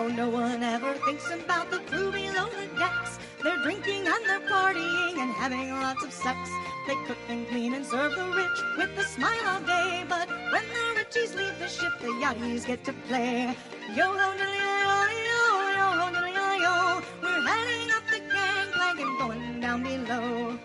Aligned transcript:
Oh, 0.00 0.06
no 0.06 0.28
one 0.28 0.62
ever 0.62 0.94
thinks 1.06 1.28
about 1.32 1.72
the 1.72 1.80
crew 1.90 2.12
below 2.12 2.46
the 2.46 2.68
decks. 2.78 3.18
They're 3.42 3.60
drinking 3.64 4.06
and 4.06 4.24
they're 4.26 4.48
partying 4.48 5.18
and 5.18 5.32
having 5.32 5.72
lots 5.72 6.04
of 6.04 6.12
sex. 6.12 6.38
They 6.86 6.94
cook 7.04 7.18
and 7.28 7.48
clean 7.48 7.74
and 7.74 7.84
serve 7.84 8.14
the 8.14 8.24
rich 8.26 8.58
with 8.78 8.96
a 8.96 9.02
smile 9.02 9.44
all 9.48 9.60
day. 9.62 10.04
But 10.08 10.28
when 10.52 10.62
the 10.68 11.00
richies 11.00 11.34
leave 11.34 11.58
the 11.58 11.66
ship, 11.66 11.90
the 12.00 12.14
yachties 12.22 12.64
get 12.64 12.84
to 12.84 12.92
play. 13.08 13.56
Yo 13.96 14.04
ho 14.04 14.34
diddly 14.38 15.18
yo 15.26 15.42
yo 15.78 15.90
yo 16.14 16.26
yo 16.30 16.46
yo. 16.62 17.02
We're 17.20 17.42
heading 17.42 17.90
up 17.90 18.04
the 18.08 18.20
gangplank 18.20 19.00
and 19.00 19.18
going 19.18 19.60
down 19.60 19.82
below. 19.82 20.58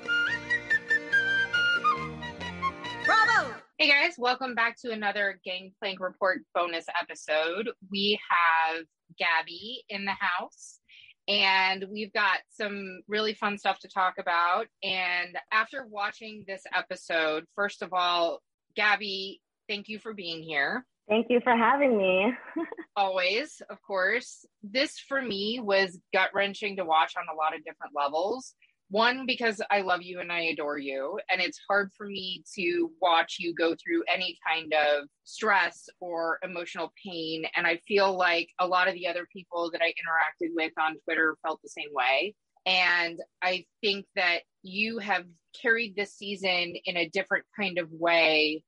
Bravo! 3.04 3.56
Hey 3.80 3.90
guys, 3.90 4.14
welcome 4.20 4.54
back 4.54 4.80
to 4.82 4.92
another 4.92 5.40
Gangplank 5.44 6.00
Report 6.00 6.42
bonus 6.54 6.86
episode. 7.02 7.72
We 7.90 8.20
have 8.30 8.86
Gabby 9.18 9.84
in 9.90 10.06
the 10.06 10.16
house 10.20 10.80
and 11.28 11.86
we've 11.90 12.12
got 12.12 12.40
some 12.50 13.02
really 13.08 13.34
fun 13.34 13.58
stuff 13.58 13.80
to 13.80 13.88
talk 13.88 14.16
about. 14.20 14.68
And 14.84 15.38
after 15.52 15.86
watching 15.90 16.44
this 16.48 16.64
episode, 16.76 17.46
first 17.56 17.82
of 17.82 17.94
all, 17.94 18.42
Gabby, 18.76 19.42
thank 19.70 19.88
you 19.88 20.00
for 20.00 20.14
being 20.14 20.44
here. 20.44 20.86
Thank 21.08 21.28
you 21.30 21.40
for 21.42 21.56
having 21.56 21.98
me. 21.98 22.34
Always, 22.96 23.62
of 23.70 23.82
course. 23.82 24.46
This 24.64 25.00
for 25.00 25.22
me 25.22 25.60
was 25.62 26.00
gut 26.14 26.30
wrenching 26.34 26.78
to 26.78 26.86
watch 26.86 27.14
on 27.18 27.26
a 27.34 27.38
lot 27.38 27.56
of 27.56 27.64
different 27.64 27.94
levels 27.96 28.56
one 28.94 29.26
because 29.26 29.60
i 29.72 29.82
love 29.82 30.04
you 30.04 30.20
and 30.20 30.32
i 30.32 30.42
adore 30.42 30.78
you 30.78 31.20
and 31.32 31.42
it's 31.42 31.60
hard 31.68 31.90
for 31.98 32.06
me 32.06 32.44
to 32.54 32.92
watch 33.02 33.38
you 33.40 33.52
go 33.56 33.74
through 33.74 34.04
any 34.14 34.38
kind 34.48 34.72
of 34.72 35.08
stress 35.24 35.90
or 36.00 36.38
emotional 36.44 36.94
pain 37.04 37.44
and 37.56 37.66
i 37.66 37.76
feel 37.88 38.16
like 38.16 38.50
a 38.60 38.68
lot 38.68 38.88
of 38.88 38.94
the 38.94 39.08
other 39.08 39.28
people 39.34 39.72
that 39.72 39.82
i 39.82 39.88
interacted 39.88 40.50
with 40.56 40.72
on 40.80 40.96
twitter 41.06 41.36
felt 41.42 41.60
the 41.64 41.70
same 41.70 41.90
way 41.92 42.36
and 42.68 43.20
i 43.42 43.66
think 43.82 44.06
that 44.16 44.42
you 44.62 45.00
have 45.00 45.26
carried 45.60 45.96
this 45.96 46.14
season 46.14 46.76
in 46.86 46.96
a 46.96 47.10
different 47.10 47.46
kind 47.60 47.80
of 47.80 47.90
way 47.92 48.64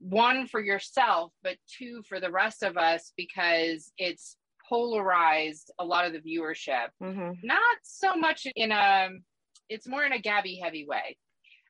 one 0.00 0.46
for 0.46 0.60
yourself 0.60 1.30
but 1.42 1.56
two 1.78 2.02
for 2.08 2.20
the 2.20 2.30
rest 2.30 2.62
of 2.62 2.78
us 2.78 3.12
because 3.18 3.92
it's 3.98 4.34
polarized 4.66 5.70
a 5.78 5.84
lot 5.84 6.06
of 6.06 6.14
the 6.14 6.20
viewership 6.20 6.88
mm-hmm. 7.02 7.32
not 7.42 7.76
so 7.82 8.16
much 8.16 8.46
in 8.56 8.72
a 8.72 9.08
it's 9.68 9.88
more 9.88 10.04
in 10.04 10.12
a 10.12 10.20
Gabby 10.20 10.60
heavy 10.62 10.86
way, 10.86 11.16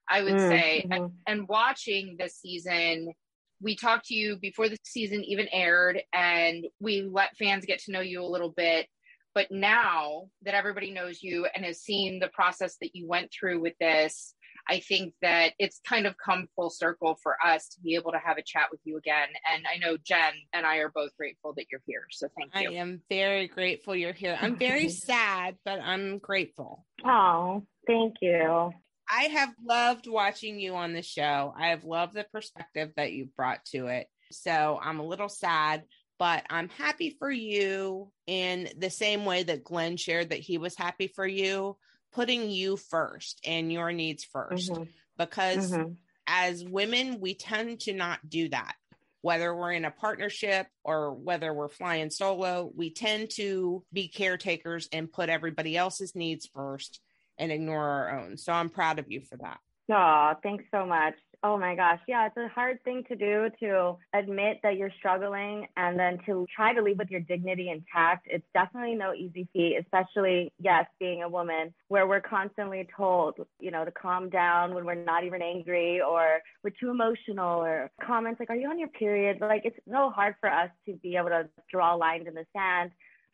I 0.09 0.23
would 0.23 0.35
mm, 0.35 0.49
say. 0.49 0.83
Mm-hmm. 0.85 0.93
And, 0.93 1.13
and 1.27 1.49
watching 1.49 2.17
this 2.19 2.37
season, 2.37 3.13
we 3.61 3.77
talked 3.77 4.07
to 4.07 4.15
you 4.15 4.37
before 4.37 4.69
the 4.69 4.77
season 4.85 5.25
even 5.25 5.49
aired, 5.53 6.01
and 6.13 6.67
we 6.81 7.03
let 7.03 7.37
fans 7.37 7.65
get 7.65 7.81
to 7.81 7.93
know 7.93 8.01
you 8.01 8.23
a 8.23 8.27
little 8.27 8.51
bit. 8.51 8.87
But 9.35 9.51
now 9.51 10.29
that 10.43 10.55
everybody 10.55 10.91
knows 10.91 11.23
you 11.23 11.47
and 11.55 11.65
has 11.65 11.81
seen 11.81 12.19
the 12.19 12.29
process 12.29 12.77
that 12.81 12.95
you 12.95 13.07
went 13.07 13.31
through 13.33 13.61
with 13.61 13.75
this, 13.79 14.35
I 14.69 14.81
think 14.81 15.15
that 15.23 15.53
it's 15.59 15.81
kind 15.87 16.07
of 16.07 16.15
come 16.23 16.47
full 16.55 16.71
circle 16.71 17.19
for 17.23 17.37
us 17.45 17.69
to 17.69 17.81
be 17.81 17.95
able 17.95 18.13
to 18.13 18.19
have 18.19 18.37
a 18.37 18.43
chat 18.43 18.69
with 18.71 18.81
you 18.85 18.99
again. 18.99 19.29
And 19.53 19.65
I 19.67 19.79
know 19.79 19.97
Jen 19.97 20.35
and 20.53 20.67
I 20.67 20.79
are 20.79 20.91
both 20.91 21.17
grateful 21.17 21.55
that 21.57 21.67
you're 21.71 21.81
here. 21.87 22.05
So 22.11 22.29
thank 22.37 22.55
you. 22.55 22.77
I 22.77 22.81
am 22.81 23.01
very 23.09 23.49
grateful 23.49 23.97
you're 23.97 24.13
here. 24.13 24.37
I'm 24.41 24.57
very 24.57 24.89
sad, 24.91 25.57
but 25.65 25.81
I'm 25.81 26.19
grateful. 26.19 26.85
Oh, 27.05 27.65
thank 27.87 28.17
you. 28.21 28.73
I 29.11 29.23
have 29.23 29.55
loved 29.67 30.07
watching 30.07 30.61
you 30.61 30.75
on 30.75 30.93
the 30.93 31.03
show. 31.03 31.55
I 31.57 31.69
have 31.69 31.85
loved 31.85 32.15
the 32.15 32.27
perspective 32.31 32.93
that 32.97 33.13
you've 33.13 33.35
brought 33.35 33.65
to 33.67 33.87
it. 33.87 34.07
So 34.31 34.79
I'm 34.83 34.99
a 34.99 35.07
little 35.07 35.31
sad, 35.31 35.85
but 36.19 36.45
I'm 36.51 36.69
happy 36.69 37.17
for 37.19 37.31
you 37.31 38.13
in 38.27 38.69
the 38.77 38.91
same 38.91 39.25
way 39.25 39.45
that 39.45 39.65
Glenn 39.65 39.97
shared 39.97 40.31
that 40.31 40.41
he 40.41 40.59
was 40.59 40.77
happy 40.77 41.09
for 41.09 41.27
you 41.27 41.79
putting 42.13 42.51
you 42.51 42.77
first 42.77 43.41
and 43.45 43.73
your 43.73 43.93
needs 43.93 44.27
1st 44.35 44.71
mm-hmm. 44.71 44.83
because 45.17 45.73
mm-hmm. 45.73 45.93
as 46.27 46.65
women 46.65 47.21
we 47.21 47.35
tend 47.35 47.81
to 47.81 47.93
not 47.93 48.19
do 48.29 48.49
that. 48.49 48.75
Whether 49.21 49.55
we're 49.55 49.73
in 49.73 49.85
a 49.85 49.91
partnership 49.91 50.69
or 50.85 51.13
whether 51.13 51.53
we're 51.53 51.69
flying 51.69 52.11
solo 52.11 52.71
we 52.75 52.91
tend 52.91 53.31
to 53.31 53.85
be 53.93 54.09
caretakers 54.09 54.89
and 54.93 55.13
put 55.13 55.29
everybody 55.29 55.77
else's 55.77 56.15
needs 56.15 56.49
first 56.55 57.01
and 57.37 57.53
ignore 57.53 57.85
our 57.85 58.21
own. 58.21 58.37
So 58.37 58.53
i'm 58.53 58.71
proud 58.71 58.99
of 58.99 59.11
you 59.11 59.21
for 59.21 59.37
that. 59.39 59.59
Oh 59.91 60.35
thanks 60.43 60.65
so 60.71 60.87
much 60.87 61.15
Oh 61.45 61.57
my 61.57 61.77
gosh. 61.77 62.01
Yeah, 62.09 62.27
it's 62.27 62.37
a 62.37 62.49
hard 62.49 62.83
thing 62.83 63.05
to 63.07 63.15
do 63.15 63.49
to 63.61 63.97
admit 64.13 64.59
that 64.65 64.77
you're 64.77 64.91
struggling 64.99 65.69
and 65.77 65.97
then 65.97 66.19
to 66.27 66.45
try 66.55 66.75
to 66.75 66.83
leave 66.83 66.99
with 66.99 67.11
your 67.11 67.21
dignity 67.21 67.71
intact. 67.71 68.27
It's 68.29 68.45
definitely 68.55 68.97
no 68.97 69.15
easy 69.15 69.47
feat, 69.53 69.77
especially, 69.81 70.53
yes, 70.59 70.87
being 70.99 71.23
a 71.23 71.29
woman 71.29 71.73
where 71.87 72.09
we're 72.09 72.21
constantly 72.21 72.89
told, 72.97 73.37
you 73.61 73.71
know, 73.71 73.85
to 73.85 73.93
calm 73.93 74.31
down 74.31 74.75
when 74.75 74.85
we're 74.85 74.97
not 75.05 75.23
even 75.23 75.41
angry 75.41 76.01
or 76.01 76.41
we're 76.65 76.71
too 76.71 76.91
emotional 76.91 77.61
or 77.63 77.89
comments 78.05 78.41
like, 78.41 78.51
are 78.51 78.57
you 78.57 78.69
on 78.69 78.79
your 78.79 78.89
period? 78.89 79.39
Like, 79.41 79.63
it's 79.65 79.79
so 79.89 80.11
hard 80.11 80.35
for 80.41 80.51
us 80.51 80.71
to 80.87 80.95
be 80.95 81.15
able 81.17 81.29
to 81.29 81.49
draw 81.71 81.95
lines 81.95 82.27
in 82.27 82.35
the 82.35 82.47
sand, 82.53 82.91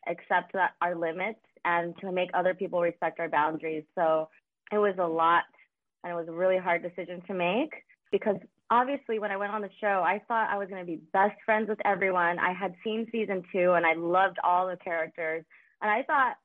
accept 0.07 0.53
our 0.79 0.95
limits, 0.95 1.39
and 1.65 1.97
to 2.01 2.11
make 2.11 2.29
other 2.35 2.53
people 2.53 2.81
respect 2.81 3.19
our 3.19 3.29
boundaries. 3.29 3.83
So 3.95 4.29
it 4.71 4.77
was 4.77 4.93
a 4.99 5.07
lot 5.07 5.45
and 6.03 6.13
it 6.13 6.15
was 6.15 6.27
a 6.27 6.31
really 6.31 6.59
hard 6.59 6.83
decision 6.83 7.19
to 7.25 7.33
make 7.33 7.73
because 8.17 8.37
obviously 8.71 9.19
when 9.19 9.31
I 9.31 9.35
went 9.35 9.51
on 9.51 9.61
the 9.61 9.69
show, 9.81 10.01
I 10.05 10.21
thought 10.25 10.49
I 10.49 10.57
was 10.57 10.69
going 10.69 10.79
to 10.79 10.85
be 10.85 11.01
best 11.11 11.35
friends 11.45 11.67
with 11.67 11.79
everyone. 11.83 12.39
I 12.39 12.53
had 12.53 12.73
seen 12.81 13.07
season 13.11 13.43
two 13.51 13.73
and 13.73 13.85
I 13.85 13.93
loved 13.93 14.37
all 14.41 14.67
the 14.67 14.77
characters. 14.77 15.43
And 15.81 15.91
I 15.91 16.03
thought 16.03 16.35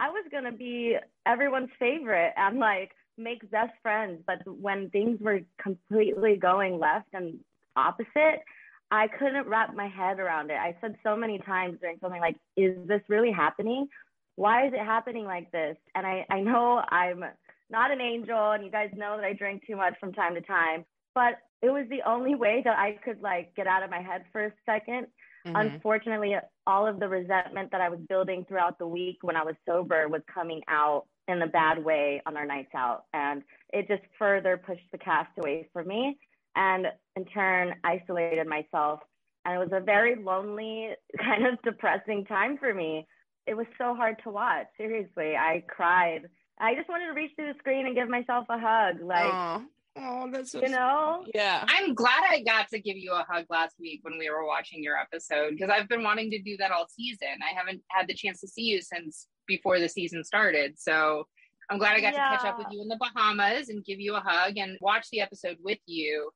I 0.00 0.10
was 0.10 0.24
going 0.32 0.42
to 0.42 0.52
be 0.52 0.96
everyone's 1.26 1.70
favorite 1.78 2.32
and 2.36 2.58
like 2.58 2.90
make 3.16 3.48
best 3.48 3.72
friends. 3.80 4.20
But 4.26 4.38
when 4.44 4.90
things 4.90 5.20
were 5.20 5.40
completely 5.62 6.34
going 6.34 6.80
left 6.80 7.06
and 7.12 7.38
opposite, 7.76 8.42
I 8.90 9.06
couldn't 9.06 9.46
wrap 9.46 9.72
my 9.76 9.86
head 9.86 10.18
around 10.18 10.50
it. 10.50 10.56
I 10.56 10.76
said 10.80 10.96
so 11.04 11.14
many 11.14 11.38
times 11.38 11.78
during 11.80 11.98
something 12.00 12.20
like, 12.20 12.38
is 12.56 12.74
this 12.88 13.02
really 13.06 13.30
happening? 13.30 13.86
Why 14.34 14.66
is 14.66 14.72
it 14.72 14.84
happening 14.84 15.26
like 15.26 15.52
this? 15.52 15.76
And 15.94 16.04
I, 16.04 16.26
I 16.28 16.40
know 16.40 16.82
I'm 16.88 17.24
not 17.70 17.92
an 17.92 18.00
angel 18.00 18.50
and 18.50 18.64
you 18.64 18.70
guys 18.70 18.90
know 18.96 19.16
that 19.16 19.24
I 19.24 19.32
drink 19.32 19.62
too 19.64 19.76
much 19.76 19.94
from 20.00 20.12
time 20.12 20.34
to 20.34 20.40
time, 20.40 20.84
but 21.14 21.38
it 21.62 21.70
was 21.70 21.86
the 21.90 22.02
only 22.06 22.34
way 22.34 22.62
that 22.64 22.78
I 22.78 22.98
could 23.04 23.20
like 23.20 23.54
get 23.54 23.66
out 23.66 23.82
of 23.82 23.90
my 23.90 24.00
head 24.00 24.24
for 24.32 24.46
a 24.46 24.52
2nd 24.68 25.06
mm-hmm. 25.46 25.56
Unfortunately, 25.56 26.34
all 26.66 26.86
of 26.86 27.00
the 27.00 27.08
resentment 27.08 27.70
that 27.72 27.80
I 27.80 27.88
was 27.88 28.00
building 28.08 28.44
throughout 28.48 28.78
the 28.78 28.86
week 28.86 29.18
when 29.22 29.36
I 29.36 29.44
was 29.44 29.54
sober 29.66 30.08
was 30.08 30.22
coming 30.32 30.62
out 30.68 31.04
in 31.28 31.42
a 31.42 31.46
bad 31.46 31.84
way 31.84 32.22
on 32.26 32.36
our 32.36 32.46
nights 32.46 32.74
out. 32.74 33.04
And 33.12 33.42
it 33.72 33.88
just 33.88 34.02
further 34.18 34.56
pushed 34.56 34.90
the 34.92 34.98
cast 34.98 35.30
away 35.38 35.68
from 35.72 35.88
me 35.88 36.18
and 36.56 36.86
in 37.16 37.24
turn 37.26 37.74
isolated 37.84 38.46
myself. 38.46 39.00
And 39.44 39.54
it 39.54 39.58
was 39.58 39.72
a 39.72 39.84
very 39.84 40.22
lonely, 40.22 40.90
kind 41.18 41.46
of 41.46 41.60
depressing 41.62 42.24
time 42.24 42.58
for 42.58 42.74
me. 42.74 43.06
It 43.46 43.54
was 43.54 43.66
so 43.78 43.94
hard 43.94 44.16
to 44.24 44.30
watch. 44.30 44.66
Seriously, 44.76 45.34
I 45.36 45.64
cried. 45.66 46.28
I 46.58 46.74
just 46.74 46.88
wanted 46.88 47.06
to 47.06 47.12
reach 47.12 47.32
through 47.36 47.52
the 47.52 47.58
screen 47.58 47.86
and 47.86 47.94
give 47.94 48.08
myself 48.08 48.44
a 48.50 48.58
hug. 48.58 49.00
Like, 49.02 49.32
Aww 49.32 49.64
Oh, 49.96 50.28
that's 50.32 50.52
so 50.52 50.62
You 50.62 50.68
know? 50.68 51.24
Yeah. 51.34 51.64
I'm 51.68 51.94
glad 51.94 52.22
I 52.28 52.42
got 52.42 52.68
to 52.68 52.80
give 52.80 52.96
you 52.96 53.12
a 53.12 53.26
hug 53.28 53.46
last 53.50 53.74
week 53.80 54.00
when 54.02 54.18
we 54.18 54.30
were 54.30 54.46
watching 54.46 54.82
your 54.82 54.96
episode 54.96 55.50
because 55.50 55.70
I've 55.70 55.88
been 55.88 56.02
wanting 56.02 56.30
to 56.30 56.40
do 56.40 56.56
that 56.58 56.70
all 56.70 56.86
season. 56.88 57.28
I 57.42 57.56
haven't 57.56 57.82
had 57.88 58.06
the 58.06 58.14
chance 58.14 58.40
to 58.40 58.48
see 58.48 58.62
you 58.62 58.80
since 58.80 59.26
before 59.46 59.80
the 59.80 59.88
season 59.88 60.22
started. 60.22 60.78
So 60.78 61.26
I'm 61.70 61.78
glad 61.78 61.96
I 61.96 62.00
got 62.00 62.12
to 62.12 62.16
catch 62.16 62.44
up 62.44 62.58
with 62.58 62.68
you 62.70 62.82
in 62.82 62.88
the 62.88 62.98
Bahamas 62.98 63.68
and 63.68 63.84
give 63.84 64.00
you 64.00 64.14
a 64.14 64.20
hug 64.20 64.58
and 64.58 64.78
watch 64.80 65.08
the 65.10 65.20
episode 65.20 65.56
with 65.62 65.78
you. 65.86 66.30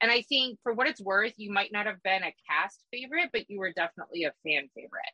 And 0.00 0.10
I 0.10 0.22
think 0.22 0.58
for 0.62 0.74
what 0.74 0.86
it's 0.86 1.00
worth, 1.00 1.32
you 1.36 1.52
might 1.52 1.72
not 1.72 1.86
have 1.86 2.02
been 2.02 2.22
a 2.22 2.34
cast 2.48 2.84
favorite, 2.92 3.30
but 3.32 3.48
you 3.48 3.58
were 3.58 3.72
definitely 3.72 4.24
a 4.24 4.32
fan 4.44 4.68
favorite. 4.74 5.12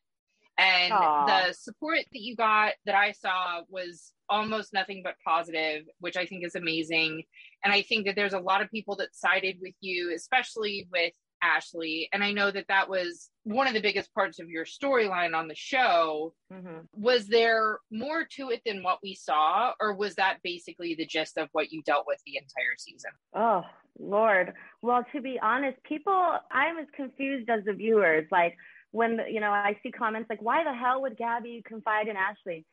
And 0.59 0.93
Aw. 0.93 1.27
the 1.27 1.53
support 1.55 1.99
that 1.99 2.21
you 2.21 2.37
got 2.37 2.75
that 2.87 2.95
I 2.95 3.13
saw 3.13 3.63
was 3.69 4.13
almost 4.29 4.73
nothing 4.73 5.03
but 5.05 5.17
positive, 5.25 5.85
which 6.01 6.17
I 6.17 6.27
think 6.27 6.45
is 6.45 6.55
amazing. 6.55 7.23
And 7.65 7.73
I 7.73 7.83
think 7.83 8.07
that 8.07 8.17
there's 8.17 8.33
a 8.35 8.39
lot 8.39 8.63
of 8.63 8.71
people 8.71 8.97
that 8.97 9.15
sided 9.15 9.59
with 9.61 9.75
you, 9.81 10.13
especially 10.15 10.89
with 10.93 11.13
Ashley. 11.43 12.09
And 12.13 12.25
I 12.25 12.33
know 12.33 12.51
that 12.51 12.69
that 12.69 12.89
was 12.89 13.31
one 13.43 13.67
of 13.67 13.75
the 13.75 13.81
biggest 13.81 14.13
parts 14.15 14.41
of 14.41 14.49
your 14.49 14.65
storyline 14.65 15.35
on 15.37 15.47
the 15.49 15.55
show. 15.55 16.35
hmm 16.51 16.79
Was 16.93 17.27
there 17.27 17.79
more 17.91 18.27
to 18.37 18.51
it 18.51 18.63
than 18.65 18.83
what 18.83 18.99
we 19.03 19.15
saw, 19.15 19.73
or 19.81 19.95
was 19.95 20.15
that 20.15 20.39
basically 20.43 20.95
the 20.95 21.07
gist 21.07 21.37
of 21.37 21.49
what 21.53 21.71
you 21.71 21.83
dealt 21.83 22.05
with 22.07 22.19
the 22.27 22.37
entire 22.37 22.77
season? 22.79 23.11
Oh, 23.35 23.63
Lord. 23.99 24.55
Well, 24.81 25.05
to 25.13 25.21
be 25.21 25.39
honest, 25.43 25.83
people, 25.85 26.39
I'm 26.51 26.79
as 26.79 26.87
confused 26.97 27.51
as 27.51 27.65
the 27.65 27.75
viewers. 27.75 28.27
Like, 28.33 28.57
when, 28.93 29.21
you 29.29 29.41
know, 29.41 29.51
I 29.51 29.77
see 29.83 29.91
comments 29.91 30.31
like, 30.31 30.41
why 30.41 30.65
the 30.65 30.73
hell 30.73 31.03
would 31.03 31.17
Gabby 31.17 31.63
confide 31.67 32.09
in 32.09 32.17
Ashley? 32.17 32.65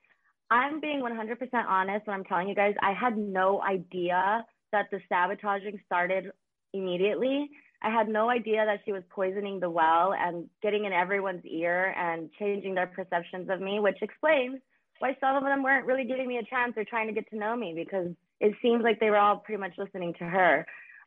I'm 0.52 0.82
being 0.82 1.02
100% 1.02 1.66
honest 1.66 2.06
when 2.06 2.14
I'm 2.14 2.26
telling 2.26 2.50
you 2.50 2.56
guys, 2.56 2.76
I 2.84 2.92
had 2.92 3.18
no 3.18 3.62
idea 3.62 4.46
that 4.74 4.88
the 4.92 5.00
sabotaging 5.08 5.80
started 5.86 6.26
immediately. 6.74 7.50
I 7.82 7.90
had 7.90 8.10
no 8.10 8.30
idea 8.30 8.66
that 8.66 8.82
she 8.84 8.92
was 8.92 9.02
poisoning 9.10 9.62
the 9.62 9.70
well 9.70 10.14
and 10.14 10.50
getting 10.62 10.84
in 10.84 10.92
everyone's 10.92 11.46
ear 11.46 11.96
and 11.98 12.30
changing 12.38 12.76
their 12.76 12.88
perceptions 12.88 13.50
of 13.50 13.62
me, 13.62 13.80
which 13.80 14.00
explains 14.02 14.60
why 15.00 15.16
some 15.22 15.38
of 15.38 15.44
them 15.44 15.64
weren't 15.64 15.86
really 15.86 16.04
giving 16.04 16.28
me 16.28 16.38
a 16.38 16.44
chance 16.44 16.74
or 16.76 16.84
trying 16.84 17.08
to 17.08 17.14
get 17.14 17.30
to 17.30 17.38
know 17.38 17.56
me 17.56 17.74
because 17.74 18.14
it 18.42 18.54
seems 18.62 18.84
like 18.84 19.00
they 19.00 19.10
were 19.10 19.18
all 19.18 19.38
pretty 19.38 19.60
much 19.60 19.74
listening 19.78 20.14
to 20.20 20.26
her. 20.26 20.66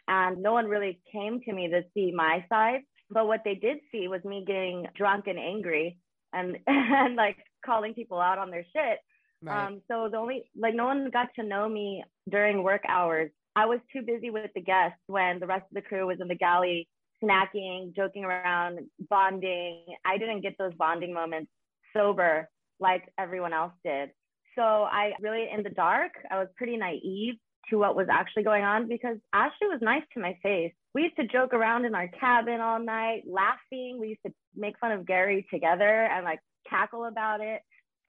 And 0.08 0.42
no 0.42 0.54
one 0.54 0.66
really 0.66 1.00
came 1.12 1.40
to 1.42 1.52
me 1.52 1.68
to 1.68 1.82
see 1.92 2.12
my 2.16 2.44
side. 2.48 2.80
But 3.10 3.26
what 3.26 3.42
they 3.44 3.54
did 3.54 3.76
see 3.92 4.08
was 4.08 4.24
me 4.24 4.42
getting 4.46 4.86
drunk 4.96 5.26
and 5.26 5.38
angry 5.38 5.98
and, 6.32 6.56
and 6.66 7.14
like 7.14 7.36
calling 7.64 7.92
people 7.92 8.18
out 8.18 8.38
on 8.38 8.50
their 8.50 8.64
shit. 8.72 9.00
Right. 9.44 9.66
Um, 9.66 9.82
so 9.88 10.08
the 10.10 10.16
only 10.16 10.44
like 10.56 10.74
no 10.74 10.86
one 10.86 11.10
got 11.12 11.28
to 11.36 11.42
know 11.42 11.68
me 11.68 12.02
during 12.30 12.62
work 12.62 12.82
hours. 12.88 13.30
I 13.56 13.66
was 13.66 13.78
too 13.92 14.02
busy 14.02 14.30
with 14.30 14.50
the 14.54 14.60
guests 14.60 14.98
when 15.06 15.38
the 15.38 15.46
rest 15.46 15.64
of 15.70 15.74
the 15.74 15.82
crew 15.82 16.06
was 16.06 16.18
in 16.20 16.28
the 16.28 16.34
galley 16.34 16.88
snacking, 17.22 17.94
joking 17.94 18.24
around, 18.24 18.80
bonding. 19.10 19.84
I 20.04 20.18
didn't 20.18 20.40
get 20.40 20.56
those 20.58 20.72
bonding 20.74 21.12
moments 21.12 21.50
sober 21.96 22.48
like 22.80 23.04
everyone 23.18 23.52
else 23.52 23.72
did. 23.84 24.10
So 24.56 24.62
I 24.62 25.12
really 25.20 25.46
in 25.54 25.62
the 25.62 25.70
dark, 25.70 26.12
I 26.30 26.38
was 26.38 26.48
pretty 26.56 26.76
naive 26.76 27.34
to 27.70 27.78
what 27.78 27.96
was 27.96 28.08
actually 28.10 28.44
going 28.44 28.64
on 28.64 28.88
because 28.88 29.16
Ashley 29.32 29.68
was 29.68 29.80
nice 29.82 30.02
to 30.14 30.20
my 30.20 30.38
face. 30.42 30.72
We 30.94 31.02
used 31.02 31.16
to 31.16 31.26
joke 31.26 31.52
around 31.52 31.84
in 31.84 31.94
our 31.94 32.08
cabin 32.08 32.60
all 32.60 32.78
night, 32.78 33.22
laughing. 33.26 33.98
We 34.00 34.08
used 34.08 34.22
to 34.26 34.32
make 34.56 34.78
fun 34.78 34.92
of 34.92 35.06
Gary 35.06 35.46
together 35.52 36.06
and 36.06 36.24
like 36.24 36.40
cackle 36.68 37.04
about 37.04 37.40
it 37.40 37.60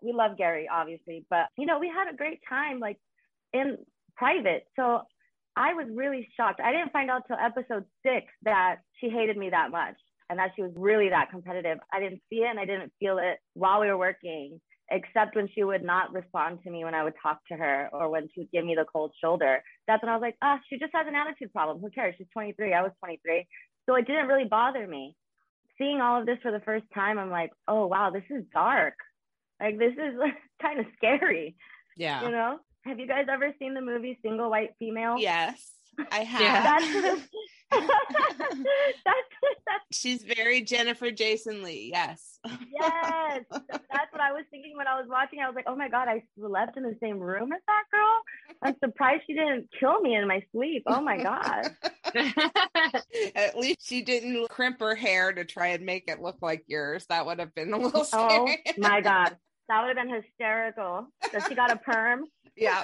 we 0.05 0.13
love 0.13 0.37
Gary, 0.37 0.69
obviously, 0.71 1.25
but 1.29 1.47
you 1.57 1.65
know, 1.65 1.79
we 1.79 1.87
had 1.87 2.13
a 2.13 2.15
great 2.15 2.39
time 2.47 2.79
like 2.79 2.97
in 3.53 3.77
private. 4.15 4.67
So 4.75 5.01
I 5.55 5.73
was 5.73 5.87
really 5.91 6.29
shocked. 6.35 6.59
I 6.59 6.71
didn't 6.71 6.91
find 6.91 7.09
out 7.09 7.23
till 7.27 7.37
episode 7.37 7.85
six 8.05 8.27
that 8.43 8.77
she 8.99 9.09
hated 9.09 9.37
me 9.37 9.49
that 9.49 9.71
much 9.71 9.95
and 10.29 10.39
that 10.39 10.51
she 10.55 10.61
was 10.61 10.71
really 10.75 11.09
that 11.09 11.29
competitive. 11.31 11.77
I 11.93 11.99
didn't 11.99 12.21
see 12.29 12.37
it 12.37 12.49
and 12.49 12.59
I 12.59 12.65
didn't 12.65 12.91
feel 12.99 13.17
it 13.19 13.37
while 13.53 13.79
we 13.79 13.87
were 13.87 13.97
working, 13.97 14.59
except 14.91 15.35
when 15.35 15.47
she 15.53 15.63
would 15.63 15.83
not 15.83 16.13
respond 16.13 16.59
to 16.63 16.69
me 16.69 16.83
when 16.83 16.95
I 16.95 17.03
would 17.03 17.13
talk 17.21 17.39
to 17.47 17.55
her 17.55 17.89
or 17.93 18.09
when 18.09 18.27
she 18.33 18.41
would 18.41 18.51
give 18.51 18.65
me 18.65 18.75
the 18.75 18.85
cold 18.91 19.13
shoulder. 19.21 19.63
That's 19.87 20.03
when 20.03 20.11
I 20.11 20.15
was 20.15 20.21
like, 20.21 20.37
ah, 20.41 20.59
she 20.69 20.77
just 20.77 20.91
has 20.93 21.07
an 21.07 21.15
attitude 21.15 21.53
problem. 21.53 21.79
Who 21.79 21.89
cares? 21.89 22.15
She's 22.17 22.27
23. 22.33 22.73
I 22.73 22.81
was 22.81 22.91
23. 22.99 23.47
So 23.85 23.95
it 23.95 24.07
didn't 24.07 24.27
really 24.27 24.47
bother 24.49 24.85
me. 24.85 25.15
Seeing 25.77 26.01
all 26.01 26.19
of 26.19 26.25
this 26.25 26.37
for 26.41 26.51
the 26.51 26.61
first 26.61 26.85
time, 26.93 27.19
I'm 27.19 27.29
like, 27.29 27.51
oh, 27.67 27.85
wow, 27.87 28.09
this 28.09 28.23
is 28.29 28.43
dark. 28.53 28.95
Like, 29.59 29.77
this 29.77 29.93
is 29.93 30.15
kind 30.61 30.79
of 30.79 30.85
scary, 30.97 31.55
yeah. 31.97 32.23
you 32.23 32.31
know? 32.31 32.59
Have 32.85 32.99
you 32.99 33.07
guys 33.07 33.25
ever 33.31 33.51
seen 33.57 33.73
the 33.73 33.81
movie 33.81 34.19
Single 34.21 34.49
White 34.49 34.75
Female? 34.77 35.15
Yes, 35.17 35.71
I 36.11 36.19
have. 36.23 36.41
Yeah. 36.41 36.63
That's 36.63 37.21
that's 37.71 37.87
that's 39.65 39.83
She's 39.91 40.23
very 40.23 40.61
Jennifer 40.61 41.09
Jason 41.09 41.63
Lee. 41.63 41.89
Yes. 41.91 42.39
yes. 42.45 43.43
That's 43.49 44.11
what 44.11 44.21
I 44.21 44.31
was 44.33 44.43
thinking 44.51 44.77
when 44.77 44.87
I 44.87 44.99
was 44.99 45.07
watching. 45.09 45.39
I 45.39 45.47
was 45.47 45.55
like, 45.55 45.65
oh 45.67 45.75
my 45.75 45.89
god, 45.89 46.07
I 46.07 46.23
slept 46.37 46.77
in 46.77 46.83
the 46.83 46.95
same 47.01 47.19
room 47.19 47.51
as 47.51 47.61
that 47.65 47.83
girl. 47.91 48.21
I'm 48.61 48.75
surprised 48.83 49.23
she 49.25 49.33
didn't 49.33 49.67
kill 49.79 49.99
me 50.01 50.15
in 50.15 50.27
my 50.27 50.43
sleep. 50.51 50.83
Oh 50.85 51.01
my 51.01 51.21
god. 51.21 51.71
At 53.35 53.57
least 53.57 53.87
she 53.87 54.03
didn't 54.03 54.47
crimp 54.49 54.79
her 54.79 54.95
hair 54.95 55.33
to 55.33 55.43
try 55.43 55.67
and 55.69 55.85
make 55.85 56.07
it 56.07 56.21
look 56.21 56.37
like 56.41 56.63
yours. 56.67 57.05
That 57.09 57.25
would 57.25 57.39
have 57.39 57.55
been 57.55 57.73
a 57.73 57.77
little 57.77 58.03
scary. 58.03 58.27
Oh 58.29 58.45
scary. 58.45 58.77
my 58.77 59.01
god. 59.01 59.37
That 59.69 59.81
would 59.81 59.95
have 59.97 60.07
been 60.07 60.13
hysterical. 60.15 61.07
That 61.33 61.47
she 61.47 61.55
got 61.55 61.71
a 61.71 61.77
perm. 61.77 62.25
yeah. 62.55 62.83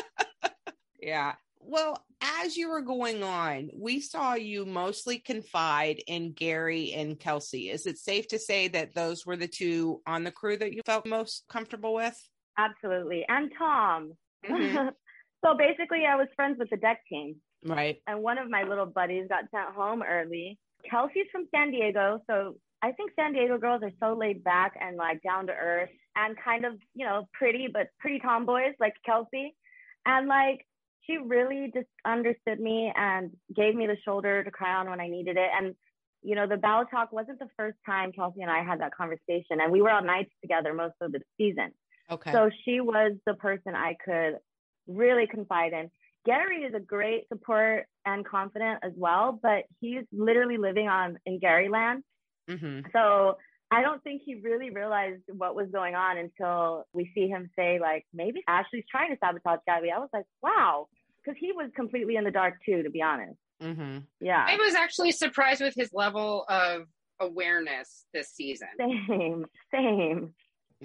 yeah. 1.00 1.34
Well, 1.60 2.02
as 2.20 2.56
you 2.56 2.70
were 2.70 2.80
going 2.80 3.22
on, 3.22 3.70
we 3.76 4.00
saw 4.00 4.34
you 4.34 4.64
mostly 4.64 5.18
confide 5.18 6.00
in 6.06 6.32
Gary 6.32 6.92
and 6.92 7.18
Kelsey. 7.18 7.70
Is 7.70 7.86
it 7.86 7.98
safe 7.98 8.28
to 8.28 8.38
say 8.38 8.68
that 8.68 8.94
those 8.94 9.26
were 9.26 9.36
the 9.36 9.48
two 9.48 10.00
on 10.06 10.22
the 10.24 10.30
crew 10.30 10.56
that 10.56 10.72
you 10.72 10.82
felt 10.86 11.06
most 11.06 11.44
comfortable 11.48 11.92
with? 11.94 12.16
Absolutely. 12.56 13.24
And 13.28 13.50
Tom. 13.58 14.12
Mhm. 14.48 14.92
so 15.44 15.54
basically 15.56 16.06
I 16.06 16.16
was 16.16 16.28
friends 16.36 16.56
with 16.58 16.70
the 16.70 16.76
deck 16.76 17.02
team. 17.08 17.36
Right. 17.64 18.00
and 18.06 18.22
one 18.22 18.38
of 18.38 18.48
my 18.48 18.62
little 18.62 18.86
buddies 18.86 19.26
got 19.28 19.44
sent 19.50 19.74
home 19.74 20.02
early. 20.02 20.56
Kelsey's 20.88 21.26
from 21.32 21.48
San 21.52 21.72
Diego, 21.72 22.20
so 22.28 22.54
I 22.86 22.92
think 22.92 23.10
San 23.16 23.32
Diego 23.32 23.58
girls 23.58 23.82
are 23.82 23.90
so 24.00 24.16
laid 24.16 24.44
back 24.44 24.76
and 24.80 24.96
like 24.96 25.20
down 25.22 25.48
to 25.48 25.52
earth 25.52 25.90
and 26.14 26.36
kind 26.42 26.64
of, 26.64 26.74
you 26.94 27.04
know, 27.04 27.28
pretty 27.32 27.66
but 27.72 27.88
pretty 27.98 28.20
tomboys 28.20 28.74
like 28.78 28.94
Kelsey. 29.04 29.56
And 30.04 30.28
like 30.28 30.64
she 31.04 31.16
really 31.16 31.72
just 31.74 31.88
understood 32.04 32.60
me 32.60 32.92
and 32.94 33.32
gave 33.54 33.74
me 33.74 33.88
the 33.88 33.96
shoulder 34.04 34.44
to 34.44 34.50
cry 34.52 34.76
on 34.76 34.88
when 34.88 35.00
I 35.00 35.08
needed 35.08 35.36
it. 35.36 35.50
And 35.58 35.74
you 36.22 36.36
know, 36.36 36.46
the 36.46 36.56
bow 36.56 36.84
talk 36.88 37.12
wasn't 37.12 37.40
the 37.40 37.48
first 37.56 37.76
time 37.84 38.12
Kelsey 38.12 38.42
and 38.42 38.50
I 38.50 38.62
had 38.62 38.80
that 38.80 38.94
conversation, 38.94 39.60
and 39.60 39.72
we 39.72 39.82
were 39.82 39.90
on 39.90 40.06
nights 40.06 40.32
together 40.40 40.72
most 40.72 40.94
of 41.00 41.10
the 41.10 41.20
season. 41.36 41.72
Okay. 42.10 42.32
So 42.32 42.50
she 42.64 42.80
was 42.80 43.12
the 43.26 43.34
person 43.34 43.74
I 43.74 43.96
could 44.04 44.38
really 44.86 45.26
confide 45.26 45.72
in. 45.72 45.90
Gary 46.24 46.62
is 46.62 46.74
a 46.74 46.80
great 46.80 47.28
support 47.28 47.86
and 48.04 48.24
confident 48.24 48.80
as 48.84 48.92
well, 48.96 49.38
but 49.42 49.64
he's 49.80 50.04
literally 50.12 50.56
living 50.56 50.88
on 50.88 51.18
in 51.26 51.40
Garyland. 51.40 52.02
Hmm 52.48 52.80
So 52.92 53.36
I 53.70 53.82
don't 53.82 54.02
think 54.04 54.22
he 54.24 54.36
really 54.36 54.70
realized 54.70 55.22
what 55.28 55.54
was 55.56 55.68
going 55.72 55.94
on 55.94 56.18
until 56.18 56.84
we 56.92 57.10
see 57.14 57.28
him 57.28 57.50
say, 57.56 57.80
like, 57.80 58.06
maybe 58.14 58.42
Ashley's 58.46 58.84
trying 58.90 59.10
to 59.10 59.18
sabotage 59.18 59.60
Gabby. 59.66 59.90
I 59.90 59.98
was 59.98 60.08
like, 60.12 60.26
wow, 60.42 60.86
because 61.24 61.36
he 61.40 61.52
was 61.52 61.70
completely 61.74 62.16
in 62.16 62.24
the 62.24 62.30
dark 62.30 62.54
too, 62.64 62.82
to 62.84 62.90
be 62.90 63.02
honest. 63.02 63.36
hmm 63.60 63.98
Yeah. 64.20 64.44
I 64.46 64.56
was 64.56 64.74
actually 64.74 65.12
surprised 65.12 65.60
with 65.60 65.74
his 65.74 65.90
level 65.92 66.44
of 66.48 66.82
awareness 67.18 68.04
this 68.12 68.28
season. 68.28 68.68
Same, 68.78 69.46
same. 69.74 70.34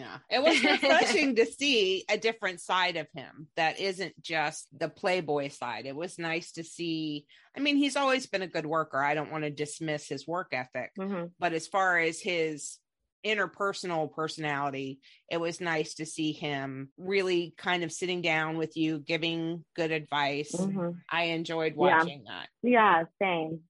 Yeah. 0.01 0.17
It 0.29 0.41
was 0.41 0.63
refreshing 0.63 1.35
to 1.35 1.45
see 1.45 2.05
a 2.09 2.17
different 2.17 2.59
side 2.59 2.97
of 2.97 3.07
him 3.13 3.47
that 3.55 3.79
isn't 3.79 4.19
just 4.21 4.67
the 4.77 4.89
playboy 4.89 5.49
side. 5.49 5.85
It 5.85 5.95
was 5.95 6.17
nice 6.17 6.53
to 6.53 6.63
see. 6.63 7.25
I 7.55 7.59
mean, 7.59 7.77
he's 7.77 7.95
always 7.95 8.25
been 8.25 8.41
a 8.41 8.47
good 8.47 8.65
worker. 8.65 9.01
I 9.01 9.13
don't 9.13 9.31
want 9.31 9.43
to 9.43 9.51
dismiss 9.51 10.07
his 10.07 10.27
work 10.27 10.49
ethic, 10.53 10.91
hmm 10.97 11.25
but 11.39 11.53
as 11.53 11.67
far 11.67 11.99
as 11.99 12.19
his 12.19 12.77
interpersonal 13.25 14.11
personality, 14.11 14.99
it 15.29 15.37
was 15.37 15.61
nice 15.61 15.95
to 15.95 16.05
see 16.05 16.31
him 16.31 16.89
really 16.97 17.53
kind 17.57 17.83
of 17.83 17.91
sitting 17.91 18.21
down 18.21 18.57
with 18.57 18.75
you, 18.75 18.99
giving 18.99 19.63
good 19.75 19.91
advice. 19.91 20.51
hmm 20.55 20.89
I 21.09 21.23
enjoyed 21.25 21.73
Yeah. 21.77 21.99
watching 21.99 22.23
that. 22.27 22.47
Yeah, 22.63 23.03
same. 23.21 23.61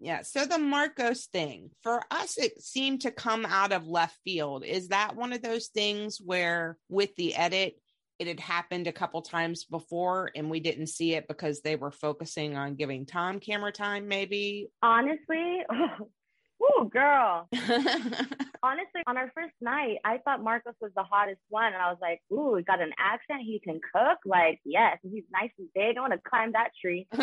Yeah. 0.00 0.22
So 0.22 0.46
the 0.46 0.58
Marcos 0.58 1.26
thing 1.26 1.70
for 1.82 2.02
us, 2.10 2.38
it 2.38 2.60
seemed 2.62 3.02
to 3.02 3.10
come 3.10 3.44
out 3.44 3.72
of 3.72 3.86
left 3.86 4.16
field. 4.24 4.64
Is 4.64 4.88
that 4.88 5.14
one 5.14 5.34
of 5.34 5.42
those 5.42 5.68
things 5.68 6.18
where 6.24 6.78
with 6.88 7.14
the 7.16 7.34
edit, 7.34 7.74
it 8.18 8.26
had 8.26 8.40
happened 8.40 8.86
a 8.86 8.92
couple 8.92 9.22
times 9.22 9.64
before 9.64 10.30
and 10.34 10.50
we 10.50 10.60
didn't 10.60 10.88
see 10.88 11.14
it 11.14 11.28
because 11.28 11.60
they 11.60 11.76
were 11.76 11.90
focusing 11.90 12.56
on 12.56 12.74
giving 12.74 13.06
Tom 13.06 13.40
camera 13.40 13.72
time, 13.72 14.08
maybe? 14.08 14.68
honestly, 14.82 15.60
Ooh, 16.62 16.88
girl. 16.88 17.48
Honestly, 18.62 19.02
on 19.06 19.16
our 19.16 19.30
first 19.34 19.54
night, 19.60 19.96
I 20.04 20.18
thought 20.18 20.42
Marcos 20.42 20.74
was 20.80 20.90
the 20.94 21.02
hottest 21.02 21.40
one. 21.48 21.72
And 21.72 21.76
I 21.76 21.90
was 21.90 21.98
like, 22.00 22.20
ooh, 22.32 22.56
he 22.56 22.62
got 22.62 22.80
an 22.80 22.92
accent. 22.98 23.42
He 23.42 23.58
can 23.58 23.80
cook. 23.94 24.18
Like, 24.26 24.60
yes, 24.64 24.98
he's 25.02 25.24
nice 25.32 25.50
and 25.58 25.68
big. 25.74 25.96
I 25.96 26.00
want 26.00 26.12
to 26.12 26.20
climb 26.28 26.52
that 26.52 26.70
tree. 26.80 27.06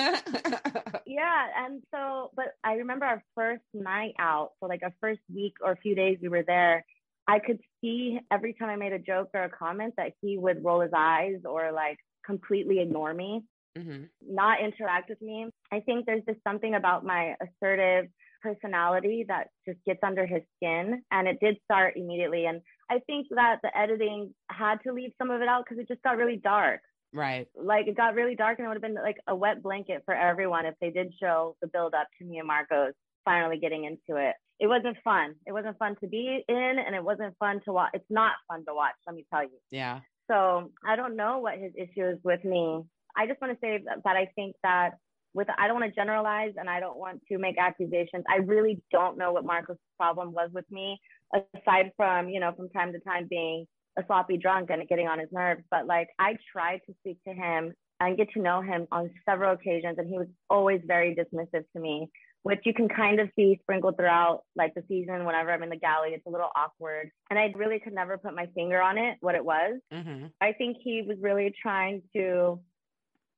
yeah. 1.05 1.47
And 1.57 1.83
so, 1.93 2.31
but 2.35 2.55
I 2.63 2.73
remember 2.73 3.05
our 3.05 3.23
first 3.35 3.63
night 3.73 4.15
out. 4.19 4.51
So, 4.59 4.67
like, 4.67 4.81
our 4.83 4.93
first 4.99 5.21
week 5.33 5.53
or 5.63 5.73
a 5.73 5.77
few 5.77 5.95
days 5.95 6.17
we 6.21 6.29
were 6.29 6.43
there. 6.43 6.83
I 7.27 7.39
could 7.39 7.59
see 7.81 8.19
every 8.31 8.53
time 8.53 8.69
I 8.69 8.77
made 8.77 8.93
a 8.93 8.99
joke 8.99 9.29
or 9.33 9.43
a 9.43 9.49
comment 9.49 9.95
that 9.97 10.13
he 10.21 10.37
would 10.37 10.63
roll 10.63 10.79
his 10.79 10.91
eyes 10.95 11.41
or 11.43 11.73
like 11.73 11.97
completely 12.25 12.79
ignore 12.79 13.13
me, 13.13 13.43
mm-hmm. 13.77 14.03
not 14.21 14.61
interact 14.61 15.09
with 15.09 15.21
me. 15.21 15.47
I 15.71 15.81
think 15.81 16.05
there's 16.05 16.23
just 16.25 16.39
something 16.47 16.73
about 16.73 17.05
my 17.05 17.35
assertive 17.41 18.07
personality 18.41 19.25
that 19.27 19.47
just 19.67 19.79
gets 19.85 19.99
under 20.03 20.25
his 20.25 20.41
skin. 20.55 21.01
And 21.11 21.27
it 21.27 21.37
did 21.41 21.57
start 21.63 21.95
immediately. 21.95 22.45
And 22.45 22.61
I 22.89 22.99
think 23.07 23.27
that 23.31 23.57
the 23.63 23.75
editing 23.77 24.33
had 24.49 24.77
to 24.85 24.93
leave 24.93 25.11
some 25.17 25.31
of 25.31 25.41
it 25.41 25.47
out 25.47 25.65
because 25.65 25.81
it 25.81 25.87
just 25.87 26.03
got 26.03 26.17
really 26.17 26.37
dark. 26.37 26.81
Right. 27.13 27.47
Like 27.55 27.87
it 27.87 27.97
got 27.97 28.15
really 28.15 28.35
dark 28.35 28.59
and 28.59 28.65
it 28.65 28.69
would 28.69 28.75
have 28.75 28.81
been 28.81 28.95
like 28.95 29.17
a 29.27 29.35
wet 29.35 29.63
blanket 29.63 30.03
for 30.05 30.13
everyone 30.13 30.65
if 30.65 30.75
they 30.81 30.89
did 30.89 31.13
show 31.19 31.55
the 31.61 31.67
build 31.67 31.93
up 31.93 32.07
to 32.19 32.25
me 32.25 32.37
and 32.39 32.47
Marcos 32.47 32.93
finally 33.25 33.57
getting 33.57 33.85
into 33.85 34.19
it. 34.21 34.35
It 34.59 34.67
wasn't 34.67 34.97
fun. 35.03 35.35
It 35.45 35.51
wasn't 35.51 35.77
fun 35.77 35.95
to 36.01 36.07
be 36.07 36.43
in 36.47 36.75
and 36.85 36.95
it 36.95 37.03
wasn't 37.03 37.35
fun 37.39 37.61
to 37.65 37.73
watch. 37.73 37.91
It's 37.93 38.05
not 38.09 38.33
fun 38.47 38.65
to 38.65 38.73
watch, 38.73 38.95
let 39.05 39.15
me 39.15 39.25
tell 39.31 39.43
you. 39.43 39.57
Yeah. 39.71 39.99
So 40.29 40.71
I 40.85 40.95
don't 40.95 41.15
know 41.15 41.39
what 41.39 41.57
his 41.57 41.71
issue 41.75 42.05
is 42.05 42.17
with 42.23 42.43
me. 42.43 42.83
I 43.15 43.27
just 43.27 43.41
want 43.41 43.53
to 43.53 43.59
say 43.61 43.79
that, 43.85 44.03
that 44.03 44.15
I 44.15 44.29
think 44.35 44.55
that 44.63 44.91
with 45.37 45.47
I 45.55 45.67
don't 45.67 45.79
want 45.79 45.93
to 45.93 45.95
generalize 45.95 46.53
and 46.57 46.67
I 46.67 46.79
don't 46.79 46.97
want 46.97 47.21
to 47.31 47.37
make 47.37 47.57
accusations. 47.59 48.25
I 48.27 48.37
really 48.37 48.81
don't 48.91 49.19
know 49.19 49.31
what 49.31 49.45
Marco's 49.45 49.77
problem 49.95 50.33
was 50.33 50.49
with 50.51 50.65
me, 50.71 50.99
aside 51.31 51.91
from, 51.95 52.27
you 52.27 52.39
know, 52.39 52.51
from 52.57 52.69
time 52.69 52.91
to 52.91 52.99
time 52.99 53.27
being 53.29 53.67
a 53.99 54.03
sloppy 54.07 54.37
drunk 54.37 54.71
and 54.71 54.85
getting 54.89 55.07
on 55.07 55.19
his 55.19 55.29
nerves. 55.31 55.61
But 55.69 55.85
like 55.85 56.09
I 56.17 56.37
tried 56.51 56.81
to 56.87 56.95
speak 57.01 57.19
to 57.27 57.33
him 57.33 57.73
and 57.99 58.17
get 58.17 58.31
to 58.31 58.41
know 58.41 58.61
him 58.61 58.87
on 58.91 59.11
several 59.29 59.53
occasions 59.53 59.97
and 59.99 60.09
he 60.09 60.17
was 60.17 60.27
always 60.49 60.81
very 60.85 61.15
dismissive 61.15 61.65
to 61.73 61.79
me, 61.79 62.09
which 62.41 62.61
you 62.65 62.73
can 62.73 62.89
kind 62.89 63.19
of 63.19 63.29
see 63.35 63.59
sprinkled 63.61 63.95
throughout 63.95 64.41
like 64.55 64.73
the 64.73 64.83
season 64.87 65.23
whenever 65.23 65.51
I'm 65.51 65.61
in 65.61 65.69
the 65.69 65.77
galley. 65.77 66.09
It's 66.13 66.25
a 66.25 66.31
little 66.31 66.49
awkward. 66.55 67.11
And 67.29 67.37
I 67.37 67.53
really 67.55 67.79
could 67.79 67.93
never 67.93 68.17
put 68.17 68.35
my 68.35 68.47
finger 68.55 68.81
on 68.81 68.97
it, 68.97 69.17
what 69.19 69.35
it 69.35 69.45
was. 69.45 69.79
Mm-hmm. 69.93 70.27
I 70.41 70.53
think 70.53 70.77
he 70.83 71.03
was 71.07 71.17
really 71.21 71.53
trying 71.61 72.01
to 72.15 72.59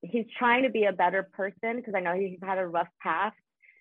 he's 0.02 0.26
trying 0.38 0.64
to 0.64 0.70
be 0.70 0.86
a 0.86 0.94
better 0.94 1.24
person 1.24 1.78
because 1.78 1.94
I 1.96 2.00
know 2.00 2.14
he's 2.14 2.40
had 2.42 2.58
a 2.58 2.68
rough 2.68 2.88
past. 3.02 3.36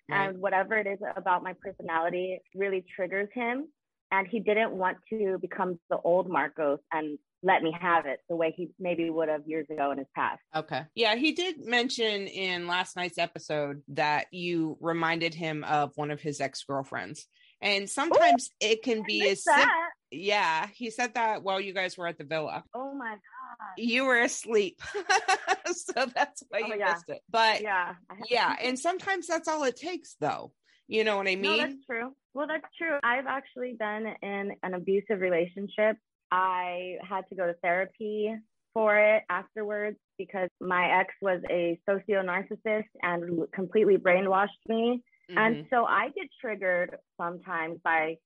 Right. 0.09 0.29
And 0.29 0.39
whatever 0.39 0.75
it 0.75 0.87
is 0.87 0.99
about 1.15 1.43
my 1.43 1.53
personality 1.53 2.39
really 2.55 2.83
triggers 2.95 3.29
him. 3.33 3.67
And 4.11 4.27
he 4.27 4.39
didn't 4.39 4.71
want 4.71 4.97
to 5.11 5.37
become 5.39 5.79
the 5.89 5.97
old 5.97 6.29
Marcos 6.29 6.79
and 6.91 7.19
let 7.43 7.61
me 7.61 7.75
have 7.79 8.05
it 8.05 8.19
the 8.27 8.35
way 8.35 8.53
he 8.55 8.69
maybe 8.79 9.09
would 9.09 9.29
have 9.29 9.47
years 9.47 9.67
ago 9.69 9.91
in 9.91 9.99
his 9.99 10.07
past. 10.15 10.41
Okay. 10.55 10.81
Yeah, 10.95 11.15
he 11.15 11.31
did 11.31 11.63
mention 11.63 12.27
in 12.27 12.67
last 12.67 12.95
night's 12.95 13.17
episode 13.17 13.81
that 13.89 14.25
you 14.31 14.77
reminded 14.81 15.33
him 15.33 15.63
of 15.63 15.91
one 15.95 16.11
of 16.11 16.19
his 16.19 16.41
ex 16.41 16.63
girlfriends. 16.63 17.27
And 17.61 17.89
sometimes 17.89 18.49
Ooh, 18.51 18.67
it 18.67 18.83
can 18.83 19.03
be 19.03 19.29
as 19.29 19.43
sim- 19.43 19.69
yeah, 20.11 20.67
he 20.73 20.89
said 20.89 21.13
that 21.15 21.43
while 21.43 21.61
you 21.61 21.73
guys 21.73 21.97
were 21.97 22.07
at 22.07 22.17
the 22.17 22.23
villa. 22.23 22.63
Oh 22.73 22.93
my 22.95 23.11
god. 23.11 23.38
You 23.77 24.05
were 24.05 24.21
asleep. 24.21 24.81
so 25.73 26.05
that's 26.13 26.43
why 26.49 26.61
oh, 26.63 26.67
you 26.67 26.75
yeah. 26.79 26.93
missed 26.93 27.09
it. 27.09 27.21
But 27.29 27.61
yeah. 27.61 27.93
Yeah, 28.29 28.55
and 28.63 28.77
sometimes 28.77 29.27
that's 29.27 29.47
all 29.47 29.63
it 29.63 29.77
takes 29.77 30.15
though. 30.19 30.51
You 30.87 31.03
know 31.03 31.17
what 31.17 31.27
I 31.27 31.35
mean? 31.35 31.41
No, 31.43 31.57
that's 31.57 31.85
true. 31.85 32.15
Well, 32.33 32.47
that's 32.47 32.65
true. 32.77 32.97
I've 33.03 33.27
actually 33.27 33.75
been 33.77 34.07
in 34.23 34.53
an 34.63 34.73
abusive 34.73 35.21
relationship. 35.21 35.97
I 36.31 36.95
had 37.07 37.27
to 37.29 37.35
go 37.35 37.45
to 37.45 37.53
therapy 37.61 38.35
for 38.73 38.97
it 38.97 39.23
afterwards 39.29 39.97
because 40.17 40.49
my 40.59 40.99
ex 40.99 41.13
was 41.21 41.41
a 41.49 41.79
socio 41.87 42.23
narcissist 42.23 42.89
and 43.01 43.51
completely 43.53 43.97
brainwashed 43.97 44.47
me. 44.67 45.03
Mm-hmm. 45.29 45.37
And 45.37 45.65
so 45.69 45.85
I 45.85 46.09
get 46.09 46.27
triggered 46.41 46.97
sometimes 47.19 47.79
by 47.83 48.17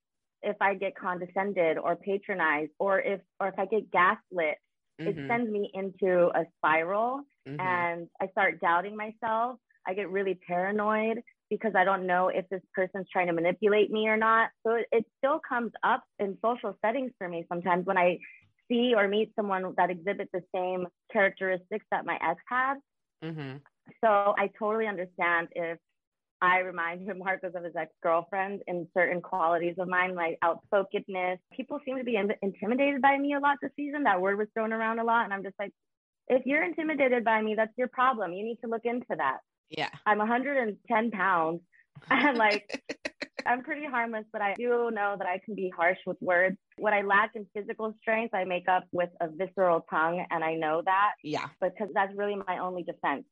if 0.42 0.56
I 0.60 0.74
get 0.74 0.96
condescended 0.96 1.78
or 1.78 1.96
patronized 1.96 2.72
or 2.78 3.00
if 3.00 3.20
or 3.40 3.48
if 3.48 3.58
I 3.58 3.66
get 3.66 3.90
gaslit, 3.90 4.58
mm-hmm. 5.00 5.08
it 5.08 5.28
sends 5.28 5.50
me 5.50 5.70
into 5.74 6.30
a 6.34 6.44
spiral 6.56 7.20
mm-hmm. 7.48 7.60
and 7.60 8.08
I 8.20 8.28
start 8.28 8.60
doubting 8.60 8.96
myself. 8.96 9.58
I 9.86 9.94
get 9.94 10.10
really 10.10 10.38
paranoid 10.46 11.22
because 11.50 11.72
I 11.76 11.84
don't 11.84 12.06
know 12.06 12.28
if 12.28 12.48
this 12.48 12.62
person's 12.74 13.06
trying 13.12 13.26
to 13.26 13.32
manipulate 13.32 13.90
me 13.90 14.08
or 14.08 14.16
not. 14.16 14.50
So 14.66 14.76
it, 14.76 14.86
it 14.92 15.04
still 15.18 15.40
comes 15.46 15.72
up 15.82 16.02
in 16.18 16.38
social 16.44 16.76
settings 16.84 17.12
for 17.18 17.28
me 17.28 17.44
sometimes 17.48 17.86
when 17.86 17.98
I 17.98 18.18
see 18.70 18.94
or 18.96 19.08
meet 19.08 19.32
someone 19.36 19.74
that 19.76 19.90
exhibits 19.90 20.30
the 20.32 20.42
same 20.54 20.86
characteristics 21.12 21.84
that 21.90 22.06
my 22.06 22.18
ex 22.22 22.40
had. 22.48 22.74
Mm-hmm. 23.22 23.56
So 24.02 24.34
I 24.38 24.50
totally 24.58 24.86
understand 24.86 25.48
if 25.54 25.78
I 26.40 26.58
remind 26.58 27.08
him, 27.08 27.18
Marcos, 27.18 27.54
of 27.54 27.64
his 27.64 27.76
ex 27.76 27.92
girlfriend 28.02 28.62
in 28.66 28.86
certain 28.94 29.20
qualities 29.20 29.76
of 29.78 29.88
mine, 29.88 30.14
like 30.14 30.38
outspokenness. 30.44 31.38
People 31.52 31.80
seem 31.84 31.98
to 31.98 32.04
be 32.04 32.16
in- 32.16 32.34
intimidated 32.42 33.00
by 33.00 33.16
me 33.18 33.34
a 33.34 33.40
lot 33.40 33.58
this 33.62 33.70
season. 33.76 34.04
That 34.04 34.20
word 34.20 34.38
was 34.38 34.48
thrown 34.54 34.72
around 34.72 34.98
a 34.98 35.04
lot. 35.04 35.24
And 35.24 35.32
I'm 35.32 35.42
just 35.42 35.54
like, 35.58 35.72
if 36.28 36.44
you're 36.46 36.62
intimidated 36.62 37.24
by 37.24 37.40
me, 37.40 37.54
that's 37.54 37.72
your 37.76 37.88
problem. 37.88 38.32
You 38.32 38.44
need 38.44 38.58
to 38.64 38.70
look 38.70 38.84
into 38.84 39.14
that. 39.16 39.38
Yeah. 39.70 39.90
I'm 40.06 40.18
110 40.18 41.10
pounds. 41.10 41.60
And 42.10 42.36
like, 42.36 42.82
I'm 43.46 43.62
pretty 43.62 43.86
harmless, 43.86 44.24
but 44.32 44.42
I 44.42 44.54
do 44.54 44.90
know 44.92 45.14
that 45.16 45.28
I 45.28 45.38
can 45.44 45.54
be 45.54 45.70
harsh 45.74 45.98
with 46.04 46.16
words. 46.20 46.56
What 46.76 46.92
I 46.92 47.02
lack 47.02 47.36
in 47.36 47.46
physical 47.54 47.94
strength, 48.00 48.34
I 48.34 48.42
make 48.42 48.68
up 48.68 48.84
with 48.90 49.10
a 49.20 49.28
visceral 49.28 49.86
tongue. 49.88 50.26
And 50.28 50.42
I 50.42 50.56
know 50.56 50.82
that. 50.84 51.12
Yeah. 51.22 51.46
Because 51.62 51.88
that's 51.94 52.12
really 52.16 52.34
my 52.34 52.58
only 52.58 52.82
defense 52.82 53.24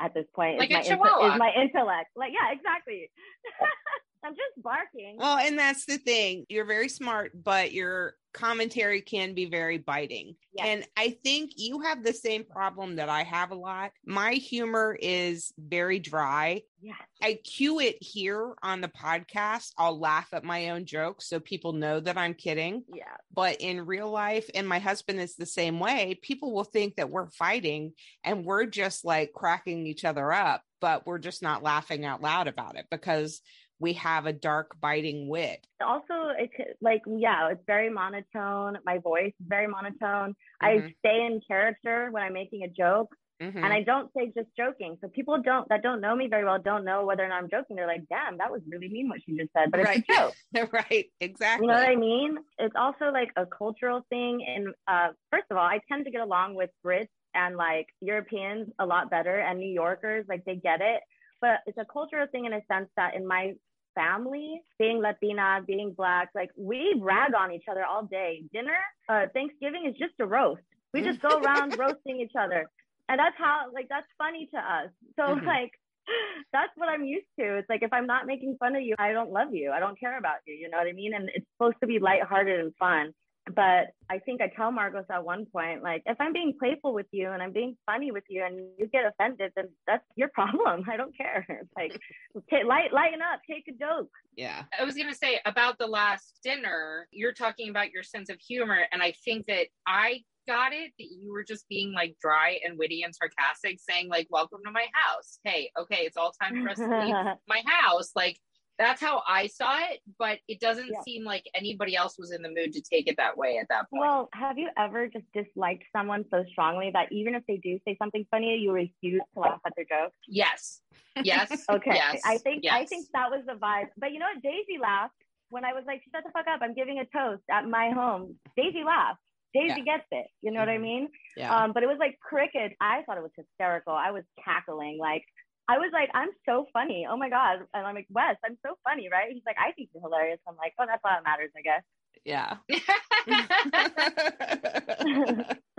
at 0.00 0.14
this 0.14 0.26
point 0.34 0.58
like 0.58 0.70
is, 0.70 0.88
my 0.88 1.32
is 1.32 1.38
my 1.38 1.52
intellect. 1.60 2.10
Like, 2.16 2.32
yeah, 2.32 2.52
exactly. 2.52 3.10
I'm 4.26 4.34
just 4.34 4.60
barking. 4.60 5.16
Well, 5.18 5.38
and 5.38 5.56
that's 5.56 5.86
the 5.86 5.98
thing. 5.98 6.46
You're 6.48 6.64
very 6.64 6.88
smart, 6.88 7.30
but 7.44 7.72
your 7.72 8.14
commentary 8.32 9.00
can 9.00 9.34
be 9.34 9.46
very 9.46 9.78
biting. 9.78 10.34
Yes. 10.52 10.66
And 10.66 10.86
I 10.96 11.16
think 11.24 11.52
you 11.56 11.80
have 11.80 12.02
the 12.02 12.12
same 12.12 12.44
problem 12.44 12.96
that 12.96 13.08
I 13.08 13.22
have 13.22 13.52
a 13.52 13.54
lot. 13.54 13.92
My 14.04 14.32
humor 14.32 14.98
is 15.00 15.52
very 15.56 16.00
dry. 16.00 16.62
Yes. 16.82 16.96
I 17.22 17.34
cue 17.34 17.80
it 17.80 17.96
here 18.00 18.54
on 18.62 18.80
the 18.80 18.88
podcast. 18.88 19.72
I'll 19.78 19.98
laugh 19.98 20.28
at 20.32 20.44
my 20.44 20.70
own 20.70 20.86
jokes 20.86 21.28
so 21.28 21.40
people 21.40 21.72
know 21.72 22.00
that 22.00 22.18
I'm 22.18 22.34
kidding. 22.34 22.82
Yeah. 22.92 23.04
But 23.32 23.60
in 23.60 23.86
real 23.86 24.10
life, 24.10 24.50
and 24.54 24.68
my 24.68 24.80
husband 24.80 25.20
is 25.20 25.36
the 25.36 25.46
same 25.46 25.78
way, 25.78 26.18
people 26.20 26.52
will 26.52 26.64
think 26.64 26.96
that 26.96 27.10
we're 27.10 27.30
fighting 27.30 27.92
and 28.24 28.44
we're 28.44 28.66
just 28.66 29.04
like 29.04 29.32
cracking 29.32 29.86
each 29.86 30.04
other 30.04 30.32
up, 30.32 30.62
but 30.80 31.06
we're 31.06 31.18
just 31.18 31.42
not 31.42 31.62
laughing 31.62 32.04
out 32.04 32.22
loud 32.22 32.48
about 32.48 32.76
it 32.76 32.86
because 32.90 33.40
we 33.78 33.92
have 33.94 34.26
a 34.26 34.32
dark 34.32 34.76
biting 34.80 35.28
wit. 35.28 35.66
Also 35.84 36.30
it 36.38 36.50
like 36.80 37.02
yeah 37.06 37.50
it's 37.50 37.62
very 37.66 37.90
monotone. 37.90 38.78
My 38.84 38.98
voice 38.98 39.32
is 39.40 39.46
very 39.46 39.66
monotone. 39.66 40.34
Mm-hmm. 40.62 40.86
i 40.86 40.94
stay 41.00 41.26
in 41.26 41.40
character 41.46 42.08
when 42.10 42.22
i'm 42.22 42.32
making 42.32 42.62
a 42.62 42.68
joke 42.68 43.14
mm-hmm. 43.42 43.58
and 43.58 43.66
i 43.66 43.82
don't 43.82 44.10
say 44.16 44.32
just 44.34 44.48
joking. 44.56 44.96
So 45.00 45.08
people 45.08 45.40
don't 45.42 45.68
that 45.68 45.82
don't 45.82 46.00
know 46.00 46.16
me 46.16 46.28
very 46.28 46.44
well 46.44 46.58
don't 46.58 46.84
know 46.84 47.04
whether 47.04 47.24
or 47.24 47.28
not 47.28 47.42
i'm 47.42 47.50
joking. 47.50 47.76
They're 47.76 47.86
like 47.86 48.08
damn 48.08 48.38
that 48.38 48.50
was 48.50 48.62
really 48.68 48.88
mean 48.88 49.08
what 49.08 49.18
she 49.24 49.36
just 49.36 49.52
said 49.52 49.70
but 49.70 49.80
right. 49.80 49.98
it's 49.98 50.08
a 50.08 50.12
joke. 50.14 50.72
Right 50.72 51.06
exactly 51.20 51.66
you 51.66 51.72
know 51.72 51.78
what 51.78 51.88
i 51.88 51.96
mean? 51.96 52.38
It's 52.58 52.74
also 52.76 53.06
like 53.12 53.30
a 53.36 53.44
cultural 53.46 54.06
thing 54.08 54.44
and 54.46 54.68
uh 54.88 55.08
first 55.30 55.46
of 55.50 55.56
all 55.58 55.66
i 55.66 55.80
tend 55.88 56.06
to 56.06 56.10
get 56.10 56.22
along 56.22 56.54
with 56.54 56.70
brits 56.84 57.08
and 57.34 57.56
like 57.56 57.88
europeans 58.00 58.70
a 58.78 58.86
lot 58.86 59.10
better 59.10 59.38
and 59.38 59.58
new 59.58 59.70
yorkers 59.70 60.24
like 60.28 60.44
they 60.46 60.56
get 60.56 60.80
it. 60.80 61.02
But 61.38 61.60
it's 61.66 61.76
a 61.76 61.84
cultural 61.84 62.26
thing 62.32 62.46
in 62.46 62.54
a 62.54 62.62
sense 62.66 62.88
that 62.96 63.14
in 63.14 63.26
my 63.26 63.52
family, 63.96 64.62
being 64.78 65.00
Latina, 65.00 65.60
being 65.66 65.92
Black, 65.92 66.28
like 66.34 66.50
we 66.56 66.94
rag 67.00 67.34
on 67.34 67.50
each 67.50 67.64
other 67.68 67.84
all 67.84 68.04
day. 68.04 68.44
Dinner, 68.52 68.78
uh, 69.08 69.26
Thanksgiving 69.34 69.86
is 69.86 69.96
just 69.98 70.14
a 70.20 70.26
roast. 70.26 70.62
We 70.94 71.02
just 71.02 71.20
go 71.20 71.40
around 71.40 71.76
roasting 71.78 72.20
each 72.20 72.36
other. 72.38 72.70
And 73.08 73.18
that's 73.18 73.36
how, 73.38 73.66
like, 73.72 73.88
that's 73.88 74.06
funny 74.18 74.48
to 74.52 74.58
us. 74.58 74.90
So, 75.16 75.22
mm-hmm. 75.22 75.46
like, 75.46 75.72
that's 76.52 76.72
what 76.76 76.88
I'm 76.88 77.04
used 77.04 77.26
to. 77.38 77.58
It's 77.58 77.68
like 77.68 77.82
if 77.82 77.92
I'm 77.92 78.06
not 78.06 78.26
making 78.26 78.56
fun 78.58 78.76
of 78.76 78.82
you, 78.82 78.94
I 78.98 79.12
don't 79.12 79.30
love 79.30 79.54
you. 79.54 79.72
I 79.72 79.80
don't 79.80 79.98
care 79.98 80.18
about 80.18 80.38
you. 80.46 80.54
You 80.54 80.70
know 80.70 80.78
what 80.78 80.86
I 80.86 80.92
mean? 80.92 81.14
And 81.14 81.30
it's 81.34 81.46
supposed 81.54 81.76
to 81.80 81.86
be 81.86 81.98
lighthearted 81.98 82.60
and 82.60 82.74
fun. 82.76 83.12
But 83.54 83.88
I 84.10 84.18
think 84.18 84.40
I 84.40 84.48
tell 84.48 84.72
Marcos 84.72 85.04
at 85.10 85.24
one 85.24 85.46
point, 85.46 85.82
like, 85.82 86.02
if 86.06 86.20
I'm 86.20 86.32
being 86.32 86.54
playful 86.58 86.92
with 86.92 87.06
you 87.12 87.30
and 87.30 87.40
I'm 87.40 87.52
being 87.52 87.76
funny 87.86 88.10
with 88.10 88.24
you 88.28 88.44
and 88.44 88.58
you 88.76 88.88
get 88.88 89.04
offended, 89.06 89.52
then 89.54 89.66
that's 89.86 90.04
your 90.16 90.28
problem. 90.28 90.84
I 90.90 90.96
don't 90.96 91.16
care. 91.16 91.46
Like, 91.76 91.92
t- 92.50 92.64
light, 92.64 92.92
lighten 92.92 93.20
up, 93.22 93.40
take 93.48 93.68
a 93.68 93.72
joke. 93.72 94.10
Yeah. 94.36 94.64
I 94.78 94.84
was 94.84 94.94
going 94.94 95.08
to 95.08 95.14
say 95.14 95.38
about 95.46 95.78
the 95.78 95.86
last 95.86 96.40
dinner, 96.42 97.06
you're 97.12 97.32
talking 97.32 97.70
about 97.70 97.92
your 97.92 98.02
sense 98.02 98.30
of 98.30 98.38
humor. 98.40 98.80
And 98.92 99.00
I 99.00 99.14
think 99.24 99.46
that 99.46 99.68
I 99.86 100.22
got 100.48 100.72
it 100.72 100.92
that 100.98 101.08
you 101.10 101.32
were 101.32 101.44
just 101.44 101.68
being 101.68 101.92
like 101.92 102.16
dry 102.20 102.58
and 102.64 102.78
witty 102.78 103.02
and 103.02 103.14
sarcastic, 103.14 103.78
saying, 103.78 104.08
like, 104.08 104.26
welcome 104.28 104.60
to 104.64 104.72
my 104.72 104.86
house. 104.92 105.38
Hey, 105.44 105.70
okay, 105.78 106.02
it's 106.02 106.16
all 106.16 106.32
time 106.40 106.62
for 106.62 106.70
us 106.70 106.78
to 106.78 106.84
leave 106.84 107.14
my 107.48 107.62
house. 107.64 108.10
Like, 108.16 108.38
That's 108.78 109.00
how 109.00 109.22
I 109.26 109.46
saw 109.46 109.78
it, 109.90 110.00
but 110.18 110.38
it 110.48 110.60
doesn't 110.60 110.88
Yeah. 110.88 111.00
seem 111.00 111.24
like 111.24 111.44
anybody 111.54 111.96
else 111.96 112.18
was 112.18 112.30
in 112.30 112.42
the 112.42 112.50
mood 112.50 112.72
to 112.72 112.82
take 112.82 113.08
it 113.08 113.16
that 113.16 113.36
way 113.36 113.56
at 113.58 113.68
that 113.70 113.88
point. 113.88 114.00
Well, 114.02 114.28
have 114.34 114.58
you 114.58 114.68
ever 114.76 115.08
just 115.08 115.24
disliked 115.32 115.84
someone 115.94 116.24
so 116.30 116.44
strongly 116.50 116.90
that 116.92 117.10
even 117.10 117.34
if 117.34 117.42
they 117.46 117.56
do 117.56 117.78
say 117.86 117.96
something 117.96 118.26
funny, 118.30 118.56
you 118.58 118.72
refuse 118.72 119.22
to 119.34 119.40
laugh 119.40 119.60
at 119.66 119.72
their 119.76 119.86
joke? 119.86 120.12
yes. 120.28 120.82
Yes. 121.24 121.64
Okay. 121.70 121.94
Yes. 121.94 122.20
I 122.24 122.36
think 122.38 122.64
I 122.70 122.84
think 122.84 123.06
that 123.14 123.30
was 123.30 123.44
the 123.46 123.54
vibe. 123.54 123.88
But 123.96 124.12
you 124.12 124.18
know 124.18 124.26
what? 124.34 124.42
Daisy 124.42 124.78
laughed 124.80 125.14
when 125.48 125.64
I 125.64 125.72
was 125.72 125.84
like, 125.86 126.02
shut 126.14 126.22
the 126.24 126.30
fuck 126.32 126.46
up. 126.46 126.60
I'm 126.62 126.74
giving 126.74 126.98
a 126.98 127.06
toast 127.06 127.42
at 127.50 127.66
my 127.66 127.90
home. 127.90 128.38
Daisy 128.56 128.84
laughed. 128.84 129.20
Daisy 129.54 129.82
Yeah. 129.86 129.96
gets 129.96 130.06
it. 130.10 130.26
You 130.42 130.50
know 130.50 130.60
what 130.60 130.68
I 130.68 130.76
Mhm. 130.76 130.80
mean? 130.82 131.08
Yeah. 131.36 131.54
Um, 131.56 131.72
but 131.72 131.82
it 131.82 131.86
was 131.86 131.96
like 131.98 132.18
cricket. 132.20 132.76
I 132.80 133.02
thought 133.04 133.16
it 133.16 133.22
was 133.22 133.32
hysterical. 133.34 133.94
I 133.94 134.10
was 134.10 134.24
cackling. 134.44 134.98
Like 134.98 135.24
I 135.68 135.78
was 135.78 135.90
like, 135.92 136.10
I'm 136.14 136.28
so 136.46 136.66
funny. 136.72 137.06
Oh 137.10 137.16
my 137.16 137.28
God. 137.28 137.60
And 137.74 137.86
I'm 137.86 137.94
like, 137.94 138.06
Wes, 138.10 138.36
I'm 138.44 138.56
so 138.64 138.78
funny, 138.84 139.08
right? 139.10 139.32
He's 139.32 139.42
like, 139.44 139.56
I 139.58 139.72
think 139.72 139.90
you're 139.92 140.02
hilarious. 140.02 140.38
I'm 140.48 140.56
like, 140.56 140.74
oh, 140.78 140.84
that's 140.86 141.02
all 141.04 141.10
that 141.10 141.24
matters, 141.24 141.50
I 141.56 141.62
guess. 141.62 141.82
yeah. 142.24 142.56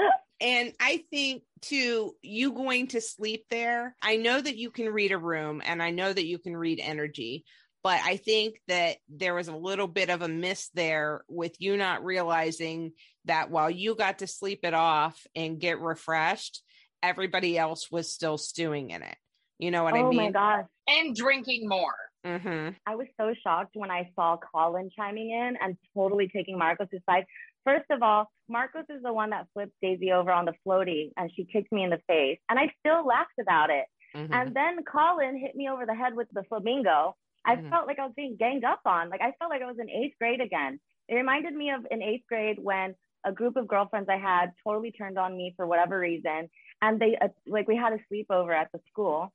and 0.41 0.73
I 0.79 1.03
think 1.09 1.43
too, 1.61 2.13
you 2.21 2.51
going 2.51 2.87
to 2.87 3.01
sleep 3.01 3.45
there, 3.49 3.95
I 4.01 4.17
know 4.17 4.39
that 4.39 4.57
you 4.57 4.71
can 4.71 4.89
read 4.89 5.11
a 5.11 5.17
room 5.17 5.61
and 5.65 5.81
I 5.81 5.91
know 5.91 6.11
that 6.11 6.25
you 6.25 6.37
can 6.37 6.55
read 6.55 6.81
energy, 6.81 7.45
but 7.81 8.01
I 8.03 8.17
think 8.17 8.59
that 8.67 8.97
there 9.07 9.33
was 9.35 9.47
a 9.47 9.55
little 9.55 9.87
bit 9.87 10.09
of 10.09 10.21
a 10.21 10.27
miss 10.27 10.69
there 10.73 11.23
with 11.29 11.55
you 11.59 11.77
not 11.77 12.03
realizing 12.03 12.91
that 13.25 13.49
while 13.49 13.69
you 13.69 13.95
got 13.95 14.19
to 14.19 14.27
sleep 14.27 14.59
it 14.63 14.73
off 14.73 15.25
and 15.35 15.59
get 15.59 15.79
refreshed, 15.79 16.61
everybody 17.01 17.57
else 17.57 17.89
was 17.89 18.11
still 18.11 18.37
stewing 18.37 18.89
in 18.89 19.03
it. 19.03 19.15
You 19.59 19.71
know 19.71 19.83
what 19.83 19.93
oh 19.93 19.97
I 19.97 20.09
mean? 20.09 20.19
Oh 20.19 20.23
my 20.23 20.31
gosh. 20.31 20.65
and 20.87 21.15
drinking 21.15 21.67
more. 21.67 21.95
Mm-hmm. 22.25 22.69
I 22.85 22.95
was 22.95 23.07
so 23.19 23.33
shocked 23.43 23.71
when 23.75 23.89
I 23.89 24.11
saw 24.15 24.37
Colin 24.37 24.89
chiming 24.95 25.31
in 25.31 25.57
and 25.61 25.77
totally 25.95 26.27
taking 26.27 26.57
Marcos' 26.57 26.89
side. 27.09 27.25
First 27.63 27.85
of 27.89 28.01
all, 28.03 28.29
Marcos 28.49 28.85
is 28.89 29.01
the 29.03 29.13
one 29.13 29.29
that 29.31 29.47
flipped 29.53 29.73
Daisy 29.81 30.11
over 30.11 30.31
on 30.31 30.45
the 30.45 30.53
floaty 30.65 31.11
and 31.17 31.31
she 31.35 31.45
kicked 31.45 31.71
me 31.71 31.83
in 31.83 31.89
the 31.89 32.01
face. 32.07 32.39
And 32.49 32.59
I 32.59 32.71
still 32.79 33.05
laughed 33.05 33.39
about 33.39 33.69
it. 33.69 33.85
mm-hmm. 34.15 34.33
And 34.33 34.53
then 34.55 34.83
Colin 34.83 35.37
hit 35.37 35.55
me 35.55 35.69
over 35.69 35.85
the 35.85 35.95
head 35.95 36.15
with 36.15 36.27
the 36.31 36.43
flamingo. 36.43 37.15
I 37.45 37.55
Mhm. 37.55 37.69
felt 37.69 37.87
like 37.87 37.99
I 37.99 38.05
was 38.05 38.13
being 38.15 38.35
ganged 38.37 38.63
up 38.65 38.81
on. 38.85 39.09
Like 39.09 39.21
I 39.21 39.31
felt 39.39 39.49
like 39.49 39.61
I 39.61 39.65
was 39.67 39.79
in 39.79 39.89
eighth 39.89 40.17
grade 40.19 40.41
again. 40.41 40.79
It 41.07 41.15
reminded 41.15 41.53
me 41.55 41.71
of 41.71 41.85
in 41.89 42.01
eighth 42.01 42.25
grade 42.27 42.57
when 42.59 42.95
a 43.25 43.31
group 43.31 43.55
of 43.57 43.67
girlfriends 43.67 44.09
I 44.09 44.17
had 44.17 44.53
totally 44.65 44.91
turned 44.91 45.17
on 45.17 45.35
me 45.35 45.53
for 45.55 45.65
whatever 45.65 45.97
reason. 45.99 46.49
And 46.81 46.99
they, 46.99 47.17
uh, 47.17 47.29
like, 47.47 47.67
we 47.67 47.75
had 47.75 47.93
a 47.93 47.99
sleepover 48.11 48.53
at 48.55 48.71
the 48.71 48.79
school. 48.89 49.33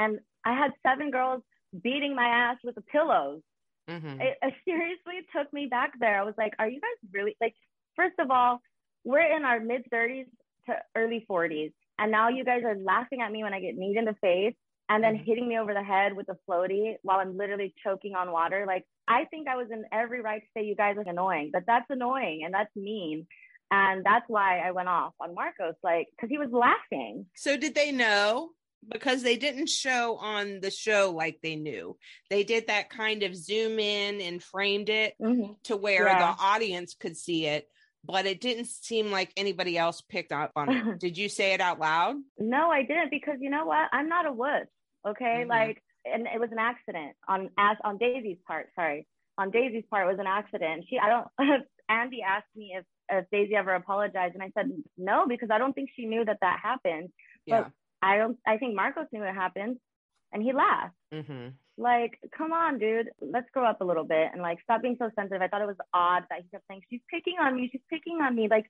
And 0.00 0.18
I 0.44 0.54
had 0.62 0.70
seven 0.86 1.10
girls 1.10 1.42
beating 1.82 2.14
my 2.16 2.24
ass 2.26 2.56
with 2.64 2.74
the 2.76 2.82
pillows 2.82 3.42
Mm-hmm. 3.88 4.20
it, 4.20 4.36
it 4.42 4.54
seriously 4.64 5.26
took 5.36 5.52
me 5.52 5.66
back 5.66 5.92
there. 5.98 6.20
I 6.20 6.24
was 6.24 6.34
like, 6.38 6.52
are 6.58 6.68
you 6.68 6.80
guys 6.80 7.10
really 7.12 7.36
like? 7.40 7.54
First 7.96 8.18
of 8.20 8.30
all, 8.30 8.60
we're 9.04 9.36
in 9.36 9.44
our 9.44 9.58
mid 9.60 9.82
30s 9.92 10.26
to 10.66 10.76
early 10.94 11.26
40s, 11.28 11.72
and 11.98 12.12
now 12.12 12.28
you 12.28 12.44
guys 12.44 12.62
are 12.64 12.76
laughing 12.76 13.20
at 13.20 13.32
me 13.32 13.42
when 13.42 13.52
I 13.52 13.60
get 13.60 13.74
kneed 13.76 13.96
in 13.96 14.04
the 14.04 14.14
face 14.20 14.54
and 14.88 15.02
then 15.02 15.16
Mhm. 15.16 15.24
hitting 15.24 15.48
me 15.48 15.58
over 15.58 15.74
the 15.74 15.82
head 15.82 16.14
with 16.14 16.28
a 16.28 16.36
floaty 16.48 16.96
while 17.02 17.18
I'm 17.18 17.36
literally 17.36 17.74
choking 17.82 18.14
on 18.14 18.30
water. 18.32 18.64
Like, 18.66 18.84
I 19.08 19.24
think 19.26 19.48
I 19.48 19.56
was 19.56 19.68
in 19.70 19.84
every 19.92 20.20
right 20.20 20.40
to 20.42 20.48
say 20.54 20.64
you 20.64 20.76
guys 20.76 20.96
are 20.96 21.08
annoying, 21.08 21.50
but 21.52 21.64
that's 21.66 21.90
annoying 21.90 22.42
and 22.44 22.52
that's 22.54 22.74
mean. 22.76 23.26
And 23.72 24.04
that's 24.04 24.24
why 24.28 24.60
I 24.60 24.70
went 24.72 24.88
off 24.88 25.14
on 25.20 25.34
Marcos, 25.34 25.76
like, 25.82 26.08
because 26.12 26.28
he 26.28 26.38
was 26.38 26.50
laughing. 26.52 27.26
So 27.36 27.56
did 27.56 27.74
they 27.74 27.92
know? 27.92 28.50
Because 28.88 29.22
they 29.22 29.36
didn't 29.36 29.68
show 29.68 30.16
on 30.16 30.60
the 30.60 30.70
show 30.70 31.12
like 31.14 31.40
they 31.42 31.54
knew. 31.56 31.96
They 32.30 32.44
did 32.44 32.68
that 32.68 32.88
kind 32.90 33.22
of 33.22 33.36
zoom 33.36 33.78
in 33.78 34.20
and 34.20 34.42
framed 34.42 34.88
it 34.88 35.14
to 35.64 35.76
where 35.76 36.06
Yeah. 36.06 36.18
the 36.34 36.42
audience 36.42 36.94
could 36.94 37.16
see 37.16 37.46
it, 37.46 37.68
but 38.04 38.24
it 38.26 38.40
didn't 38.40 38.66
seem 38.68 39.10
like 39.10 39.32
anybody 39.36 39.76
else 39.76 40.00
picked 40.00 40.32
up 40.32 40.52
on 40.56 40.70
it. 40.70 40.98
did 41.00 41.18
you 41.18 41.28
say 41.28 41.52
it 41.52 41.60
out 41.60 41.78
loud? 41.78 42.16
No, 42.38 42.70
I 42.70 42.82
didn't 42.82 43.10
because 43.10 43.36
you 43.40 43.50
know 43.50 43.66
what? 43.66 43.88
I'm 43.92 44.08
not 44.08 44.26
a 44.26 44.32
wuss. 44.32 44.66
Okay, 45.06 45.44
Mhm. 45.44 45.48
like, 45.48 45.82
and 46.06 46.26
it 46.26 46.40
was 46.40 46.50
an 46.52 46.58
accident 46.58 47.14
on 47.28 47.50
as 47.58 47.76
on 47.84 47.98
Daisy's 47.98 48.38
part. 48.46 48.70
Sorry, 48.74 49.06
on 49.36 49.50
Daisy's 49.50 49.84
part 49.90 50.06
it 50.08 50.10
was 50.10 50.18
an 50.20 50.26
accident. 50.26 50.86
She, 50.88 50.98
I 50.98 51.08
don't. 51.08 51.28
Andy 51.88 52.22
asked 52.22 52.54
me 52.56 52.74
if 52.76 52.84
if 53.12 53.28
Daisy 53.30 53.56
ever 53.56 53.74
apologized, 53.74 54.34
and 54.34 54.42
I 54.42 54.50
said 54.54 54.70
no 54.96 55.26
because 55.26 55.50
I 55.50 55.58
don't 55.58 55.74
think 55.74 55.90
she 55.94 56.06
knew 56.06 56.24
that 56.24 56.38
that 56.40 56.60
happened. 56.62 57.10
Yeah. 57.44 57.68
I 58.02 58.16
don't. 58.16 58.38
I 58.46 58.56
think 58.56 58.74
Marcos 58.74 59.06
knew 59.12 59.22
it 59.22 59.34
happened, 59.34 59.76
and 60.32 60.42
he 60.42 60.52
laughed. 60.52 60.94
hmm 61.12 61.48
Like, 61.76 62.18
come 62.36 62.52
on, 62.52 62.78
dude. 62.78 63.10
Let's 63.20 63.48
grow 63.52 63.66
up 63.66 63.80
a 63.80 63.84
little 63.84 64.04
bit 64.04 64.30
and 64.32 64.42
like 64.42 64.58
stop 64.62 64.82
being 64.82 64.96
so 64.98 65.10
sensitive. 65.16 65.42
I 65.42 65.48
thought 65.48 65.62
it 65.62 65.66
was 65.66 65.76
odd 65.92 66.24
that 66.30 66.42
he 66.42 66.48
kept 66.50 66.64
saying, 66.68 66.82
She's 66.90 67.00
picking 67.10 67.36
on 67.40 67.56
me, 67.56 67.68
she's 67.70 67.82
picking 67.90 68.20
on 68.20 68.34
me. 68.34 68.48
Like, 68.48 68.66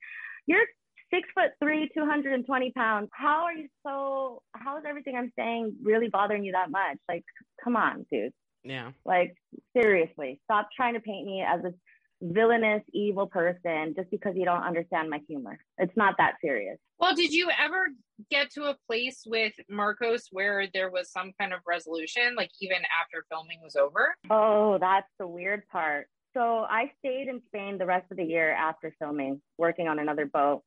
you're 0.46 0.64
six 1.12 1.28
foot 1.34 1.50
three, 1.62 1.90
220 1.94 2.72
pounds. 2.72 3.08
How 3.12 3.44
are 3.44 3.52
you 3.52 3.68
so 3.84 4.42
how 4.52 4.78
is 4.78 4.84
everything 4.88 5.16
I'm 5.16 5.32
saying 5.36 5.76
really 5.82 6.08
bothering 6.08 6.44
you 6.44 6.52
that 6.52 6.70
much? 6.70 6.98
Like, 7.08 7.24
come 7.62 7.76
on, 7.76 8.06
dude. 8.10 8.32
Yeah. 8.62 8.92
Like, 9.04 9.34
seriously, 9.76 10.40
stop 10.44 10.68
trying 10.74 10.94
to 10.94 11.00
paint 11.00 11.26
me 11.26 11.42
as 11.42 11.60
a 11.64 11.72
villainous, 12.20 12.83
evil 12.92 13.26
person 13.26 13.94
just 13.96 14.11
because 14.11 14.35
you 14.37 14.44
don't 14.44 14.62
understand 14.62 15.09
my 15.09 15.20
humor. 15.28 15.59
It's 15.78 15.96
not 15.96 16.16
that 16.18 16.35
serious. 16.42 16.78
Well, 16.98 17.14
did 17.14 17.33
you 17.33 17.50
ever 17.59 17.88
get 18.30 18.50
to 18.52 18.64
a 18.64 18.76
place 18.87 19.22
with 19.26 19.52
Marcos 19.68 20.28
where 20.30 20.66
there 20.72 20.90
was 20.90 21.11
some 21.11 21.33
kind 21.40 21.52
of 21.52 21.61
resolution, 21.66 22.35
like 22.37 22.50
even 22.61 22.78
after 22.78 23.24
filming 23.30 23.61
was 23.62 23.76
over? 23.76 24.14
Oh, 24.30 24.78
that's 24.78 25.09
the 25.18 25.26
weird 25.26 25.66
part. 25.68 26.09
So 26.35 26.40
I 26.40 26.92
stayed 26.98 27.28
in 27.28 27.40
Spain 27.48 27.78
the 27.78 27.87
rest 27.87 28.06
of 28.11 28.16
the 28.16 28.24
year 28.24 28.52
after 28.52 28.94
filming, 28.98 29.40
working 29.59 29.88
on 29.88 29.98
another 29.98 30.26
boat. 30.26 30.62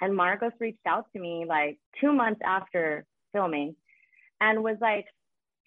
And 0.00 0.16
Marcos 0.16 0.52
reached 0.58 0.86
out 0.86 1.06
to 1.12 1.20
me 1.20 1.44
like 1.46 1.78
two 2.00 2.12
months 2.12 2.40
after 2.44 3.04
filming 3.32 3.76
and 4.40 4.64
was 4.64 4.76
like 4.80 5.06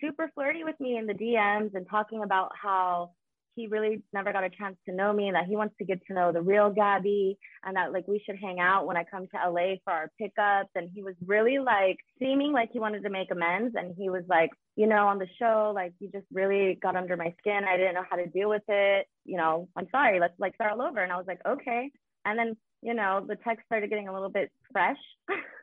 super 0.01 0.31
flirty 0.33 0.63
with 0.63 0.79
me 0.79 0.97
in 0.97 1.05
the 1.05 1.13
DMs 1.13 1.75
and 1.75 1.87
talking 1.89 2.23
about 2.23 2.51
how 2.59 3.11
he 3.55 3.67
really 3.67 4.01
never 4.13 4.31
got 4.33 4.43
a 4.43 4.49
chance 4.49 4.75
to 4.85 4.95
know 4.95 5.13
me 5.13 5.27
and 5.27 5.35
that 5.35 5.45
he 5.45 5.55
wants 5.55 5.75
to 5.79 5.85
get 5.85 6.05
to 6.07 6.13
know 6.13 6.31
the 6.31 6.41
real 6.41 6.69
Gabby 6.69 7.37
and 7.63 7.75
that 7.75 7.93
like 7.93 8.07
we 8.07 8.21
should 8.25 8.37
hang 8.37 8.59
out 8.59 8.85
when 8.85 8.97
I 8.97 9.03
come 9.03 9.27
to 9.27 9.49
LA 9.49 9.75
for 9.83 9.93
our 9.93 10.11
pickups. 10.19 10.69
And 10.75 10.89
he 10.93 11.01
was 11.01 11.15
really 11.25 11.59
like 11.59 11.97
seeming 12.19 12.51
like 12.51 12.69
he 12.71 12.79
wanted 12.79 13.03
to 13.03 13.09
make 13.09 13.31
amends. 13.31 13.75
And 13.77 13.95
he 13.97 14.09
was 14.09 14.23
like, 14.27 14.51
you 14.75 14.87
know, 14.87 15.07
on 15.07 15.19
the 15.19 15.27
show, 15.39 15.71
like 15.73 15.93
you 15.99 16.09
just 16.11 16.27
really 16.31 16.77
got 16.81 16.95
under 16.95 17.15
my 17.15 17.33
skin. 17.39 17.61
I 17.67 17.77
didn't 17.77 17.95
know 17.95 18.05
how 18.09 18.17
to 18.17 18.27
deal 18.27 18.49
with 18.49 18.63
it. 18.67 19.07
You 19.23 19.37
know, 19.37 19.69
I'm 19.75 19.87
sorry, 19.91 20.19
let's 20.19 20.39
like 20.39 20.55
start 20.55 20.73
all 20.73 20.81
over. 20.81 21.01
And 21.01 21.11
I 21.11 21.17
was 21.17 21.27
like, 21.27 21.39
okay. 21.47 21.91
And 22.25 22.39
then, 22.39 22.57
you 22.85 22.93
know, 22.93 23.25
the 23.27 23.35
text 23.35 23.65
started 23.65 23.89
getting 23.89 24.07
a 24.07 24.13
little 24.13 24.29
bit 24.29 24.51
fresh, 24.71 24.99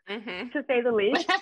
hmm 0.09 0.49
to 0.53 0.65
say 0.67 0.83
the 0.83 0.93
least. 0.93 1.31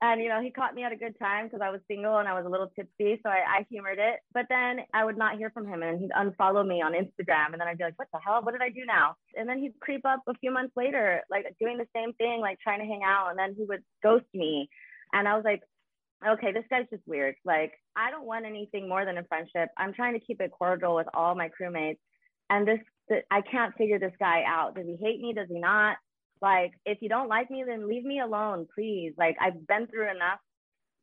And 0.00 0.22
you 0.22 0.28
know, 0.28 0.40
he 0.40 0.52
caught 0.52 0.76
me 0.76 0.84
at 0.84 0.92
a 0.92 0.96
good 0.96 1.18
time 1.18 1.46
because 1.46 1.60
I 1.60 1.70
was 1.70 1.80
single 1.88 2.18
and 2.18 2.28
I 2.28 2.32
was 2.32 2.46
a 2.46 2.48
little 2.48 2.68
tipsy, 2.68 3.20
so 3.20 3.28
I, 3.28 3.58
I 3.58 3.66
humored 3.68 3.98
it. 3.98 4.20
But 4.32 4.46
then 4.48 4.78
I 4.94 5.04
would 5.04 5.18
not 5.18 5.38
hear 5.38 5.50
from 5.50 5.66
him, 5.66 5.82
and 5.82 5.98
he'd 5.98 6.12
unfollow 6.12 6.64
me 6.64 6.80
on 6.80 6.92
Instagram, 6.92 7.50
and 7.50 7.60
then 7.60 7.66
I'd 7.66 7.78
be 7.78 7.82
like, 7.82 7.98
"What 7.98 8.06
the 8.12 8.20
hell? 8.24 8.40
What 8.40 8.52
did 8.52 8.62
I 8.62 8.68
do 8.68 8.84
now?" 8.86 9.16
And 9.34 9.48
then 9.48 9.58
he'd 9.58 9.74
creep 9.80 10.06
up 10.06 10.22
a 10.28 10.34
few 10.34 10.52
months 10.52 10.72
later, 10.76 11.22
like 11.28 11.52
doing 11.60 11.78
the 11.78 11.88
same 11.96 12.12
thing, 12.12 12.40
like 12.40 12.60
trying 12.60 12.78
to 12.78 12.86
hang 12.86 13.02
out, 13.04 13.30
and 13.30 13.38
then 13.38 13.56
he 13.58 13.64
would 13.64 13.82
ghost 14.00 14.26
me, 14.32 14.70
and 15.12 15.26
I 15.26 15.34
was 15.34 15.44
like, 15.44 15.62
"Okay, 16.24 16.52
this 16.52 16.64
guy's 16.70 16.86
just 16.90 17.02
weird. 17.04 17.34
Like, 17.44 17.72
I 17.96 18.12
don't 18.12 18.24
want 18.24 18.46
anything 18.46 18.88
more 18.88 19.04
than 19.04 19.18
a 19.18 19.24
friendship. 19.24 19.70
I'm 19.76 19.94
trying 19.94 20.14
to 20.14 20.24
keep 20.24 20.40
it 20.40 20.52
cordial 20.52 20.94
with 20.94 21.08
all 21.12 21.34
my 21.34 21.50
crewmates, 21.60 21.98
and 22.50 22.68
this, 22.68 22.80
th- 23.08 23.24
I 23.30 23.40
can't 23.42 23.74
figure 23.76 23.98
this 23.98 24.12
guy 24.18 24.42
out. 24.46 24.74
Does 24.74 24.86
he 24.86 24.96
hate 24.96 25.20
me? 25.20 25.32
Does 25.32 25.48
he 25.48 25.58
not?" 25.58 25.96
Like, 26.40 26.72
if 26.86 26.98
you 27.00 27.08
don't 27.08 27.28
like 27.28 27.50
me, 27.50 27.64
then 27.66 27.88
leave 27.88 28.04
me 28.04 28.20
alone, 28.20 28.66
please. 28.74 29.12
Like, 29.16 29.36
I've 29.40 29.66
been 29.66 29.86
through 29.88 30.10
enough 30.10 30.38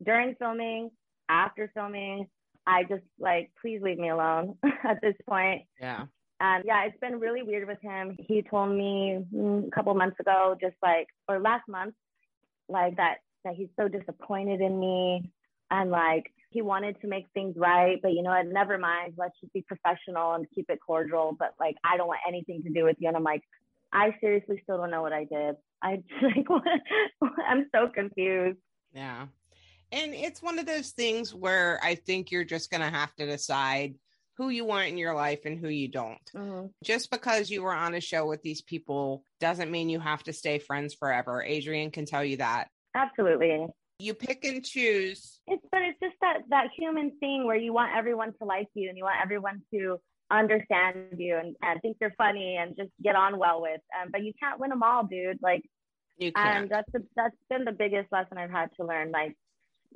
during 0.03 0.35
filming, 0.35 0.91
after 1.29 1.69
filming. 1.73 2.27
I 2.67 2.83
just 2.83 3.03
like, 3.19 3.51
please 3.61 3.81
leave 3.81 3.97
me 3.97 4.09
alone 4.09 4.57
at 4.83 5.01
this 5.01 5.15
point. 5.27 5.63
Yeah. 5.79 6.05
And 6.39 6.63
yeah, 6.65 6.85
it's 6.85 6.99
been 6.99 7.19
really 7.19 7.43
weird 7.43 7.67
with 7.67 7.81
him. 7.81 8.15
He 8.19 8.41
told 8.41 8.69
me 8.69 9.19
mm, 9.33 9.67
a 9.67 9.71
couple 9.71 9.93
months 9.93 10.19
ago, 10.19 10.55
just 10.59 10.75
like, 10.81 11.07
or 11.29 11.39
last 11.39 11.67
month, 11.67 11.95
like 12.67 12.97
that, 12.97 13.17
that 13.43 13.55
he's 13.55 13.69
so 13.79 13.87
disappointed 13.87 14.61
in 14.61 14.79
me 14.79 15.31
and 15.71 15.91
like 15.91 16.31
he 16.55 16.61
wanted 16.61 16.99
to 17.01 17.07
make 17.07 17.25
things 17.33 17.53
right, 17.57 17.99
but 18.01 18.13
you 18.13 18.23
know 18.23 18.29
what? 18.29 18.47
Never 18.47 18.77
mind. 18.77 19.15
Let's 19.17 19.37
just 19.41 19.51
be 19.51 19.61
professional 19.61 20.35
and 20.35 20.47
keep 20.55 20.69
it 20.69 20.79
cordial. 20.79 21.35
But 21.37 21.53
like, 21.59 21.75
I 21.83 21.97
don't 21.97 22.07
want 22.07 22.21
anything 22.25 22.63
to 22.63 22.69
do 22.69 22.85
with 22.85 22.95
you. 22.97 23.09
And 23.09 23.17
I'm 23.17 23.25
like, 23.25 23.41
I 23.91 24.15
seriously 24.21 24.61
still 24.63 24.77
don't 24.77 24.89
know 24.89 25.01
what 25.01 25.11
I 25.11 25.25
did. 25.25 25.57
I 25.83 26.01
like, 26.21 26.47
I'm 27.45 27.67
so 27.75 27.89
confused. 27.89 28.57
Yeah. 28.93 29.25
And 29.91 30.13
it's 30.13 30.41
one 30.41 30.57
of 30.57 30.65
those 30.65 30.91
things 30.91 31.35
where 31.35 31.77
I 31.83 31.95
think 31.95 32.31
you're 32.31 32.45
just 32.45 32.71
going 32.71 32.81
to 32.81 32.89
have 32.89 33.13
to 33.15 33.25
decide 33.25 33.95
who 34.37 34.47
you 34.47 34.63
want 34.63 34.87
in 34.87 34.97
your 34.97 35.13
life 35.13 35.41
and 35.43 35.59
who 35.59 35.67
you 35.67 35.89
don't. 35.89 36.31
Mhm. 36.33 36.69
Just 36.85 37.11
because 37.11 37.49
you 37.49 37.63
were 37.63 37.73
on 37.73 37.95
a 37.95 38.01
show 38.01 38.25
with 38.25 38.41
these 38.43 38.61
people 38.61 39.25
doesn't 39.41 39.71
mean 39.71 39.89
you 39.89 39.99
have 39.99 40.23
to 40.23 40.31
stay 40.31 40.59
friends 40.59 40.93
forever. 40.93 41.43
Adrian 41.43 41.91
can 41.91 42.05
tell 42.05 42.23
you 42.23 42.37
that. 42.37 42.69
Absolutely. 42.95 43.67
You 43.99 44.13
pick 44.13 44.43
and 44.43 44.63
choose. 44.63 45.39
It's 45.47 45.63
but 45.71 45.81
it's 45.81 45.99
just 46.01 46.15
that 46.21 46.39
that 46.49 46.67
human 46.77 47.11
thing 47.19 47.45
where 47.45 47.55
you 47.55 47.71
want 47.73 47.95
everyone 47.95 48.33
to 48.39 48.45
like 48.45 48.67
you 48.73 48.89
and 48.89 48.97
you 48.97 49.03
want 49.05 49.17
everyone 49.21 49.61
to 49.73 49.97
understand 50.31 51.17
you 51.17 51.37
and, 51.37 51.55
and 51.61 51.81
think 51.81 51.97
you're 52.01 52.13
funny 52.17 52.57
and 52.57 52.75
just 52.75 52.89
get 53.01 53.15
on 53.15 53.37
well 53.37 53.61
with. 53.61 53.79
Um, 54.01 54.09
but 54.11 54.23
you 54.23 54.33
can't 54.41 54.59
win 54.59 54.69
them 54.71 54.83
all, 54.83 55.05
dude. 55.05 55.39
Like, 55.41 55.63
you 56.17 56.31
can't. 56.31 56.63
and 56.63 56.69
that's 56.69 56.91
the, 56.91 57.05
that's 57.15 57.35
been 57.49 57.63
the 57.63 57.71
biggest 57.71 58.11
lesson 58.11 58.37
I've 58.37 58.51
had 58.51 58.69
to 58.79 58.85
learn. 58.85 59.11
Like, 59.11 59.35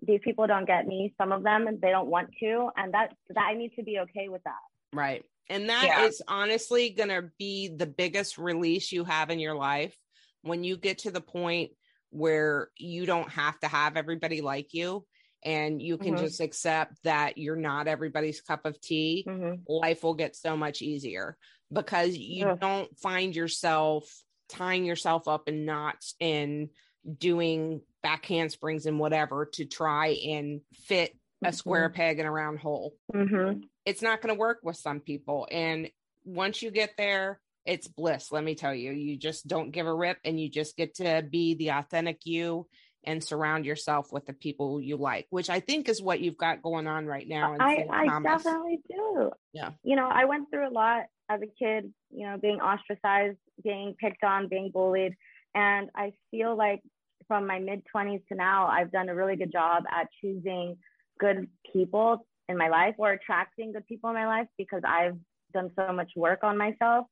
these 0.01 0.19
people 0.23 0.47
don't 0.47 0.65
get 0.67 0.87
me. 0.87 1.13
Some 1.19 1.31
of 1.31 1.43
them 1.43 1.67
and 1.67 1.81
they 1.81 1.89
don't 1.89 2.07
want 2.09 2.29
to, 2.41 2.69
and 2.77 2.93
that 2.93 3.13
that 3.29 3.41
I 3.41 3.53
need 3.55 3.71
to 3.75 3.83
be 3.83 3.99
okay 3.99 4.29
with 4.29 4.43
that. 4.43 4.53
Right. 4.93 5.25
And 5.49 5.69
that 5.69 5.85
Yeah. 5.87 6.05
is 6.05 6.21
honestly 6.27 6.91
going 6.91 7.09
to 7.09 7.31
be 7.37 7.69
the 7.75 7.87
biggest 7.87 8.37
release 8.37 8.91
you 8.91 9.03
have 9.03 9.29
in 9.31 9.39
your 9.39 9.55
life 9.55 9.95
when 10.43 10.63
you 10.63 10.77
get 10.77 10.99
to 10.99 11.11
the 11.11 11.21
point 11.21 11.71
where 12.09 12.69
you 12.75 13.05
don't 13.05 13.29
have 13.29 13.59
to 13.59 13.67
have 13.67 13.97
everybody 13.97 14.41
like 14.41 14.73
you 14.73 15.05
and 15.43 15.81
you 15.81 15.97
can 15.97 16.15
Mhm. 16.15 16.19
just 16.19 16.41
accept 16.41 17.01
that 17.03 17.37
you're 17.37 17.55
not 17.55 17.87
everybody's 17.87 18.41
cup 18.41 18.65
of 18.65 18.79
tea. 18.81 19.23
Mhm. 19.27 19.63
Life 19.67 20.03
will 20.03 20.15
get 20.15 20.35
so 20.35 20.57
much 20.57 20.81
easier 20.81 21.37
because 21.71 22.17
you 22.17 22.45
Yeah. 22.47 22.55
don't 22.55 22.97
find 22.99 23.35
yourself 23.35 24.23
tying 24.49 24.83
yourself 24.83 25.27
up 25.27 25.47
in 25.47 25.63
knots 25.65 26.15
and 26.19 26.69
doing 27.17 27.81
back 28.01 28.25
handsprings 28.25 28.85
and 28.87 28.99
whatever 28.99 29.45
to 29.45 29.65
try 29.65 30.07
and 30.07 30.61
fit 30.73 31.15
a 31.43 31.53
square 31.53 31.89
peg 31.89 32.19
in 32.19 32.25
a 32.25 32.31
round 32.31 32.59
hole 32.59 32.97
Mhm. 33.13 33.63
it's 33.85 34.01
not 34.01 34.21
going 34.21 34.33
to 34.35 34.39
work 34.39 34.59
with 34.63 34.75
some 34.75 34.99
people. 34.99 35.47
And 35.49 35.89
once 36.25 36.61
you 36.61 36.69
get 36.71 36.95
there, 36.97 37.39
it's 37.65 37.87
bliss. 37.87 38.31
Let 38.31 38.43
me 38.43 38.55
tell 38.55 38.73
you, 38.73 38.91
you 38.91 39.17
just 39.17 39.47
don't 39.47 39.71
give 39.71 39.87
a 39.87 39.93
rip 39.93 40.17
and 40.23 40.39
you 40.39 40.49
just 40.49 40.77
get 40.77 40.95
to 40.95 41.23
be 41.29 41.55
the 41.55 41.69
authentic 41.69 42.25
you 42.25 42.67
and 43.05 43.23
surround 43.23 43.65
yourself 43.65 44.11
with 44.11 44.25
the 44.25 44.33
people 44.33 44.81
you 44.81 44.97
like, 44.97 45.27
which 45.29 45.49
I 45.49 45.59
think 45.59 45.87
is 45.87 46.01
what 46.01 46.19
you've 46.19 46.37
got 46.37 46.61
going 46.61 46.87
on 46.87 47.05
right 47.05 47.27
now. 47.27 47.53
In 47.53 47.61
I. 47.61 47.85
I 47.89 48.21
definitely 48.21 48.79
do. 48.89 49.31
Yeah. 49.53 49.71
You 49.83 49.95
know, 49.95 50.07
I 50.07 50.25
went 50.25 50.49
through 50.51 50.69
a 50.69 50.73
lot 50.73 51.03
as 51.29 51.41
a 51.41 51.47
kid, 51.63 51.93
you 52.11 52.25
know, 52.25 52.37
being 52.37 52.59
ostracized, 52.59 53.37
being 53.63 53.95
picked 53.99 54.23
on, 54.23 54.47
being 54.47 54.71
bullied. 54.71 55.15
And 55.55 55.89
I 55.95 56.13
feel 56.31 56.55
like 56.57 56.81
from 57.27 57.47
my 57.47 57.59
mid 57.59 57.83
20s 57.95 58.25
to 58.27 58.35
now, 58.35 58.67
I've 58.67 58.91
done 58.91 59.09
a 59.09 59.15
really 59.15 59.35
good 59.35 59.51
job 59.51 59.83
at 59.91 60.07
choosing 60.21 60.77
good 61.19 61.47
people 61.71 62.25
in 62.47 62.57
my 62.57 62.69
life 62.69 62.95
or 62.97 63.11
attracting 63.11 63.71
good 63.73 63.85
people 63.87 64.09
in 64.09 64.15
my 64.15 64.27
life 64.27 64.47
because 64.57 64.81
I've 64.85 65.17
done 65.53 65.71
so 65.75 65.93
much 65.93 66.11
work 66.15 66.43
on 66.43 66.57
myself. 66.57 67.05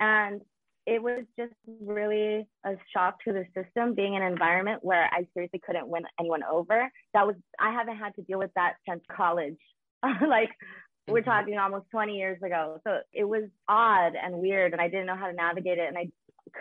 And 0.00 0.42
it 0.86 1.02
was 1.02 1.24
just 1.38 1.54
really 1.66 2.48
a 2.64 2.72
shock 2.92 3.22
to 3.24 3.32
the 3.32 3.44
system 3.54 3.94
being 3.94 4.14
in 4.14 4.22
an 4.22 4.32
environment 4.32 4.82
where 4.82 5.04
I 5.12 5.26
seriously 5.34 5.60
couldn't 5.64 5.88
win 5.88 6.04
anyone 6.18 6.42
over. 6.44 6.90
That 7.14 7.26
was, 7.26 7.36
I 7.60 7.72
haven't 7.72 7.98
had 7.98 8.14
to 8.16 8.22
deal 8.22 8.38
with 8.38 8.52
that 8.56 8.76
since 8.88 9.02
college. 9.14 9.58
like, 10.26 10.50
we're 11.06 11.22
Mhm. 11.22 11.24
talking 11.24 11.58
almost 11.58 11.90
20 11.90 12.16
years 12.16 12.42
ago. 12.42 12.80
So 12.86 13.00
it 13.12 13.24
was 13.24 13.44
odd 13.68 14.14
and 14.16 14.36
weird, 14.38 14.72
and 14.72 14.80
I 14.80 14.88
didn't 14.88 15.06
know 15.06 15.16
how 15.16 15.26
to 15.28 15.32
navigate 15.34 15.78
it. 15.78 15.88
And 15.88 15.98
I 15.98 16.10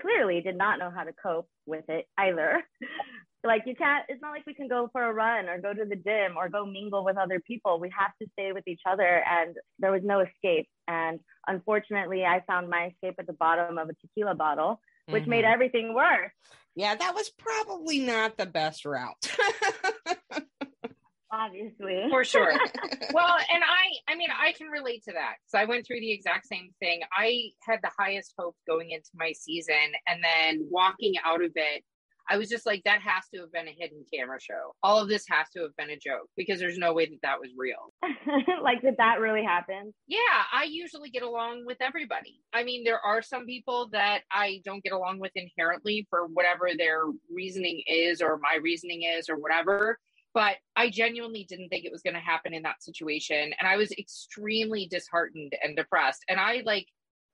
clearly 0.02 0.41
did 0.41 0.58
not 0.58 0.80
know 0.80 0.91
how 0.91 1.04
to 1.04 1.13
cope 1.13 1.49
with 1.65 1.86
it 1.89 2.08
either. 2.17 2.63
like, 3.43 3.63
you 3.65 3.75
can't, 3.75 4.06
it's 4.10 4.21
not 4.21 4.32
like 4.32 4.45
we 4.45 4.54
can 4.54 4.67
go 4.67 4.89
for 4.91 5.02
a 5.04 5.13
run 5.13 5.47
or 5.47 5.60
go 5.60 5.73
to 5.73 5.86
the 5.86 5.95
gym 5.95 6.36
or 6.38 6.49
go 6.49 6.65
mingle 6.65 7.04
with 7.06 7.17
other 7.17 7.39
people. 7.39 7.80
We 7.80 7.89
have 7.97 8.12
to 8.21 8.28
stay 8.34 8.52
with 8.52 8.67
each 8.67 8.82
other, 8.86 9.23
and 9.25 9.56
there 9.80 9.91
was 9.91 10.02
no 10.04 10.19
escape. 10.19 10.67
And 10.88 11.19
unfortunately, 11.47 12.25
I 12.25 12.41
found 12.47 12.69
my 12.69 12.88
escape 12.88 13.15
at 13.19 13.28
the 13.28 13.34
bottom 13.34 13.78
of 13.78 13.89
a 13.89 13.93
tequila 13.93 14.36
bottle, 14.36 14.82
which 15.08 15.25
made 15.25 15.45
Mhm. 15.45 15.54
everything 15.54 15.93
worse. 15.93 16.32
yeah, 16.75 16.95
that 16.95 17.13
was 17.15 17.30
probably 17.32 17.99
not 17.99 18.38
the 18.38 18.45
best 18.45 18.86
route. 18.86 19.15
Obviously, 21.32 22.06
for 22.10 22.23
sure. 22.23 22.52
well, 23.13 23.38
and 23.54 23.63
I, 23.63 24.12
I 24.12 24.15
mean, 24.15 24.30
I 24.36 24.52
can 24.54 24.67
relate 24.67 25.04
to 25.04 25.13
that. 25.13 25.36
So 25.45 25.60
I 25.60 25.65
went 25.65 25.86
through 25.86 25.99
the 25.99 26.12
exact 26.12 26.47
same 26.47 26.71
thing. 26.80 27.02
I 27.15 27.52
had 27.62 27.80
the 27.84 27.91
highest 27.99 28.34
hope 28.38 28.56
going 28.67 28.89
into 28.89 29.10
my 29.13 29.32
season, 29.34 29.75
and 30.08 30.23
then 30.23 30.67
walking 30.71 31.13
out 31.23 31.43
of 31.43 31.52
it, 31.56 31.84
I 32.29 32.37
was 32.37 32.47
just 32.49 32.65
like, 32.65 32.83
that 32.85 33.01
has 33.01 33.27
to 33.33 33.41
have 33.41 33.51
been 33.51 33.67
a 33.67 33.75
hidden 33.77 34.05
camera 34.13 34.39
show. 34.39 34.75
All 34.83 34.99
of 35.01 35.09
this 35.09 35.25
has 35.29 35.49
to 35.55 35.63
have 35.63 35.75
been 35.77 35.89
a 35.89 35.97
joke 35.97 36.27
because 36.37 36.59
there's 36.59 36.77
no 36.77 36.93
way 36.93 37.05
that 37.07 37.19
that 37.23 37.39
was 37.39 37.49
real. 37.57 37.93
like, 38.63 38.81
did 38.81 38.95
that 38.97 39.19
really 39.19 39.43
happen? 39.43 39.93
Yeah, 40.07 40.17
I 40.53 40.65
usually 40.65 41.09
get 41.09 41.23
along 41.23 41.65
with 41.65 41.77
everybody. 41.81 42.41
I 42.53 42.63
mean, 42.63 42.83
there 42.83 42.99
are 42.99 43.21
some 43.21 43.45
people 43.45 43.89
that 43.93 44.21
I 44.31 44.61
don't 44.63 44.83
get 44.83 44.93
along 44.93 45.19
with 45.19 45.31
inherently 45.35 46.05
for 46.09 46.27
whatever 46.27 46.69
their 46.77 47.01
reasoning 47.33 47.81
is 47.87 48.21
or 48.21 48.37
my 48.37 48.59
reasoning 48.61 49.03
is 49.03 49.27
or 49.29 49.37
whatever. 49.37 49.97
But 50.35 50.57
I 50.75 50.91
genuinely 50.91 51.45
didn't 51.49 51.69
think 51.69 51.85
it 51.85 51.91
was 51.91 52.03
going 52.03 52.13
to 52.13 52.19
happen 52.19 52.53
in 52.53 52.61
that 52.61 52.83
situation. 52.83 53.51
And 53.59 53.67
I 53.67 53.77
was 53.77 53.91
extremely 53.93 54.87
disheartened 54.87 55.53
and 55.63 55.75
depressed. 55.75 56.23
And 56.29 56.39
I 56.39 56.61
like 56.65 56.85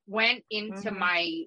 went 0.08 0.44
into 0.50 0.92
Mhm. 0.92 0.98
my, 0.98 1.46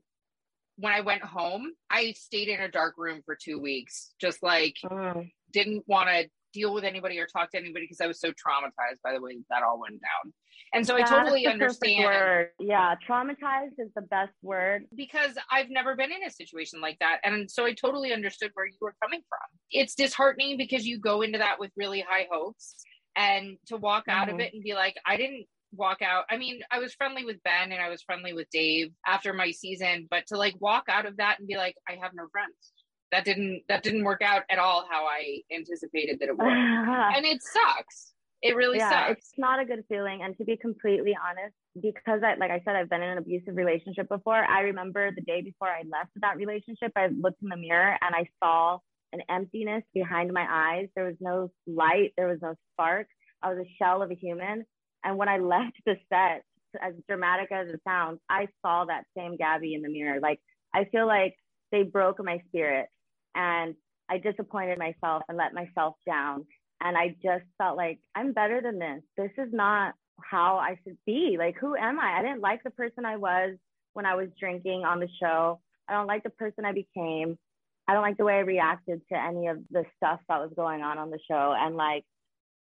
when 0.78 0.92
I 0.92 1.00
went 1.00 1.22
home, 1.22 1.72
I 1.90 2.12
stayed 2.12 2.48
in 2.48 2.60
a 2.60 2.70
dark 2.70 2.94
room 2.96 3.20
for 3.26 3.36
two 3.40 3.58
weeks, 3.60 4.14
just 4.20 4.42
like 4.42 4.76
Mm. 4.84 5.30
didn't 5.52 5.82
want 5.88 6.08
to 6.08 6.28
deal 6.52 6.72
with 6.72 6.84
anybody 6.84 7.18
or 7.18 7.26
talk 7.26 7.50
to 7.50 7.58
anybody 7.58 7.84
because 7.84 8.00
I 8.00 8.06
was 8.06 8.20
so 8.20 8.30
traumatized 8.30 9.02
by 9.02 9.12
the 9.12 9.20
way 9.20 9.36
that 9.50 9.62
all 9.62 9.78
went 9.80 10.00
down. 10.00 10.32
And 10.72 10.86
so 10.86 10.96
I 10.96 11.02
totally 11.02 11.46
understand. 11.46 12.48
Yeah, 12.60 12.94
traumatized 13.06 13.74
is 13.78 13.92
the 13.94 14.02
best 14.02 14.32
word. 14.42 14.86
because 14.94 15.36
I've 15.50 15.68
never 15.70 15.96
been 15.96 16.12
in 16.12 16.22
a 16.24 16.30
situation 16.30 16.80
like 16.80 16.98
that. 17.00 17.20
And 17.24 17.50
so 17.50 17.64
I 17.66 17.72
totally 17.74 18.12
understood 18.12 18.50
where 18.54 18.66
you 18.66 18.76
were 18.80 18.94
coming 19.02 19.20
from. 19.28 19.58
It's 19.70 19.94
disheartening 19.94 20.56
because 20.58 20.86
you 20.86 20.98
go 20.98 21.22
into 21.22 21.38
that 21.38 21.58
with 21.58 21.72
really 21.76 22.00
high 22.08 22.28
hopes 22.30 22.76
and 23.16 23.58
to 23.66 23.76
walk 23.76 24.04
out 24.08 24.28
of 24.28 24.36
Mhm. 24.36 24.42
it 24.42 24.54
and 24.54 24.62
be 24.62 24.74
like, 24.74 24.96
I 25.04 25.16
didn't 25.16 25.46
walk 25.72 26.02
out. 26.02 26.24
I 26.31 26.37
mean, 26.37 26.61
I 26.70 26.78
was 26.78 26.94
friendly 26.94 27.24
with 27.24 27.42
Ben 27.42 27.72
and 27.72 27.81
I 27.81 27.88
was 27.88 28.02
friendly 28.02 28.33
with 28.33 28.48
Dave 28.50 28.90
after 29.07 29.33
my 29.33 29.50
season, 29.50 30.07
but 30.11 30.26
to 30.28 30.37
like 30.37 30.54
walk 30.61 30.85
out 30.88 31.07
of 31.07 31.16
that 31.18 31.38
and 31.38 31.48
be 31.48 31.57
like, 31.57 31.76
I 31.88 31.92
have 32.00 32.12
no 32.14 32.26
friends. 32.33 32.72
That 33.11 33.24
didn't 33.24 33.62
that 33.68 33.83
didn't 33.83 34.04
work 34.04 34.20
out 34.22 34.42
at 34.50 34.59
all 34.59 34.87
how 34.90 35.07
I 35.07 35.40
anticipated 35.54 36.18
that 36.20 36.28
it 36.28 36.37
would. 36.37 36.46
and 36.46 37.24
it 37.24 37.40
sucks. 37.42 38.12
It 38.42 38.54
really 38.54 38.78
yeah, 38.78 39.09
sucks. 39.09 39.18
it's 39.18 39.33
not 39.37 39.61
a 39.61 39.64
good 39.64 39.83
feeling. 39.88 40.20
And 40.22 40.37
to 40.37 40.44
be 40.44 40.57
completely 40.57 41.16
honest, 41.16 41.54
because 41.81 42.20
I, 42.22 42.35
like 42.35 42.50
I 42.50 42.61
said, 42.64 42.76
I've 42.76 42.88
been 42.88 43.02
in 43.02 43.11
an 43.11 43.18
abusive 43.18 43.57
relationship 43.57 44.09
before. 44.09 44.37
I 44.37 44.61
remember 44.61 45.11
the 45.11 45.22
day 45.22 45.42
before 45.42 45.68
I 45.68 45.83
left 45.90 46.11
that 46.16 46.37
relationship, 46.37 46.92
I 46.94 47.09
looked 47.09 47.42
in 47.42 47.48
the 47.48 47.57
mirror 47.57 47.96
and 48.00 48.14
I 48.14 48.28
saw 48.42 48.78
an 49.12 49.22
emptiness 49.28 49.83
behind 49.94 50.33
my 50.33 50.46
eyes. 50.48 50.88
There 50.94 51.07
was 51.07 51.16
no 51.20 51.50
light. 51.66 52.12
There 52.16 52.28
was 52.28 52.38
no 52.40 52.54
spark. 52.74 53.09
I 53.42 53.52
was 53.52 53.59
a 53.59 53.70
shell 53.83 54.02
of 54.02 54.11
a 54.11 54.14
human. 54.14 54.64
And 55.04 55.16
when 55.16 55.28
I 55.28 55.38
left 55.38 55.76
the 55.87 55.96
set, 56.12 56.42
as 56.82 56.94
dramatic 57.08 57.50
as 57.50 57.68
it 57.68 57.80
sounds, 57.87 58.20
I 58.28 58.48
saw 58.62 58.84
that 58.84 59.04
same 59.16 59.37
Gabby 59.37 59.74
in 59.74 59.82
the 59.82 59.88
mirror. 59.88 60.20
Like 60.20 60.40
I 60.74 60.84
feel 60.87 61.06
like 61.06 61.34
they 61.72 61.82
broke 61.82 62.22
my 62.22 62.40
spirit 62.48 62.88
and 63.34 63.74
I 64.08 64.18
disappointed 64.18 64.78
myself 64.78 65.22
and 65.28 65.37
let 65.37 65.54
myself 65.54 65.94
down. 66.06 66.46
And 66.80 66.96
I 66.96 67.16
just 67.22 67.44
felt 67.58 67.76
like 67.76 67.98
I'm 68.14 68.32
better 68.32 68.61
than 68.62 68.78
this. 68.78 69.02
This 69.16 69.30
is 69.38 69.52
not 69.52 69.94
how 70.22 70.56
I 70.56 70.78
should 70.84 70.96
be. 71.06 71.37
Like, 71.38 71.56
who 71.61 71.76
am 71.76 71.98
I? 71.98 72.18
I 72.18 72.22
didn't 72.22 72.40
like 72.40 72.62
the 72.62 72.70
person 72.70 73.04
I 73.04 73.16
was 73.16 73.56
when 73.94 74.06
I 74.06 74.14
was 74.14 74.28
drinking 74.38 74.84
on 74.84 75.00
the 75.00 75.08
show. 75.20 75.61
I 75.88 75.92
don't 75.94 76.06
like 76.06 76.22
the 76.22 76.30
person 76.30 76.64
I 76.64 76.72
became. 76.72 77.38
I 77.87 77.94
don't 77.94 78.02
like 78.02 78.16
the 78.18 78.24
way 78.24 78.34
I 78.34 78.40
reacted 78.40 79.00
to 79.11 79.18
any 79.18 79.48
of 79.48 79.58
the 79.70 79.84
stuff 79.96 80.20
that 80.28 80.40
was 80.40 80.52
going 80.54 80.82
on 80.82 80.98
on 80.98 81.11
the 81.11 81.18
show. 81.28 81.54
And 81.58 81.76
like, 81.76 82.04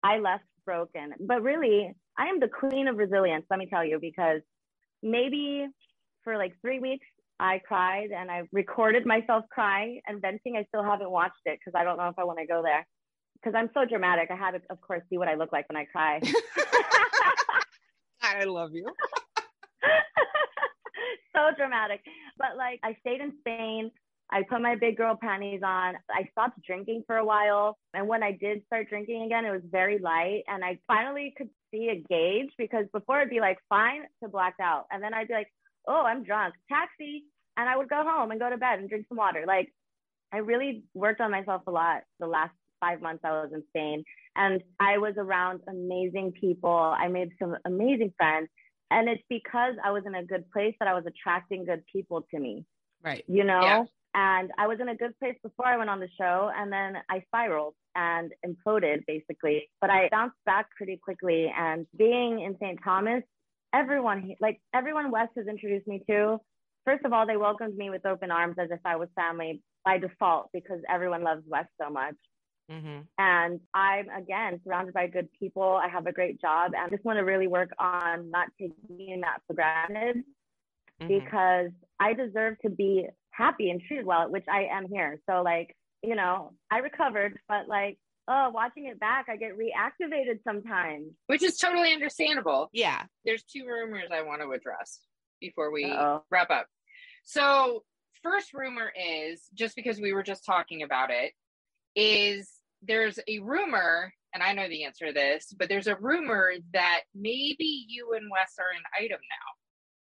I 0.03 0.19
left 0.19 0.45
broken. 0.65 1.15
But 1.21 1.43
really, 1.43 1.95
I 2.19 2.27
am 2.27 2.41
the 2.41 2.49
queen 2.49 2.89
of 2.89 2.97
resilience, 2.97 3.47
let 3.51 3.59
me 3.59 3.67
tell 3.67 3.85
you, 3.85 3.99
because 4.01 4.41
maybe 5.03 5.67
for 6.23 6.37
like 6.37 6.55
three 6.61 6.81
weeks, 6.81 7.07
I 7.41 7.61
cried 7.67 8.11
and 8.17 8.31
I 8.31 8.43
recorded 8.53 9.07
myself 9.07 9.45
crying 9.51 10.01
and 10.07 10.21
venting. 10.23 10.57
I 10.57 10.65
still 10.69 10.85
haven't 10.85 11.11
watched 11.11 11.43
it 11.47 11.59
because 11.59 11.79
I 11.79 11.85
don't 11.85 11.97
know 11.97 12.09
if 12.09 12.19
I 12.19 12.25
want 12.25 12.39
to 12.39 12.47
go 12.47 12.63
there 12.63 12.87
because 13.35 13.55
I'm 13.57 13.71
so 13.75 13.85
dramatic. 13.85 14.31
I 14.31 14.37
had 14.37 14.53
to, 14.53 14.61
of 14.71 14.81
course, 14.81 15.03
see 15.11 15.19
what 15.19 15.29
I 15.29 15.35
look 15.35 15.53
like 15.53 15.69
when 15.69 15.77
I 15.77 15.85
cry. 15.85 16.21
I 18.23 18.45
love 18.45 18.71
you. 18.73 18.87
so 21.35 21.51
dramatic. 21.57 22.01
But 22.39 22.57
like, 22.57 22.81
I 22.83 22.97
stayed 23.01 23.21
in 23.21 23.33
Spain. 23.41 23.91
I 24.31 24.43
put 24.43 24.61
my 24.63 24.75
big 24.75 24.97
girl 24.97 25.17
panties 25.21 25.61
on. 25.63 25.95
I 26.11 26.29
stopped 26.33 26.61
drinking 26.63 27.05
for 27.07 27.17
a 27.17 27.25
while. 27.25 27.77
And 27.93 28.09
when 28.09 28.23
I 28.23 28.33
did 28.33 28.63
start 28.67 28.89
drinking 28.89 29.23
again, 29.23 29.45
it 29.45 29.51
was 29.51 29.63
very 29.71 29.99
light. 29.99 30.43
And 30.49 30.65
I 30.65 30.79
finally 30.87 31.35
could 31.37 31.51
see 31.71 31.89
a 31.91 32.03
gauge 32.09 32.51
because 32.59 32.87
before 32.93 33.19
it'd 33.19 33.31
be 33.31 33.41
like 33.41 33.59
fine 33.69 34.03
to 34.23 34.29
blacked 34.29 34.61
out. 34.61 34.87
And 34.91 35.03
then 35.03 35.15
I'd 35.15 35.29
be 35.29 35.35
like, 35.35 35.53
oh, 35.87 36.05
I'm 36.05 36.25
drunk, 36.25 36.55
taxi. 36.69 37.25
And 37.57 37.69
I 37.69 37.77
would 37.77 37.89
go 37.89 38.03
home 38.03 38.31
and 38.31 38.41
go 38.41 38.51
to 38.51 38.57
bed 38.57 38.81
and 38.81 38.89
drink 38.89 39.07
some 39.09 39.19
water. 39.19 39.45
Like, 39.47 39.73
I 40.33 40.39
really 40.39 40.85
worked 40.95 41.21
on 41.21 41.31
myself 41.31 41.63
a 41.67 41.71
lot 41.71 42.03
the 42.19 42.27
last 42.27 42.55
five 42.81 43.01
months 43.01 43.23
I 43.25 43.31
was 43.31 43.51
in 43.53 43.63
Spain. 43.69 44.05
And 44.35 44.63
I 44.81 44.99
was 44.99 45.15
around 45.17 45.61
amazing 45.69 46.33
people. 46.33 46.71
I 46.71 47.09
made 47.09 47.31
some 47.39 47.57
amazing 47.65 48.13
friends. 48.17 48.49
And 48.91 49.09
it's 49.09 49.23
because 49.29 49.75
I 49.85 49.93
was 49.93 50.03
in 50.07 50.15
a 50.15 50.25
good 50.25 50.51
place 50.51 50.75
that 50.81 50.89
I 50.89 50.95
was 50.95 51.05
attracting 51.07 51.65
good 51.67 51.85
people 51.87 52.27
to 52.31 52.39
me, 52.39 52.65
Right. 53.03 53.25
you 53.29 53.45
know? 53.45 53.61
Yeah. 53.63 53.85
And 54.15 54.53
I 54.59 54.69
was 54.69 54.79
in 54.81 54.89
a 54.89 54.95
good 54.95 55.19
place 55.19 55.35
before 55.43 55.67
I 55.67 55.77
went 55.77 55.91
on 55.91 55.99
the 55.99 56.09
show, 56.17 56.51
and 56.57 56.73
then 56.73 56.97
I 57.11 57.23
spiraled 57.27 57.75
and 57.97 58.33
imploded 58.47 59.05
basically. 59.07 59.69
But 59.81 59.91
I 59.91 60.09
bounced 60.09 60.37
back 60.47 60.69
pretty 60.77 60.99
quickly. 61.03 61.53
And 61.57 61.87
being 61.97 62.41
in 62.41 62.57
St. 62.61 62.79
Thomas, 62.83 63.25
everyone, 63.75 64.35
like 64.41 64.61
everyone 64.73 65.11
Wes 65.11 65.29
has 65.37 65.49
introduced 65.49 65.89
me 65.89 66.03
to, 66.09 66.39
first 66.85 67.05
of 67.05 67.13
all, 67.13 67.27
they 67.27 67.37
welcomed 67.37 67.77
me 67.77 67.91
with 67.91 68.07
open 68.07 68.31
arms 68.31 68.57
as 68.59 68.71
if 68.71 68.81
I 68.85 68.97
was 68.97 69.09
family 69.17 69.61
by 69.85 69.99
default 69.99 70.51
because 70.53 70.81
everyone 70.89 71.25
loves 71.25 71.43
Wes 71.49 71.67
so 71.81 71.91
much. 71.91 72.15
Mm-hmm. 72.71 73.01
And 73.19 73.61
I'm 73.75 74.09
again 74.09 74.61
surrounded 74.65 74.95
by 74.95 75.09
good 75.09 75.29
people. 75.39 75.79
I 75.83 75.89
have 75.89 76.07
a 76.07 76.13
great 76.13 76.41
job 76.41 76.73
and 76.75 76.87
I 76.87 76.89
just 76.89 77.05
want 77.05 77.19
to 77.19 77.25
really 77.25 77.47
work 77.47 77.71
on 77.79 78.31
not 78.31 78.49
taking 78.59 79.21
that 79.21 79.41
for 79.47 79.55
granted 79.55 80.25
mm-hmm. 81.03 81.09
because 81.09 81.71
I 82.01 82.15
deserve 82.15 82.59
to 82.61 82.71
be 82.71 83.07
happy 83.37 83.71
and 83.71 83.81
treated 83.83 84.07
well, 84.07 84.31
which 84.31 84.45
I 84.51 84.65
am 84.71 84.87
here. 84.91 85.21
So, 85.29 85.43
like, 85.43 85.75
you 86.03 86.15
know, 86.15 86.53
I 86.71 86.79
recovered, 86.79 87.39
but 87.49 87.69
like, 87.69 87.99
oh, 88.29 88.51
watching 88.51 88.87
it 88.87 89.01
back, 89.01 89.27
I 89.29 89.37
get 89.37 89.53
reactivated 89.59 90.43
sometimes. 90.45 91.13
Which 91.27 91.43
is 91.43 91.57
totally 91.59 91.93
understandable. 91.93 92.71
Yeah. 92.73 93.03
There's 93.25 93.43
two 93.43 93.67
rumors 93.67 94.09
I 94.13 94.23
want 94.23 94.41
to 94.43 94.51
address 94.51 95.01
before 95.41 95.71
we 95.73 95.85
Uh-oh. 95.91 96.25
wrap 96.31 96.51
up. 96.51 96.67
So, 97.25 97.83
first 98.23 98.55
rumor 98.55 98.91
is 98.99 99.43
just 99.55 99.77
because 99.77 99.99
we 100.01 100.13
were 100.13 100.23
just 100.23 100.45
talking 100.47 100.83
about 100.83 101.11
it, 101.11 101.33
is 101.95 102.51
there's 102.83 103.19
a 103.29 103.39
rumor, 103.41 104.13
and 104.33 104.43
I 104.43 104.53
know 104.53 104.69
the 104.69 104.85
answer 104.85 105.07
to 105.07 105.13
this, 105.13 105.53
but 105.59 105.69
there's 105.69 105.87
a 105.87 105.97
rumor 105.97 106.53
that 106.73 107.01
maybe 107.15 107.85
you 107.89 108.13
and 108.15 108.31
Wes 108.31 108.55
are 108.59 108.71
an 108.71 109.05
item 109.05 109.21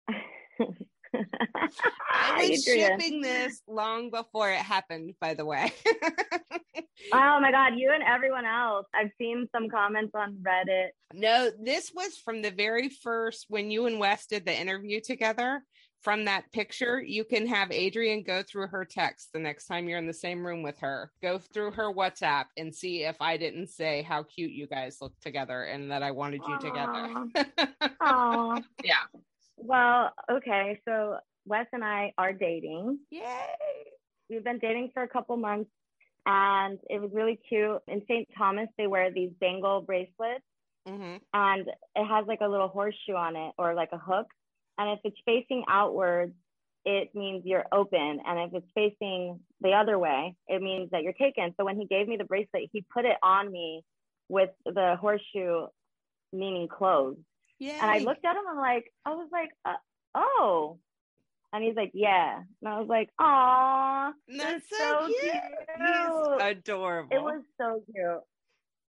now. 0.10 0.66
I 1.14 2.48
was 2.50 2.64
shipping 2.64 3.22
this 3.22 3.62
long 3.68 4.10
before 4.10 4.50
it 4.52 4.60
happened, 4.60 5.14
by 5.20 5.34
the 5.34 5.46
way. 5.46 5.72
oh 7.14 7.40
my 7.40 7.52
God, 7.52 7.74
you 7.76 7.92
and 7.94 8.04
everyone 8.04 8.46
else. 8.46 8.86
I've 8.94 9.12
seen 9.18 9.48
some 9.54 9.70
comments 9.70 10.12
on 10.16 10.38
Reddit. 10.42 10.90
No, 11.14 11.52
this 11.62 11.92
was 11.94 12.18
from 12.18 12.42
the 12.42 12.52
very 12.52 12.90
first 12.90 13.46
when 13.50 13.72
you 13.72 13.86
and 13.86 14.00
Wes 14.00 14.26
did 14.26 14.46
the 14.46 14.58
interview 14.58 15.02
together 15.02 15.64
from 16.02 16.26
that 16.26 16.52
picture, 16.52 17.02
you 17.02 17.24
can 17.24 17.48
have 17.48 17.72
Adrian 17.72 18.24
go 18.24 18.42
through 18.44 18.68
her 18.68 18.86
text 18.86 19.30
the 19.34 19.40
next 19.40 19.68
time 19.68 19.88
you're 19.88 20.00
in 20.00 20.08
the 20.08 20.14
same 20.14 20.46
room 20.46 20.64
with 20.64 20.80
her. 20.80 21.12
Go 21.22 21.38
through 21.38 21.72
her 21.72 21.94
WhatsApp 21.94 22.46
and 22.58 22.74
see 22.74 23.04
if 23.04 23.16
I 23.22 23.38
didn't 23.38 23.68
say 23.68 24.02
how 24.02 24.24
cute 24.24 24.52
you 24.52 24.68
guys 24.68 24.98
look 25.02 25.14
together 25.22 25.64
and 25.64 25.92
that 25.92 26.04
I 26.04 26.12
wanted 26.12 26.42
you 26.48 26.56
Aww. 26.56 26.60
together. 26.60 27.50
Aww. 28.02 28.64
Yeah. 28.84 28.96
Well, 29.62 30.12
okay. 30.30 30.80
So 30.88 31.18
Wes 31.46 31.68
and 31.74 31.84
I 31.84 32.14
are 32.18 32.34
dating. 32.34 33.00
Yay. 33.10 33.24
We've 34.30 34.44
been 34.44 34.60
dating 34.60 34.92
for 34.94 35.04
a 35.04 35.08
couple 35.08 35.38
months 35.38 35.70
and 36.26 36.80
it 36.90 37.02
was 37.02 37.12
really 37.14 37.40
cute. 37.50 37.80
In 37.88 38.02
St. 38.08 38.28
Thomas, 38.38 38.68
they 38.78 38.88
wear 38.88 39.12
these 39.12 39.32
bangle 39.40 39.82
bracelets. 39.82 40.44
Mm-hmm. 40.88 41.18
And 41.34 41.68
it 41.96 42.06
has 42.08 42.26
like 42.28 42.42
a 42.42 42.48
little 42.48 42.68
horseshoe 42.68 43.14
on 43.14 43.36
it 43.36 43.54
or 43.58 43.76
like 43.76 43.90
a 43.92 43.98
hook 43.98 44.28
and 44.82 44.90
if 44.98 45.00
it's 45.04 45.18
facing 45.26 45.64
outwards, 45.70 46.34
it 46.86 47.14
means 47.14 47.44
you're 47.46 47.66
open. 47.72 48.20
And 48.26 48.40
if 48.40 48.54
it's 48.54 48.72
facing 48.74 49.40
the 49.62 49.74
other 49.74 50.00
way, 50.00 50.36
it 50.48 50.62
means 50.62 50.90
that 50.92 51.04
you're 51.04 51.14
taken. 51.14 51.54
So 51.56 51.66
when 51.66 51.78
he 51.78 51.86
gave 51.86 52.08
me 52.08 52.18
the 52.18 52.24
bracelet, 52.24 52.70
he 52.72 52.84
put 52.92 53.06
it 53.06 53.18
on 53.22 53.52
me 53.52 53.84
with 54.28 54.50
the 54.66 54.96
horseshoe, 55.00 55.68
meaning 56.34 56.68
closed. 56.68 57.20
Yeah. 57.62 57.78
And 57.80 57.92
I 57.92 58.00
looked 58.00 58.26
at 58.26 58.36
him. 58.36 58.42
I'm 58.50 58.58
like, 58.58 58.92
I 59.06 59.12
was 59.12 59.30
like, 59.32 59.50
uh, 59.64 59.76
oh. 60.16 60.80
And 61.54 61.64
he's 61.64 61.76
like, 61.76 61.92
yeah. 61.94 62.40
And 62.60 62.68
I 62.68 62.80
was 62.80 62.88
like, 62.90 63.10
aw. 63.20 64.12
That's 64.36 64.68
so, 64.68 64.78
so 64.78 65.06
cute. 65.06 65.22
cute. 65.22 65.34
He's 65.78 66.42
adorable. 66.42 67.16
It 67.16 67.22
was 67.22 67.44
so 67.60 67.84
cute. 67.94 68.24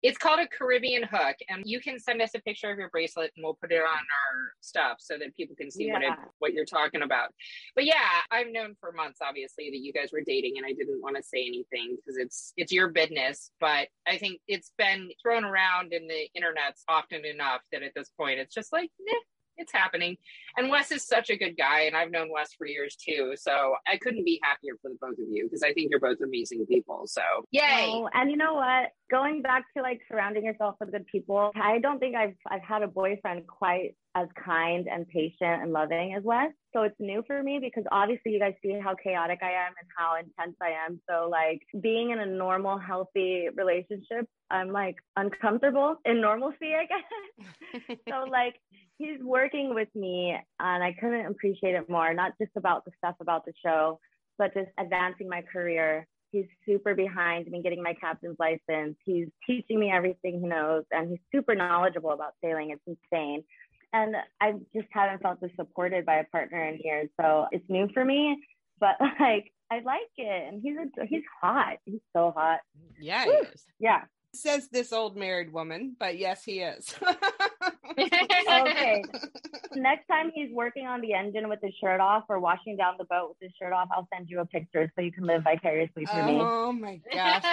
It's 0.03 0.19
called 0.19 0.41
a 0.41 0.49
Caribbean 0.49 1.05
hook, 1.05 1.37
and 1.49 1.63
you 1.65 1.81
can 1.81 1.99
send 1.99 2.21
us 2.21 2.31
a 2.35 2.41
picture 2.41 2.71
of 2.71 2.79
your 2.79 2.91
bracelet, 2.91 3.33
and 3.37 3.45
we'll 3.45 3.55
put 3.55 3.71
it 3.71 3.77
on 3.77 3.85
our 3.85 4.53
stuff 4.61 4.97
so 4.99 5.17
that 5.19 5.37
people 5.37 5.55
can 5.57 5.71
see 5.71 5.87
yeah. 5.87 5.93
what 5.93 6.03
it, 6.03 6.13
what 6.39 6.53
you're 6.53 6.65
talking 6.65 7.03
about. 7.03 7.29
But 7.75 7.85
yeah, 7.85 7.95
I've 8.31 8.51
known 8.51 8.75
for 8.81 8.93
months, 8.93 9.21
obviously, 9.23 9.71
that 9.71 9.79
you 9.79 9.93
guys 9.93 10.11
were 10.13 10.23
dating, 10.27 10.55
and 10.57 10.67
I 10.67 10.73
didn't 10.73 11.01
want 11.01 11.17
to 11.17 11.23
say 11.23 11.47
anything 11.47 11.97
because 11.97 12.19
it's 12.19 12.53
it's 12.57 12.73
your 12.73 12.89
business. 12.89 13.51
But 13.61 13.89
I 14.07 14.19
think 14.19 14.41
it's 14.49 14.73
been 14.77 15.11
thrown 15.23 15.45
around 15.45 15.93
in 15.93 16.09
the 16.09 16.27
internet 16.35 16.77
often 16.89 17.25
enough 17.25 17.61
that 17.71 17.83
at 17.83 17.93
this 17.95 18.11
point, 18.11 18.41
it's 18.41 18.55
just 18.55 18.73
like, 18.73 18.91
eh, 19.09 19.15
it's 19.57 19.73
happening. 19.73 20.17
And 20.57 20.71
Wes 20.71 20.91
is 20.93 21.07
such 21.07 21.31
a 21.31 21.37
good 21.37 21.57
guy, 21.57 21.83
and 21.83 21.97
I've 21.97 22.11
known 22.11 22.31
Wes 22.31 22.53
for 22.53 22.67
years 22.67 22.97
too. 22.97 23.35
So 23.37 23.75
I 23.87 23.97
couldn't 23.97 24.25
be 24.25 24.41
happier 24.43 24.75
for 24.81 24.91
the 24.91 24.99
both 25.01 25.19
of 25.19 25.29
you 25.31 25.45
because 25.45 25.63
I 25.63 25.73
think 25.73 25.91
you're 25.91 26.01
both 26.01 26.19
amazing 26.23 26.67
people. 26.67 27.07
So 27.07 27.23
yay! 27.51 27.91
Oh, 27.93 28.09
and 28.15 28.31
you 28.31 28.37
know 28.37 28.55
what? 28.55 28.91
Going 29.11 29.43
back 29.43 29.65
to 29.77 29.83
like 29.83 30.01
surrounding 30.11 30.45
yourself 30.45 30.77
with 30.81 30.93
good 30.93 31.07
people, 31.07 31.51
I 31.55 31.79
don't 31.79 31.99
think 31.99 32.17
I've 32.17 32.37
I've 32.49 32.63
had 32.63 32.83
a 32.83 32.89
boyfriend 32.89 33.47
quite 33.47 33.95
as 34.15 34.29
kind 34.45 34.89
and 34.91 35.09
patient 35.09 35.63
and 35.63 35.73
loving 35.73 36.15
as 36.15 36.23
Wes. 36.23 36.51
So 36.75 36.83
it's 36.83 36.97
new 36.99 37.23
for 37.27 37.43
me 37.43 37.59
because 37.61 37.85
obviously 37.91 38.33
you 38.33 38.39
guys 38.39 38.55
see 38.63 38.79
how 38.83 38.95
chaotic 38.95 39.41
I 39.43 39.53
am 39.53 39.73
and 39.79 39.89
how 39.97 40.17
intense 40.17 40.57
I 40.61 40.71
am. 40.87 41.01
So 41.09 41.29
like 41.31 41.61
being 41.81 42.11
in 42.11 42.19
a 42.19 42.27
normal, 42.27 42.79
healthy 42.79 43.49
relationship, 43.55 44.27
I'm 44.51 44.71
like 44.71 44.97
uncomfortable 45.17 45.97
in 46.05 46.21
normalcy, 46.21 46.75
I 46.75 46.87
guess. 46.87 47.99
so 48.09 48.25
like 48.31 48.57
he's 48.99 49.21
working 49.23 49.75
with 49.75 49.89
me 49.95 50.37
and 50.61 50.85
I 50.85 50.95
couldn't 50.99 51.27
appreciate 51.27 51.75
it 51.75 51.89
more, 51.89 52.13
not 52.15 52.33
just 52.41 52.53
about 52.57 52.85
the 52.85 52.93
stuff 52.99 53.17
about 53.21 53.45
the 53.45 53.53
show, 53.65 54.01
but 54.39 54.55
just 54.55 54.71
advancing 54.79 55.29
my 55.29 55.43
career. 55.43 56.07
He's 56.31 56.47
super 56.67 56.95
behind 56.95 57.47
me 57.49 57.63
getting 57.63 57.83
my 57.83 57.95
captain's 57.95 58.37
license. 58.39 58.97
He's 59.05 59.29
teaching 59.47 59.79
me 59.79 59.91
everything 59.91 60.41
he 60.41 60.47
knows 60.47 60.85
and 60.91 61.11
he's 61.11 61.19
super 61.35 61.55
knowledgeable 61.55 62.13
about 62.13 62.35
sailing. 62.43 62.71
It's 62.71 62.99
insane. 63.13 63.45
And 63.93 64.17
I 64.41 64.53
just 64.75 64.89
haven't 64.91 65.21
felt 65.21 65.41
this 65.41 65.51
supported 65.57 66.07
by 66.07 66.17
a 66.17 66.25
partner 66.25 66.65
in 66.65 66.79
years. 66.83 67.11
So 67.21 67.47
it's 67.53 67.69
new 67.69 67.89
for 67.93 68.05
me, 68.05 68.39
but 68.81 68.97
like 69.21 69.53
I 69.71 69.81
like 69.85 70.01
it. 70.17 70.53
And 70.53 70.63
he's 70.63 70.77
a, 70.77 71.07
he's 71.07 71.23
hot. 71.41 71.79
He's 71.85 72.01
so 72.15 72.33
hot. 72.35 72.61
Yeah, 73.01 73.25
he 73.25 73.31
is. 73.31 73.65
Yeah. 73.79 74.03
Says 74.35 74.69
this 74.71 74.93
old 74.93 75.17
married 75.17 75.53
woman, 75.53 75.97
but 75.99 76.19
yes, 76.19 76.45
he 76.45 76.61
is. 76.61 76.95
okay. 77.99 79.05
Next 79.75 80.07
time 80.07 80.31
he's 80.35 80.51
working 80.53 80.87
on 80.87 81.01
the 81.01 81.15
engine 81.15 81.49
with 81.49 81.61
his 81.63 81.75
shirt 81.81 82.01
off 82.01 82.25
or 82.29 82.41
washing 82.41 82.77
down 82.77 82.95
the 82.99 83.05
boat 83.05 83.31
with 83.31 83.39
his 83.41 83.53
shirt 83.61 83.73
off, 83.73 83.89
I'll 83.95 84.09
send 84.13 84.29
you 84.29 84.41
a 84.41 84.47
picture 84.47 84.91
so 84.95 85.03
you 85.03 85.13
can 85.13 85.25
live 85.25 85.43
vicariously 85.45 86.07
through 86.07 86.27
me. 86.27 86.39
Oh 86.41 86.73
my 86.73 87.01
gosh. 87.13 87.45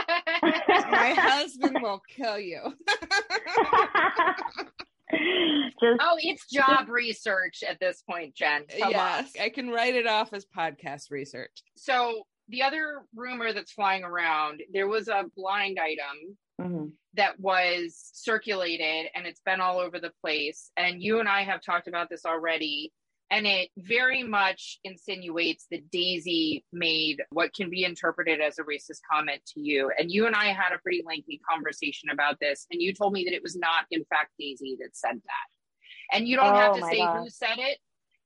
my 0.42 1.14
husband 1.18 1.78
will 1.82 2.02
kill 2.16 2.40
you. 2.40 2.62
Just, 5.12 6.00
oh, 6.02 6.18
it's 6.20 6.46
job 6.52 6.82
just, 6.82 6.90
research 6.90 7.64
at 7.68 7.80
this 7.80 8.04
point, 8.08 8.36
Jen. 8.36 8.66
Come 8.80 8.92
yes, 8.92 9.32
on. 9.36 9.44
I 9.44 9.50
can 9.50 9.70
write 9.70 9.96
it 9.96 10.06
off 10.06 10.34
as 10.34 10.46
podcast 10.46 11.10
research. 11.10 11.64
So 11.76 12.24
the 12.50 12.62
other 12.62 13.04
rumor 13.16 13.54
that's 13.54 13.72
flying 13.72 14.04
around, 14.04 14.62
there 14.72 14.88
was 14.88 15.08
a 15.08 15.26
blind 15.36 15.80
item 15.80 16.38
mm-hmm. 16.60 16.86
that 17.16 17.40
was 17.40 18.12
circulated 18.14 19.08
and 19.16 19.26
it's 19.26 19.42
been 19.46 19.62
all 19.62 19.80
over 19.80 20.00
the 20.00 20.12
place. 20.22 20.72
And 20.78 21.02
you 21.02 21.20
and 21.20 21.30
I 21.30 21.44
have 21.44 21.62
talked 21.62 21.88
about 21.88 22.10
this 22.10 22.26
already. 22.26 22.92
And 23.32 23.46
it 23.46 23.70
very 23.78 24.24
much 24.24 24.80
insinuates 24.84 25.68
that 25.70 25.92
Daisy 25.92 26.66
made 26.74 27.22
what 27.30 27.54
can 27.54 27.70
be 27.70 27.84
interpreted 27.84 28.42
as 28.42 28.58
a 28.58 28.64
racist 28.64 29.02
comment 29.12 29.42
to 29.54 29.60
you. 29.62 29.92
And 30.00 30.12
you 30.12 30.26
and 30.26 30.36
I 30.36 30.46
had 30.46 30.74
a 30.74 30.80
pretty 30.80 31.04
lengthy 31.06 31.40
conversation 31.48 32.10
about 32.10 32.40
this. 32.40 32.66
And 32.72 32.82
you 32.82 32.92
told 32.92 33.14
me 33.14 33.26
that 33.26 33.34
it 33.36 33.44
was 33.44 33.56
not, 33.56 33.86
in 33.92 34.04
fact, 34.06 34.32
Daisy 34.40 34.78
that 34.82 34.96
said 34.98 35.14
that. 35.16 36.12
And 36.12 36.28
you 36.28 36.38
don't 36.38 36.56
oh, 36.56 36.58
have 36.58 36.76
to 36.78 36.82
say 36.88 36.98
God. 36.98 37.20
who 37.20 37.30
said 37.30 37.58
it 37.60 37.78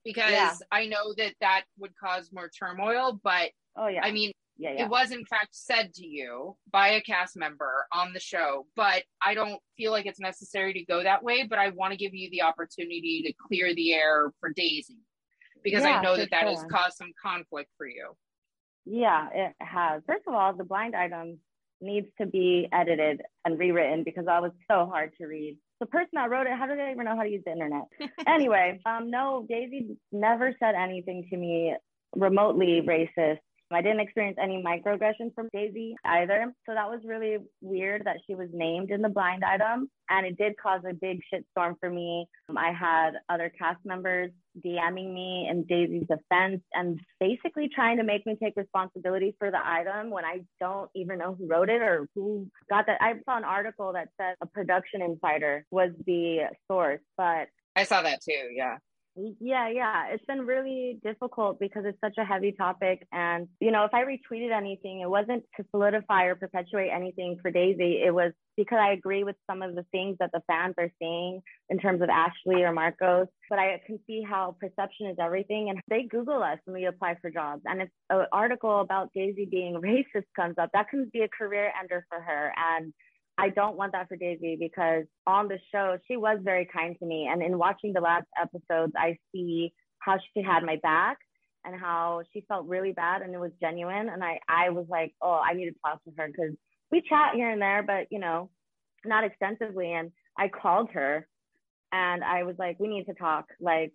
because 0.06 0.32
yeah. 0.32 0.54
I 0.72 0.86
know 0.86 1.14
that 1.18 1.34
that 1.42 1.64
would 1.80 1.92
cause 1.98 2.30
more 2.34 2.50
turmoil. 2.50 3.20
But 3.22 3.52
oh, 3.76 3.88
yeah. 3.88 4.06
I 4.06 4.12
mean, 4.12 4.32
yeah, 4.64 4.74
yeah. 4.78 4.86
It 4.86 4.90
was 4.90 5.12
in 5.12 5.26
fact 5.26 5.50
said 5.52 5.94
to 5.96 6.08
you 6.08 6.56
by 6.72 6.90
a 6.90 7.02
cast 7.02 7.36
member 7.36 7.86
on 7.92 8.14
the 8.14 8.20
show, 8.20 8.66
but 8.76 9.04
I 9.22 9.34
don't 9.34 9.60
feel 9.76 9.92
like 9.92 10.06
it's 10.06 10.20
necessary 10.20 10.74
to 10.74 10.86
go 10.86 11.04
that 11.04 11.22
way. 11.22 11.46
But 11.48 11.60
I 11.60 11.70
want 11.70 11.92
to 11.92 11.98
give 11.98 12.14
you 12.14 12.30
the 12.32 12.44
opportunity 12.44 13.24
to 13.26 13.34
clear 13.48 13.76
the 13.76 13.94
air 13.94 14.32
for 14.40 14.52
Daisy 14.56 15.00
because 15.64 15.84
yeah, 15.84 15.98
I 15.98 16.02
know 16.02 16.16
that 16.16 16.30
that 16.32 16.44
sure. 16.44 16.52
has 16.52 16.64
caused 16.72 16.96
some 16.96 17.12
conflict 17.22 17.70
for 17.78 17.86
you. 17.86 18.16
Yeah, 18.86 19.28
it 19.34 19.54
has. 19.60 20.02
First 20.08 20.24
of 20.28 20.34
all, 20.34 20.54
the 20.54 20.64
blind 20.64 20.96
item 20.96 21.40
needs 21.82 22.08
to 22.20 22.26
be 22.26 22.70
edited 22.72 23.22
and 23.44 23.60
rewritten 23.60 24.04
because 24.04 24.26
that 24.28 24.42
was 24.42 24.52
so 24.72 24.86
hard 24.86 25.12
to 25.18 25.26
read. 25.26 25.58
The 25.82 25.88
person 25.88 26.12
that 26.14 26.30
wrote 26.30 26.48
it, 26.48 26.58
how 26.58 26.68
did 26.68 26.80
they 26.80 26.92
even 26.92 27.04
know 27.04 27.18
how 27.18 27.24
to 27.24 27.30
use 27.30 27.44
the 27.46 27.52
internet? 27.52 27.84
anyway, 28.28 28.80
um, 28.86 29.12
no, 29.12 29.46
Daisy 29.50 29.98
never 30.14 30.56
said 30.58 30.76
anything 30.76 31.28
to 31.30 31.36
me 31.36 31.76
remotely 32.16 32.82
racist 32.82 33.40
I 33.76 33.82
didn't 33.82 34.02
experience 34.02 34.38
any 34.42 34.64
microaggressions 34.64 35.34
from 35.36 35.50
Daisy 35.54 35.96
either. 36.06 36.54
So 36.66 36.74
that 36.74 36.90
was 36.90 37.02
really 37.06 37.38
weird 37.62 38.04
that 38.06 38.18
she 38.28 38.36
was 38.36 38.50
named 38.54 38.92
in 38.92 39.02
the 39.02 39.10
blind 39.10 39.44
item. 39.44 39.90
And 40.10 40.26
it 40.26 40.38
did 40.38 40.54
cause 40.62 40.82
a 40.88 40.94
big 40.94 41.22
shitstorm 41.34 41.76
for 41.80 41.90
me. 41.90 42.28
Um, 42.50 42.58
I 42.58 42.72
had 42.72 43.12
other 43.30 43.52
cast 43.58 43.80
members 43.86 44.32
DMing 44.64 45.14
me 45.14 45.48
in 45.50 45.64
Daisy's 45.64 46.08
defense 46.08 46.62
and 46.74 47.00
basically 47.20 47.70
trying 47.74 47.98
to 47.98 48.04
make 48.04 48.26
me 48.26 48.38
take 48.42 48.56
responsibility 48.56 49.36
for 49.40 49.50
the 49.50 49.60
item 49.64 50.12
when 50.12 50.26
I 50.26 50.42
don't 50.60 50.90
even 50.96 51.18
know 51.18 51.36
who 51.36 51.48
wrote 51.48 51.70
it 51.70 51.82
or 51.82 52.08
who 52.16 52.48
got 52.70 52.86
that. 52.88 53.02
I 53.02 53.14
saw 53.26 53.38
an 53.38 53.44
article 53.44 53.94
that 53.94 54.10
said 54.20 54.36
a 54.42 54.46
production 54.46 55.02
insider 55.02 55.66
was 55.72 55.92
the 56.06 56.50
source, 56.70 57.02
but 57.18 57.48
I 57.76 57.86
saw 57.86 58.02
that 58.04 58.22
too. 58.22 58.50
Yeah. 58.54 58.78
Yeah, 59.16 59.70
yeah. 59.70 60.08
It's 60.10 60.26
been 60.26 60.42
really 60.42 61.00
difficult 61.04 61.60
because 61.60 61.84
it's 61.86 62.00
such 62.02 62.16
a 62.18 62.26
heavy 62.26 62.52
topic. 62.52 63.06
And, 63.12 63.48
you 63.60 63.70
know, 63.70 63.86
if 63.86 63.94
I 63.94 64.04
retweeted 64.06 64.52
anything, 64.52 65.02
it 65.02 65.10
wasn't 65.10 65.44
to 65.58 65.66
solidify 65.70 66.24
or 66.24 66.36
perpetuate 66.36 66.90
anything 66.90 67.38
for 67.40 67.52
Daisy. 67.52 68.02
It 68.04 68.12
was 68.12 68.32
because 68.58 68.80
I 68.82 68.94
agree 68.94 69.24
with 69.24 69.36
some 69.48 69.62
of 69.62 69.76
the 69.76 69.86
things 69.92 70.18
that 70.20 70.32
the 70.34 70.42
fans 70.48 70.74
are 70.80 70.90
saying 71.00 71.44
in 71.70 71.78
terms 71.78 72.02
of 72.02 72.10
Ashley 72.10 72.64
or 72.64 72.72
Marcos. 72.72 73.28
But 73.52 73.60
I 73.60 73.80
can 73.86 74.00
see 74.08 74.24
how 74.28 74.56
perception 74.60 75.06
is 75.06 75.18
everything. 75.22 75.70
And 75.70 75.80
they 75.90 76.04
Google 76.10 76.42
us 76.42 76.58
when 76.66 76.76
we 76.76 76.86
apply 76.86 77.18
for 77.22 77.30
jobs. 77.30 77.62
And 77.66 77.84
if 77.84 77.90
an 78.10 78.26
article 78.32 78.82
about 78.82 79.12
Daisy 79.14 79.46
being 79.46 79.76
racist 79.84 80.26
comes 80.36 80.56
up, 80.58 80.72
that 80.74 80.90
can 80.90 81.12
be 81.14 81.22
a 81.22 81.28
career 81.28 81.72
ender 81.80 82.04
for 82.10 82.20
her. 82.20 82.52
And 82.76 82.92
I 83.38 83.50
don't 83.50 83.78
want 83.78 83.94
that 83.94 84.08
for 84.08 84.16
Daisy 84.16 84.58
because 84.60 85.06
on 85.26 85.48
the 85.48 85.60
show, 85.72 85.98
she 86.08 86.18
was 86.18 86.40
very 86.44 86.68
kind 86.72 86.96
to 87.00 87.06
me. 87.06 87.28
And 87.32 87.42
in 87.42 87.58
watching 87.58 87.94
the 87.94 88.02
last 88.02 88.28
episodes, 88.40 88.94
I 88.96 89.18
see 89.32 89.74
how 90.00 90.18
she 90.34 90.44
had 90.44 90.64
my 90.64 90.78
back 90.84 91.18
and 91.66 91.80
how 91.80 92.22
she 92.32 92.46
felt 92.48 92.68
really 92.68 92.92
bad 92.92 93.22
and 93.22 93.34
it 93.34 93.40
was 93.40 93.52
genuine. 93.60 94.10
And 94.10 94.24
I, 94.24 94.40
I 94.48 94.70
was 94.70 94.86
like, 94.90 95.14
oh, 95.22 95.40
I 95.44 95.54
need 95.54 95.66
to 95.66 95.76
talk 95.86 96.04
to 96.04 96.12
her 96.18 96.28
because 96.28 96.54
we 96.92 97.02
chat 97.02 97.34
here 97.34 97.50
and 97.50 97.62
there, 97.62 97.84
but 97.84 98.08
you 98.12 98.20
know, 98.20 98.50
not 99.06 99.24
extensively. 99.24 99.94
And 99.94 100.12
I 100.38 100.50
called 100.50 100.92
her 100.92 101.28
and 101.92 102.24
I 102.24 102.44
was 102.44 102.56
like, 102.60 102.80
we 102.80 102.88
need 102.88 103.06
to 103.06 103.14
talk. 103.14 103.46
Like, 103.60 103.94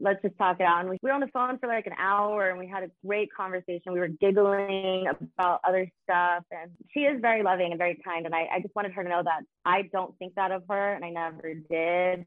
let's 0.00 0.22
just 0.22 0.36
talk 0.38 0.60
it 0.60 0.64
out. 0.64 0.80
And 0.80 0.90
we 0.90 0.98
were 1.02 1.12
on 1.12 1.20
the 1.20 1.28
phone 1.28 1.58
for 1.58 1.68
like 1.68 1.86
an 1.86 1.94
hour 1.98 2.50
and 2.50 2.58
we 2.58 2.66
had 2.66 2.82
a 2.84 2.90
great 3.04 3.28
conversation. 3.34 3.92
We 3.92 4.00
were 4.00 4.08
giggling 4.08 5.06
about 5.38 5.60
other 5.66 5.90
stuff. 6.04 6.44
And 6.50 6.70
she 6.92 7.00
is 7.00 7.20
very 7.20 7.42
loving 7.42 7.70
and 7.72 7.78
very 7.78 8.00
kind. 8.04 8.26
And 8.26 8.34
I, 8.34 8.46
I 8.54 8.60
just 8.60 8.74
wanted 8.74 8.92
her 8.92 9.02
to 9.02 9.08
know 9.08 9.22
that 9.24 9.42
I 9.64 9.82
don't 9.92 10.16
think 10.18 10.34
that 10.34 10.52
of 10.52 10.62
her 10.68 10.94
and 10.94 11.04
I 11.04 11.10
never 11.10 11.54
did. 11.54 12.24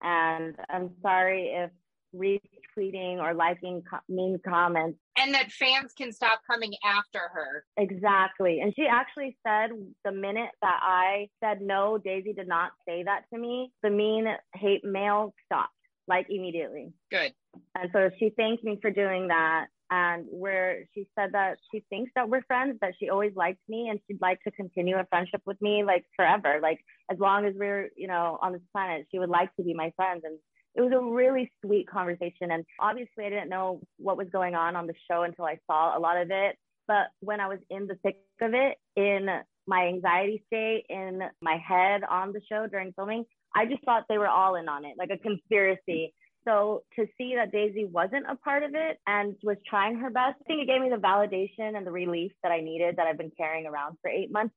And 0.00 0.54
I'm 0.70 0.90
sorry 1.02 1.52
if 1.54 1.70
retweeting 2.14 3.18
or 3.18 3.34
liking 3.34 3.82
co- 3.88 3.98
mean 4.08 4.38
comments. 4.46 4.98
And 5.16 5.34
that 5.34 5.50
fans 5.50 5.92
can 5.96 6.12
stop 6.12 6.40
coming 6.50 6.72
after 6.84 7.20
her. 7.32 7.64
Exactly. 7.76 8.60
And 8.60 8.72
she 8.74 8.86
actually 8.86 9.36
said 9.46 9.70
the 10.04 10.12
minute 10.12 10.50
that 10.62 10.80
I 10.82 11.28
said 11.42 11.60
no, 11.60 11.98
Daisy 11.98 12.32
did 12.32 12.48
not 12.48 12.70
say 12.86 13.02
that 13.02 13.22
to 13.32 13.38
me, 13.38 13.72
the 13.82 13.90
mean 13.90 14.26
hate 14.54 14.84
mail 14.84 15.34
stopped 15.46 15.72
like 16.08 16.26
immediately. 16.30 16.92
Good. 17.10 17.32
And 17.76 17.90
so 17.92 18.10
she 18.18 18.30
thanked 18.30 18.64
me 18.64 18.78
for 18.80 18.90
doing 18.90 19.28
that. 19.28 19.66
And 19.90 20.26
where 20.30 20.84
she 20.94 21.08
said 21.18 21.32
that 21.32 21.56
she 21.72 21.82
thinks 21.88 22.12
that 22.14 22.28
we're 22.28 22.42
friends, 22.42 22.76
that 22.82 22.92
she 23.00 23.08
always 23.08 23.34
liked 23.34 23.60
me 23.68 23.88
and 23.88 23.98
she'd 24.06 24.20
like 24.20 24.42
to 24.42 24.50
continue 24.50 24.96
a 24.96 25.06
friendship 25.06 25.40
with 25.46 25.60
me 25.62 25.82
like 25.82 26.04
forever. 26.14 26.58
Like 26.62 26.80
as 27.10 27.18
long 27.18 27.46
as 27.46 27.54
we're, 27.56 27.88
you 27.96 28.06
know, 28.06 28.38
on 28.42 28.52
this 28.52 28.60
planet, 28.70 29.06
she 29.10 29.18
would 29.18 29.30
like 29.30 29.54
to 29.56 29.62
be 29.62 29.72
my 29.72 29.90
friend. 29.96 30.20
And 30.24 30.38
it 30.74 30.82
was 30.82 30.92
a 30.92 31.00
really 31.00 31.50
sweet 31.64 31.88
conversation. 31.88 32.50
And 32.50 32.66
obviously 32.78 33.24
I 33.24 33.30
didn't 33.30 33.48
know 33.48 33.80
what 33.96 34.18
was 34.18 34.28
going 34.30 34.54
on 34.54 34.76
on 34.76 34.86
the 34.86 34.94
show 35.10 35.22
until 35.22 35.46
I 35.46 35.58
saw 35.66 35.96
a 35.96 36.00
lot 36.00 36.18
of 36.18 36.30
it. 36.30 36.56
But 36.86 37.06
when 37.20 37.40
I 37.40 37.48
was 37.48 37.58
in 37.70 37.86
the 37.86 37.96
thick 38.02 38.20
of 38.42 38.52
it, 38.52 38.76
in 38.94 39.28
my 39.68 39.86
anxiety 39.86 40.42
state, 40.46 40.86
in 40.88 41.20
my 41.42 41.56
head 41.56 42.02
on 42.08 42.32
the 42.32 42.40
show 42.50 42.66
during 42.66 42.92
filming, 42.94 43.24
I 43.54 43.66
just 43.66 43.84
thought 43.84 44.04
they 44.08 44.18
were 44.18 44.28
all 44.28 44.56
in 44.56 44.68
on 44.68 44.84
it, 44.84 44.94
like 44.98 45.10
a 45.10 45.18
conspiracy. 45.18 46.14
So 46.46 46.82
to 46.96 47.06
see 47.18 47.34
that 47.36 47.52
Daisy 47.52 47.84
wasn't 47.84 48.24
a 48.28 48.36
part 48.36 48.62
of 48.62 48.70
it 48.74 48.98
and 49.06 49.34
was 49.42 49.58
trying 49.68 49.96
her 49.98 50.08
best, 50.08 50.36
I 50.40 50.44
think 50.46 50.62
it 50.62 50.66
gave 50.66 50.80
me 50.80 50.88
the 50.88 50.96
validation 50.96 51.76
and 51.76 51.86
the 51.86 51.90
relief 51.90 52.32
that 52.42 52.50
I 52.50 52.60
needed 52.60 52.96
that 52.96 53.06
I've 53.06 53.18
been 53.18 53.32
carrying 53.36 53.66
around 53.66 53.98
for 54.00 54.10
eight 54.10 54.32
months. 54.32 54.54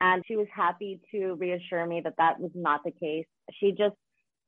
And 0.00 0.22
she 0.26 0.36
was 0.36 0.46
happy 0.54 1.00
to 1.12 1.34
reassure 1.34 1.86
me 1.86 2.02
that 2.04 2.14
that 2.18 2.38
was 2.38 2.50
not 2.54 2.82
the 2.84 2.90
case. 2.90 3.26
She 3.58 3.70
just 3.70 3.96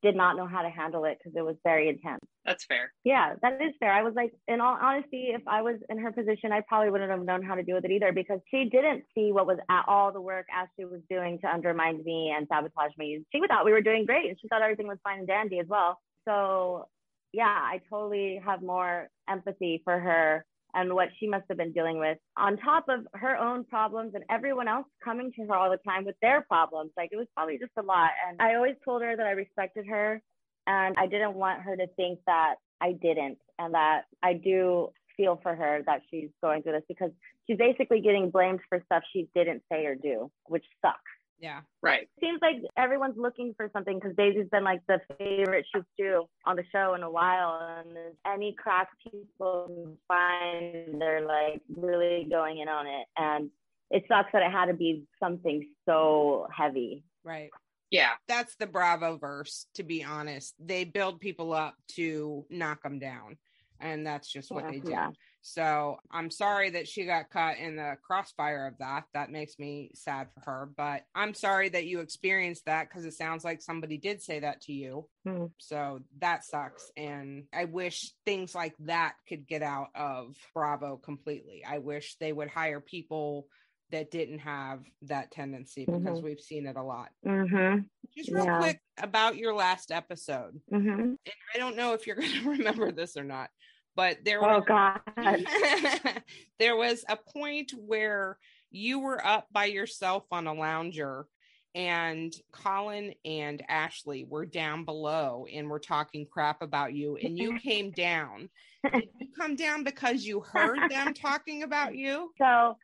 did 0.02 0.14
not 0.14 0.36
know 0.36 0.46
how 0.46 0.62
to 0.62 0.70
handle 0.70 1.04
it 1.04 1.18
because 1.18 1.36
it 1.36 1.44
was 1.44 1.56
very 1.64 1.88
intense. 1.88 2.20
That's 2.44 2.64
fair. 2.64 2.92
Yeah, 3.02 3.34
that 3.42 3.60
is 3.60 3.72
fair. 3.80 3.92
I 3.92 4.02
was 4.02 4.14
like, 4.14 4.32
in 4.46 4.60
all 4.60 4.76
honesty, 4.80 5.28
if 5.34 5.42
I 5.48 5.62
was 5.62 5.76
in 5.88 5.98
her 5.98 6.12
position, 6.12 6.52
I 6.52 6.60
probably 6.60 6.90
wouldn't 6.90 7.10
have 7.10 7.24
known 7.24 7.42
how 7.42 7.54
to 7.54 7.62
deal 7.62 7.76
with 7.76 7.84
it 7.84 7.90
either 7.90 8.12
because 8.12 8.40
she 8.50 8.68
didn't 8.70 9.04
see 9.14 9.32
what 9.32 9.46
was 9.46 9.58
at 9.68 9.84
all 9.88 10.12
the 10.12 10.20
work 10.20 10.46
Ashley 10.54 10.84
was 10.84 11.00
doing 11.10 11.38
to 11.40 11.52
undermine 11.52 12.02
me 12.04 12.32
and 12.36 12.46
sabotage 12.48 12.92
me. 12.98 13.24
She 13.32 13.40
thought 13.48 13.64
we 13.64 13.72
were 13.72 13.80
doing 13.80 14.04
great 14.04 14.28
and 14.28 14.38
she 14.40 14.48
thought 14.48 14.62
everything 14.62 14.86
was 14.86 14.98
fine 15.02 15.20
and 15.20 15.26
dandy 15.26 15.58
as 15.58 15.66
well. 15.66 15.98
So, 16.26 16.88
yeah, 17.32 17.44
I 17.44 17.80
totally 17.90 18.40
have 18.44 18.62
more 18.62 19.08
empathy 19.28 19.82
for 19.84 19.98
her 19.98 20.44
and 20.76 20.94
what 20.94 21.08
she 21.18 21.26
must 21.26 21.44
have 21.48 21.56
been 21.56 21.72
dealing 21.72 21.98
with 21.98 22.18
on 22.36 22.56
top 22.58 22.84
of 22.88 23.00
her 23.14 23.36
own 23.36 23.64
problems 23.64 24.12
and 24.14 24.22
everyone 24.30 24.68
else 24.68 24.86
coming 25.02 25.32
to 25.32 25.42
her 25.46 25.54
all 25.54 25.70
the 25.70 25.78
time 25.78 26.04
with 26.04 26.14
their 26.20 26.42
problems. 26.42 26.90
Like 26.96 27.08
it 27.12 27.16
was 27.16 27.26
probably 27.34 27.58
just 27.58 27.72
a 27.78 27.82
lot. 27.82 28.10
And 28.28 28.40
I 28.40 28.54
always 28.54 28.76
told 28.84 29.02
her 29.02 29.16
that 29.16 29.26
I 29.26 29.30
respected 29.30 29.86
her 29.86 30.22
and 30.66 30.94
I 30.98 31.06
didn't 31.06 31.34
want 31.34 31.62
her 31.62 31.76
to 31.76 31.86
think 31.96 32.20
that 32.26 32.56
I 32.80 32.92
didn't 32.92 33.38
and 33.58 33.72
that 33.74 34.02
I 34.22 34.34
do 34.34 34.90
feel 35.16 35.40
for 35.42 35.54
her 35.54 35.82
that 35.86 36.02
she's 36.10 36.28
going 36.42 36.62
through 36.62 36.72
this 36.72 36.82
because 36.88 37.10
she's 37.46 37.56
basically 37.56 38.00
getting 38.00 38.30
blamed 38.30 38.60
for 38.68 38.82
stuff 38.84 39.02
she 39.14 39.28
didn't 39.34 39.62
say 39.72 39.86
or 39.86 39.94
do, 39.94 40.30
which 40.44 40.64
sucks. 40.82 41.00
Yeah. 41.38 41.60
Right. 41.82 42.08
Seems 42.20 42.40
like 42.40 42.56
everyone's 42.76 43.18
looking 43.18 43.54
for 43.56 43.68
something 43.72 43.98
because 43.98 44.16
Daisy's 44.16 44.48
been 44.50 44.64
like 44.64 44.80
the 44.88 45.00
favorite 45.18 45.66
chief 45.74 45.84
stew 45.94 46.28
on 46.46 46.56
the 46.56 46.64
show 46.72 46.94
in 46.94 47.02
a 47.02 47.10
while. 47.10 47.60
And 47.78 47.96
any 48.26 48.54
crack 48.58 48.88
people 49.10 49.96
find, 50.08 51.00
they're 51.00 51.26
like 51.26 51.60
really 51.76 52.26
going 52.30 52.58
in 52.58 52.68
on 52.68 52.86
it. 52.86 53.06
And 53.16 53.50
it 53.90 54.04
sucks 54.08 54.30
that 54.32 54.42
it 54.42 54.50
had 54.50 54.66
to 54.66 54.74
be 54.74 55.04
something 55.20 55.68
so 55.84 56.48
heavy. 56.56 57.04
Right. 57.22 57.50
Yeah. 57.90 58.12
That's 58.28 58.56
the 58.56 58.66
Bravo 58.66 59.18
verse, 59.18 59.66
to 59.74 59.82
be 59.82 60.02
honest. 60.02 60.54
They 60.58 60.84
build 60.84 61.20
people 61.20 61.52
up 61.52 61.74
to 61.92 62.46
knock 62.50 62.82
them 62.82 62.98
down. 62.98 63.36
And 63.80 64.06
that's 64.06 64.30
just 64.32 64.50
what 64.50 64.64
Yeah, 64.64 64.70
they 64.70 64.80
do. 64.80 64.90
yeah. 64.90 65.10
So 65.42 65.98
I'm 66.10 66.30
sorry 66.30 66.70
that 66.70 66.88
she 66.88 67.04
got 67.04 67.30
caught 67.30 67.58
in 67.58 67.76
the 67.76 67.96
crossfire 68.04 68.66
of 68.66 68.78
that. 68.78 69.04
That 69.14 69.30
makes 69.30 69.58
me 69.58 69.90
sad 69.94 70.28
for 70.34 70.40
her. 70.50 70.68
But 70.76 71.02
I'm 71.14 71.34
sorry 71.34 71.68
that 71.68 71.86
you 71.86 72.00
experienced 72.00 72.64
that 72.66 72.88
because 72.88 73.04
it 73.04 73.12
sounds 73.14 73.44
like 73.44 73.62
somebody 73.62 73.96
did 73.96 74.22
say 74.22 74.40
that 74.40 74.62
to 74.62 74.72
you. 74.72 75.08
Hmm. 75.24 75.46
So 75.58 76.00
that 76.20 76.44
sucks. 76.44 76.90
And 76.96 77.44
I 77.54 77.66
wish 77.66 78.12
things 78.24 78.54
like 78.54 78.74
that 78.80 79.14
could 79.28 79.46
get 79.46 79.62
out 79.62 79.88
of 79.94 80.34
Bravo 80.52 80.96
completely. 80.96 81.62
I 81.64 81.78
wish 81.78 82.16
they 82.18 82.32
would 82.32 82.48
hire 82.48 82.80
people 82.80 83.46
that 83.90 84.10
didn't 84.10 84.40
have 84.40 84.80
that 85.02 85.30
tendency 85.30 85.84
because 85.84 86.18
Mhm. 86.20 86.22
we've 86.22 86.40
seen 86.40 86.66
it 86.66 86.76
a 86.76 86.82
lot. 86.82 87.10
Mm-hmm. 87.24 87.82
Just 88.16 88.30
real 88.32 88.44
Yeah. 88.44 88.58
quick 88.58 88.80
about 88.98 89.36
your 89.36 89.54
last 89.54 89.90
episode. 89.92 90.60
Mm-hmm. 90.72 91.00
And 91.00 91.18
I 91.54 91.58
don't 91.58 91.76
know 91.76 91.92
if 91.92 92.06
you're 92.06 92.16
going 92.16 92.42
to 92.42 92.50
remember 92.50 92.90
this 92.90 93.16
or 93.16 93.24
not, 93.24 93.50
but 93.94 94.24
there 94.24 94.42
Oh 94.44 94.58
was 94.58 94.64
God. 94.66 95.00
there 96.58 96.76
was 96.76 97.04
a 97.08 97.16
point 97.16 97.72
where 97.78 98.38
you 98.70 98.98
were 98.98 99.24
up 99.24 99.46
by 99.52 99.66
yourself 99.66 100.24
on 100.32 100.46
a 100.46 100.52
lounger 100.54 101.26
and 101.74 102.34
Colin 102.52 103.14
and 103.24 103.62
Ashley 103.68 104.24
were 104.24 104.46
down 104.46 104.84
below 104.84 105.46
and 105.52 105.68
were 105.68 105.78
talking 105.78 106.26
crap 106.26 106.62
about 106.62 106.94
you 106.94 107.16
and 107.16 107.38
you 107.38 107.58
came 107.60 107.90
down. 107.92 108.48
Did 108.92 109.08
you 109.20 109.28
come 109.38 109.56
down 109.56 109.84
because 109.84 110.24
you 110.24 110.40
heard 110.40 110.90
them 110.90 111.12
talking 111.12 111.62
about 111.62 111.94
you? 111.94 112.32
So 112.38 112.78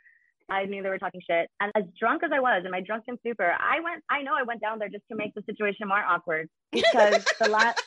I 0.53 0.67
knew 0.67 0.83
they 0.83 0.89
were 0.91 0.99
talking 0.99 1.23
shit. 1.29 1.49
And 1.61 1.73
as 1.75 1.85
drunk 1.99 2.23
as 2.25 2.31
I 2.33 2.41
was 2.41 2.63
in 2.65 2.71
my 2.71 2.81
drunken 2.81 3.19
stupor, 3.21 3.55
I 3.59 3.81
went, 3.81 4.03
I 4.11 4.23
know 4.23 4.35
I 4.35 4.43
went 4.43 4.61
down 4.61 4.79
there 4.79 4.89
just 4.89 5.05
to 5.11 5.17
make 5.17 5.35
the 5.35 5.43
situation 5.47 5.89
more 5.89 6.05
awkward 6.05 6.49
because 6.73 7.23
the 7.41 7.47
last, 7.47 7.79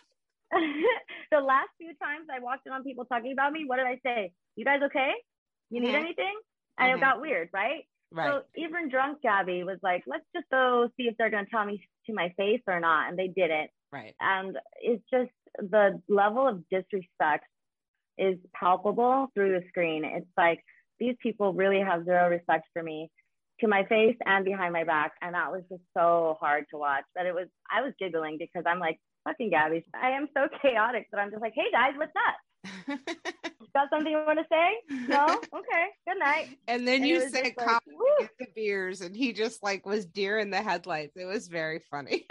the 0.52 1.40
last 1.40 1.70
few 1.78 1.94
times 2.02 2.28
I 2.34 2.40
walked 2.40 2.66
in 2.66 2.74
on 2.74 2.84
people 2.84 3.06
talking 3.06 3.32
about 3.34 3.52
me, 3.54 3.66
what 3.66 3.78
did 3.78 3.86
I 3.86 4.00
say? 4.04 4.32
You 4.56 4.66
guys 4.66 4.82
okay? 4.86 5.12
You 5.70 5.82
need 5.82 5.94
Mhm. 5.94 6.00
anything? 6.06 6.36
And 6.78 6.92
Mhm. 6.92 6.98
it 6.98 7.02
got 7.02 7.22
weird, 7.22 7.50
right? 7.54 7.86
Right. 8.12 8.30
So 8.32 8.44
even 8.56 8.90
drunk 8.90 9.22
Gabby 9.22 9.64
was 9.64 9.80
like, 9.84 10.04
let's 10.08 10.26
just 10.36 10.50
go 10.50 10.90
see 10.98 11.08
if 11.08 11.18
they're 11.18 11.30
going 11.30 11.46
to 11.46 11.52
tell 11.52 11.66
me 11.66 11.86
to 12.08 12.14
my 12.14 12.30
face 12.38 12.62
or 12.68 12.80
not. 12.80 13.10
And 13.10 13.18
they 13.18 13.28
didn't. 13.28 13.72
right. 13.92 14.14
And 14.20 14.58
it's 14.82 15.04
just 15.10 15.32
the 15.58 16.02
level 16.10 16.46
of 16.48 16.68
disrespect 16.70 17.46
is 18.18 18.38
palpable 18.54 19.28
through 19.34 19.60
the 19.60 19.68
screen. 19.70 20.04
It's 20.06 20.28
like 20.38 20.64
these 21.00 21.16
people 21.22 21.54
really 21.54 21.80
have 21.80 22.06
zero 22.06 22.30
respect 22.30 22.68
for 22.74 22.84
me 22.84 23.10
to 23.62 23.68
my 23.68 23.86
face 23.86 24.18
and 24.26 24.44
behind 24.44 24.74
my 24.74 24.84
back. 24.84 25.14
And 25.22 25.34
that 25.36 25.52
was 25.52 25.64
just 25.70 25.84
so 25.96 26.38
hard 26.40 26.66
to 26.72 26.78
watch. 26.78 27.04
But 27.16 27.26
it 27.26 27.34
was, 27.34 27.48
I 27.72 27.82
was 27.82 27.94
giggling 28.00 28.38
because 28.38 28.64
I'm 28.66 28.80
like, 28.80 29.00
fucking 29.24 29.50
Gabby. 29.50 29.86
I 29.94 30.12
am 30.12 30.28
so 30.36 30.48
chaotic 30.62 31.08
that 31.12 31.20
I'm 31.20 31.32
just 31.32 31.42
like, 31.42 31.54
hey 31.56 31.72
guys, 31.72 31.94
what's 31.98 32.12
up? 32.16 33.00
Got 33.74 33.90
something 33.90 34.12
you 34.12 34.24
want 34.26 34.40
to 34.40 34.46
say? 34.50 35.08
No? 35.10 35.26
Okay. 35.56 35.86
Good 36.08 36.20
night. 36.20 36.58
and 36.68 36.88
then 36.88 37.02
And 37.02 37.08
you 37.08 37.20
said 37.30 37.54
like, 37.58 37.58
get 37.58 38.30
the 38.40 38.48
beers 38.56 39.02
and 39.02 39.16
he 39.16 39.34
just 39.34 39.62
like 39.64 39.86
was 39.86 40.06
deer 40.06 40.38
in 40.40 40.50
the 40.50 40.62
headlights. 40.62 41.18
It 41.18 41.26
was 41.26 41.48
very 41.48 41.80
funny. 41.92 42.26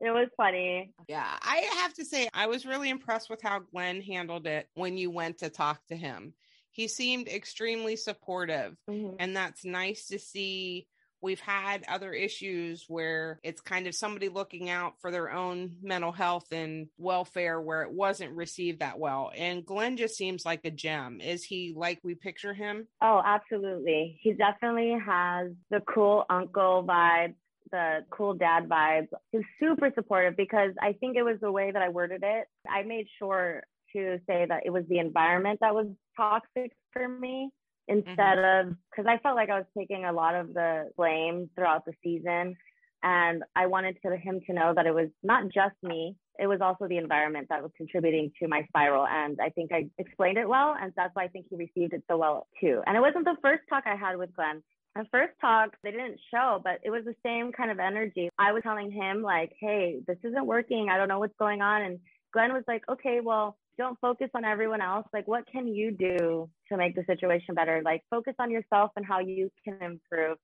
it 0.00 0.10
was 0.10 0.28
funny. 0.36 0.92
Yeah, 1.08 1.36
I 1.42 1.68
have 1.76 1.92
to 1.94 2.04
say, 2.04 2.28
I 2.32 2.46
was 2.46 2.64
really 2.64 2.88
impressed 2.88 3.28
with 3.28 3.42
how 3.42 3.60
Glenn 3.60 4.00
handled 4.00 4.46
it 4.46 4.68
when 4.74 4.96
you 4.96 5.10
went 5.10 5.38
to 5.38 5.50
talk 5.50 5.86
to 5.88 5.96
him. 5.96 6.32
He 6.78 6.86
seemed 6.86 7.26
extremely 7.26 7.96
supportive, 7.96 8.76
Mhm. 8.88 9.16
and 9.18 9.36
that's 9.36 9.64
nice 9.64 10.06
to 10.06 10.18
see. 10.20 10.86
We've 11.20 11.40
had 11.40 11.84
other 11.88 12.12
issues 12.12 12.84
where 12.86 13.40
it's 13.42 13.60
kind 13.60 13.88
of 13.88 13.96
somebody 13.96 14.28
looking 14.28 14.70
out 14.70 15.00
for 15.00 15.10
their 15.10 15.32
own 15.32 15.78
mental 15.82 16.12
health 16.12 16.52
and 16.52 16.88
welfare 16.96 17.60
where 17.60 17.82
it 17.82 17.90
wasn't 17.90 18.36
received 18.36 18.78
that 18.78 18.96
well. 18.96 19.32
And 19.34 19.66
Glenn 19.66 19.96
just 19.96 20.16
seems 20.16 20.46
like 20.46 20.64
a 20.64 20.70
gem. 20.70 21.20
Is 21.20 21.42
he 21.42 21.72
like 21.74 21.98
we 22.04 22.14
picture 22.14 22.54
him? 22.54 22.86
Oh, 23.00 23.20
absolutely. 23.24 24.16
He 24.22 24.34
definitely 24.34 24.92
has 25.04 25.50
the 25.70 25.80
cool 25.80 26.26
uncle 26.30 26.84
vibe, 26.84 27.34
the 27.72 28.06
cool 28.08 28.34
dad 28.34 28.68
vibe. 28.68 29.08
He's 29.32 29.42
super 29.58 29.90
supportive 29.96 30.36
because 30.36 30.74
I 30.80 30.92
think 30.92 31.16
it 31.16 31.24
was 31.24 31.40
the 31.40 31.50
way 31.50 31.72
that 31.72 31.82
I 31.82 31.88
worded 31.88 32.22
it. 32.22 32.46
I 32.68 32.84
made 32.84 33.08
sure 33.18 33.64
to 33.94 34.18
say 34.26 34.46
that 34.48 34.62
it 34.64 34.70
was 34.70 34.84
the 34.88 34.98
environment 34.98 35.60
that 35.60 35.74
was 35.74 35.86
toxic 36.16 36.72
for 36.92 37.08
me 37.08 37.50
instead 37.88 38.16
mm-hmm. 38.16 38.68
of 38.68 38.76
because 38.90 39.06
I 39.08 39.18
felt 39.18 39.36
like 39.36 39.50
I 39.50 39.58
was 39.58 39.66
taking 39.76 40.04
a 40.04 40.12
lot 40.12 40.34
of 40.34 40.54
the 40.54 40.90
blame 40.96 41.50
throughout 41.54 41.84
the 41.84 41.92
season. 42.02 42.56
And 43.02 43.44
I 43.54 43.66
wanted 43.66 43.96
to 44.04 44.16
him 44.16 44.40
to 44.46 44.52
know 44.52 44.72
that 44.74 44.86
it 44.86 44.94
was 44.94 45.08
not 45.22 45.44
just 45.44 45.76
me, 45.84 46.16
it 46.38 46.46
was 46.46 46.60
also 46.60 46.88
the 46.88 46.96
environment 46.96 47.46
that 47.48 47.62
was 47.62 47.70
contributing 47.76 48.32
to 48.40 48.48
my 48.48 48.64
spiral. 48.68 49.06
And 49.06 49.38
I 49.40 49.50
think 49.50 49.72
I 49.72 49.88
explained 49.98 50.38
it 50.38 50.48
well. 50.48 50.76
And 50.80 50.92
that's 50.96 51.14
why 51.14 51.24
I 51.24 51.28
think 51.28 51.46
he 51.48 51.56
received 51.56 51.92
it 51.92 52.02
so 52.08 52.16
well 52.16 52.46
too. 52.60 52.82
And 52.86 52.96
it 52.96 53.00
wasn't 53.00 53.24
the 53.24 53.36
first 53.42 53.62
talk 53.68 53.84
I 53.86 53.96
had 53.96 54.16
with 54.16 54.34
Glenn. 54.34 54.62
The 54.94 55.04
first 55.12 55.34
talk, 55.40 55.76
they 55.84 55.92
didn't 55.92 56.18
show, 56.32 56.60
but 56.62 56.80
it 56.82 56.90
was 56.90 57.04
the 57.04 57.14
same 57.24 57.52
kind 57.52 57.70
of 57.70 57.78
energy. 57.78 58.30
I 58.38 58.52
was 58.52 58.62
telling 58.64 58.90
him, 58.90 59.22
like, 59.22 59.52
hey, 59.60 60.00
this 60.06 60.16
isn't 60.24 60.46
working. 60.46 60.88
I 60.90 60.96
don't 60.96 61.06
know 61.06 61.20
what's 61.20 61.36
going 61.38 61.62
on. 61.62 61.82
And 61.82 62.00
Glenn 62.32 62.52
was 62.52 62.64
like, 62.66 62.82
okay, 62.88 63.20
well, 63.22 63.56
don't 63.78 63.98
focus 64.00 64.28
on 64.34 64.44
everyone 64.44 64.82
else. 64.82 65.06
Like, 65.12 65.26
what 65.28 65.44
can 65.50 65.68
you 65.68 65.92
do 65.92 66.50
to 66.68 66.76
make 66.76 66.94
the 66.94 67.04
situation 67.06 67.54
better? 67.54 67.80
Like, 67.84 68.02
focus 68.10 68.34
on 68.38 68.50
yourself 68.50 68.90
and 68.96 69.06
how 69.06 69.20
you 69.20 69.50
can 69.64 69.78
improve 69.80 70.36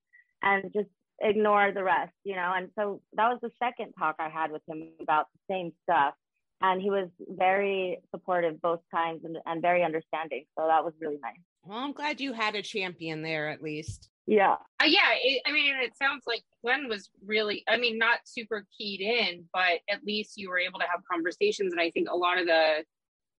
and 0.43 0.73
just 0.73 0.89
ignore 1.21 1.73
the 1.73 1.85
rest, 1.85 2.13
you 2.25 2.37
know? 2.37 2.53
And 2.57 2.71
so 2.79 3.03
that 3.15 3.29
was 3.29 3.39
the 3.43 3.51
second 3.63 3.93
talk 3.99 4.17
I 4.19 4.29
had 4.29 4.51
with 4.51 4.63
him 4.69 4.89
about 5.01 5.27
the 5.35 5.53
same 5.53 5.73
stuff. 5.83 6.15
And 6.63 6.81
he 6.81 6.89
was 6.89 7.09
very 7.29 7.99
supportive 8.11 8.63
both 8.63 8.81
times 8.95 9.23
and, 9.25 9.37
and 9.45 9.61
very 9.61 9.83
understanding. 9.83 10.45
So 10.59 10.67
that 10.67 10.85
was 10.85 10.95
really 11.01 11.19
nice. 11.21 11.35
Well, 11.65 11.79
I'm 11.79 11.93
glad 11.93 12.21
you 12.21 12.33
had 12.33 12.55
a 12.55 12.63
champion 12.63 13.23
there 13.23 13.51
at 13.51 13.63
least. 13.63 14.09
Yeah. 14.27 14.55
Uh, 14.81 14.87
yeah, 14.87 15.11
it, 15.23 15.43
I 15.47 15.53
mean, 15.53 15.75
it 15.83 15.97
sounds 15.97 16.23
like 16.27 16.43
Glenn 16.63 16.89
was 16.89 17.11
really, 17.27 17.63
I 17.69 17.77
mean, 17.77 17.99
not 17.99 18.21
super 18.25 18.65
keyed 18.77 19.01
in, 19.01 19.45
but 19.53 19.81
at 19.91 20.05
least 20.07 20.35
you 20.37 20.49
were 20.49 20.59
able 20.59 20.79
to 20.79 20.87
have 20.91 21.01
conversations. 21.11 21.73
And 21.73 21.81
I 21.81 21.91
think 21.91 22.09
a 22.11 22.17
lot 22.17 22.39
of 22.39 22.47
the 22.47 22.85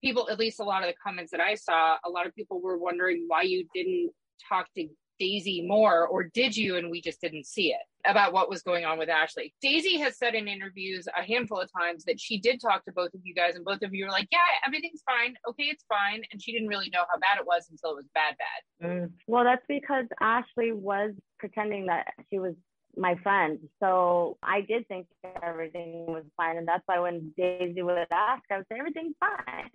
people, 0.05 0.29
at 0.31 0.39
least 0.39 0.61
a 0.61 0.65
lot 0.65 0.83
of 0.83 0.89
the 0.89 0.95
comments 1.03 1.31
that 1.31 1.41
I 1.41 1.55
saw, 1.55 1.97
a 2.05 2.11
lot 2.11 2.27
of 2.27 2.35
people 2.35 2.61
were 2.61 2.77
wondering 2.77 3.25
why 3.27 3.43
you 3.43 3.67
didn't 3.75 4.11
talk 4.49 4.67
to 4.77 4.87
Daisy 5.19 5.63
more, 5.67 6.07
or 6.07 6.25
did 6.25 6.57
you? 6.57 6.77
And 6.77 6.91
we 6.91 7.01
just 7.01 7.21
didn't 7.21 7.47
see 7.47 7.69
it 7.69 7.81
about 8.05 8.33
what 8.33 8.51
was 8.51 8.63
going 8.63 8.85
on 8.85 8.99
with 8.99 9.09
Ashley. 9.09 9.55
Daisy 9.63 9.97
has 9.99 10.19
said 10.19 10.35
in 10.35 10.49
interviews 10.49 11.07
a 11.17 11.23
handful 11.23 11.61
of 11.61 11.71
times 11.73 12.05
that 12.05 12.21
she 12.21 12.39
did 12.39 12.61
talk 12.61 12.85
to 12.85 12.93
both 12.93 13.15
of 13.15 13.21
you 13.23 13.35
guys, 13.35 13.55
and 13.55 13.65
both 13.65 13.83
of 13.83 13.95
you 13.95 14.05
were 14.05 14.11
like, 14.11 14.29
Yeah, 14.31 14.39
everything's 14.67 15.03
fine. 15.07 15.37
Okay, 15.49 15.65
it's 15.65 15.85
fine. 15.89 16.23
And 16.33 16.43
she 16.43 16.53
didn't 16.53 16.69
really 16.69 16.91
know 16.91 17.05
how 17.11 17.19
bad 17.19 17.39
it 17.39 17.47
was 17.47 17.69
until 17.71 17.93
it 17.93 17.97
was 17.97 18.09
bad, 18.13 18.35
bad. 18.39 18.89
Mm. 18.89 19.11
Well, 19.27 19.45
that's 19.45 19.65
because 19.69 20.07
Ashley 20.21 20.73
was 20.73 21.13
pretending 21.39 21.87
that 21.87 22.09
she 22.29 22.39
was 22.39 22.55
my 22.97 23.17
friend. 23.23 23.59
So 23.81 24.37
I 24.43 24.61
did 24.61 24.87
think 24.89 25.07
everything 25.43 26.07
was 26.07 26.25
fine. 26.37 26.59
And 26.59 26.67
that's 26.67 26.83
why 26.87 26.99
when 27.01 27.33
Daisy 27.37 27.83
would 27.83 28.07
ask, 28.11 28.43
I 28.51 28.59
would 28.59 28.67
say, 28.71 28.79
everything's 28.79 29.15
fine. 29.21 29.71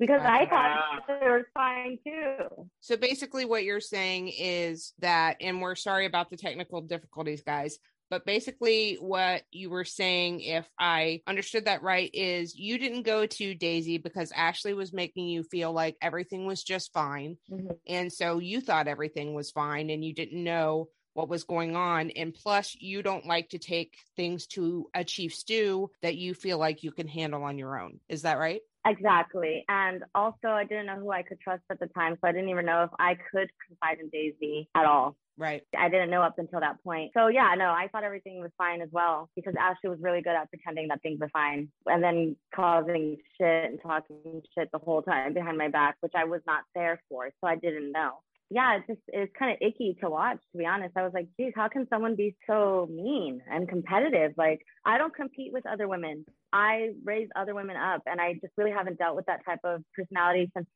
Because 0.00 0.22
I 0.24 0.46
thought 0.46 1.04
they 1.06 1.28
were 1.28 1.46
fine 1.54 1.98
too. 2.04 2.68
So 2.80 2.96
basically, 2.96 3.44
what 3.44 3.64
you're 3.64 3.80
saying 3.80 4.32
is 4.36 4.94
that, 4.98 5.36
and 5.40 5.60
we're 5.60 5.76
sorry 5.76 6.06
about 6.06 6.30
the 6.30 6.38
technical 6.38 6.80
difficulties, 6.80 7.42
guys. 7.42 7.78
But 8.08 8.26
basically, 8.26 8.94
what 8.94 9.42
you 9.52 9.70
were 9.70 9.84
saying, 9.84 10.40
if 10.40 10.66
I 10.80 11.20
understood 11.28 11.66
that 11.66 11.82
right, 11.82 12.10
is 12.12 12.56
you 12.56 12.76
didn't 12.78 13.02
go 13.02 13.26
to 13.26 13.54
Daisy 13.54 13.98
because 13.98 14.32
Ashley 14.32 14.74
was 14.74 14.92
making 14.92 15.28
you 15.28 15.44
feel 15.44 15.72
like 15.72 15.96
everything 16.02 16.46
was 16.46 16.64
just 16.64 16.92
fine. 16.92 17.36
Mhm. 17.48 17.78
And 17.86 18.12
so 18.12 18.40
you 18.40 18.60
thought 18.62 18.88
everything 18.88 19.34
was 19.34 19.52
fine 19.52 19.90
and 19.90 20.04
you 20.04 20.12
didn't 20.12 20.42
know 20.42 20.88
what 21.12 21.28
was 21.28 21.44
going 21.44 21.76
on. 21.76 22.10
And 22.10 22.34
plus, 22.34 22.74
you 22.74 23.02
don't 23.02 23.26
like 23.26 23.50
to 23.50 23.58
take 23.58 23.96
things 24.16 24.46
to 24.48 24.88
a 24.94 25.04
chief 25.04 25.34
stew 25.34 25.90
that 26.02 26.16
you 26.16 26.34
feel 26.34 26.58
like 26.58 26.82
you 26.82 26.90
can 26.90 27.06
handle 27.06 27.44
on 27.44 27.58
your 27.58 27.78
own. 27.78 28.00
Is 28.08 28.22
that 28.22 28.38
right? 28.38 28.60
Exactly. 28.86 29.64
And 29.68 30.04
also, 30.14 30.48
I 30.48 30.64
didn't 30.64 30.86
know 30.86 30.96
who 30.96 31.10
I 31.10 31.22
could 31.22 31.40
trust 31.40 31.62
at 31.70 31.80
the 31.80 31.86
time. 31.88 32.16
So 32.20 32.28
I 32.28 32.32
didn't 32.32 32.48
even 32.48 32.64
know 32.64 32.84
if 32.84 32.90
I 32.98 33.16
could 33.30 33.50
confide 33.66 33.98
in 34.00 34.08
Daisy 34.08 34.68
at 34.74 34.86
all. 34.86 35.16
Right. 35.36 35.62
I 35.76 35.88
didn't 35.88 36.10
know 36.10 36.22
up 36.22 36.38
until 36.38 36.60
that 36.60 36.82
point. 36.84 37.12
So 37.16 37.28
yeah, 37.28 37.54
no, 37.56 37.66
I 37.66 37.88
thought 37.90 38.04
everything 38.04 38.40
was 38.40 38.50
fine 38.58 38.82
as 38.82 38.90
well 38.92 39.30
because 39.34 39.54
Ashley 39.58 39.88
was 39.88 39.98
really 40.02 40.20
good 40.20 40.34
at 40.34 40.50
pretending 40.50 40.88
that 40.88 41.00
things 41.00 41.18
were 41.18 41.30
fine 41.30 41.68
and 41.86 42.02
then 42.02 42.36
causing 42.54 43.16
shit 43.38 43.70
and 43.70 43.80
talking 43.82 44.42
shit 44.54 44.68
the 44.70 44.78
whole 44.78 45.00
time 45.00 45.32
behind 45.32 45.56
my 45.56 45.68
back, 45.68 45.96
which 46.00 46.12
I 46.14 46.24
was 46.24 46.42
not 46.46 46.64
there 46.74 47.00
for. 47.08 47.30
So 47.40 47.48
I 47.48 47.56
didn't 47.56 47.90
know. 47.90 48.18
Yeah, 48.52 48.78
it's 48.78 48.86
just 48.88 49.00
it's 49.08 49.32
kind 49.38 49.52
of 49.52 49.58
icky 49.60 49.96
to 50.02 50.10
watch, 50.10 50.38
to 50.50 50.58
be 50.58 50.66
honest. 50.66 50.96
I 50.96 51.02
was 51.04 51.12
like, 51.14 51.28
geez, 51.38 51.52
how 51.54 51.68
can 51.68 51.86
someone 51.88 52.16
be 52.16 52.34
so 52.48 52.88
mean 52.90 53.40
and 53.48 53.68
competitive? 53.68 54.32
Like, 54.36 54.60
I 54.84 54.98
don't 54.98 55.14
compete 55.14 55.52
with 55.52 55.64
other 55.66 55.86
women. 55.86 56.26
I 56.52 56.90
raise 57.04 57.28
other 57.36 57.54
women 57.54 57.76
up, 57.76 58.02
and 58.06 58.20
I 58.20 58.34
just 58.34 58.52
really 58.56 58.72
haven't 58.72 58.98
dealt 58.98 59.14
with 59.14 59.26
that 59.26 59.44
type 59.44 59.60
of 59.62 59.84
personality 59.94 60.50
since 60.56 60.66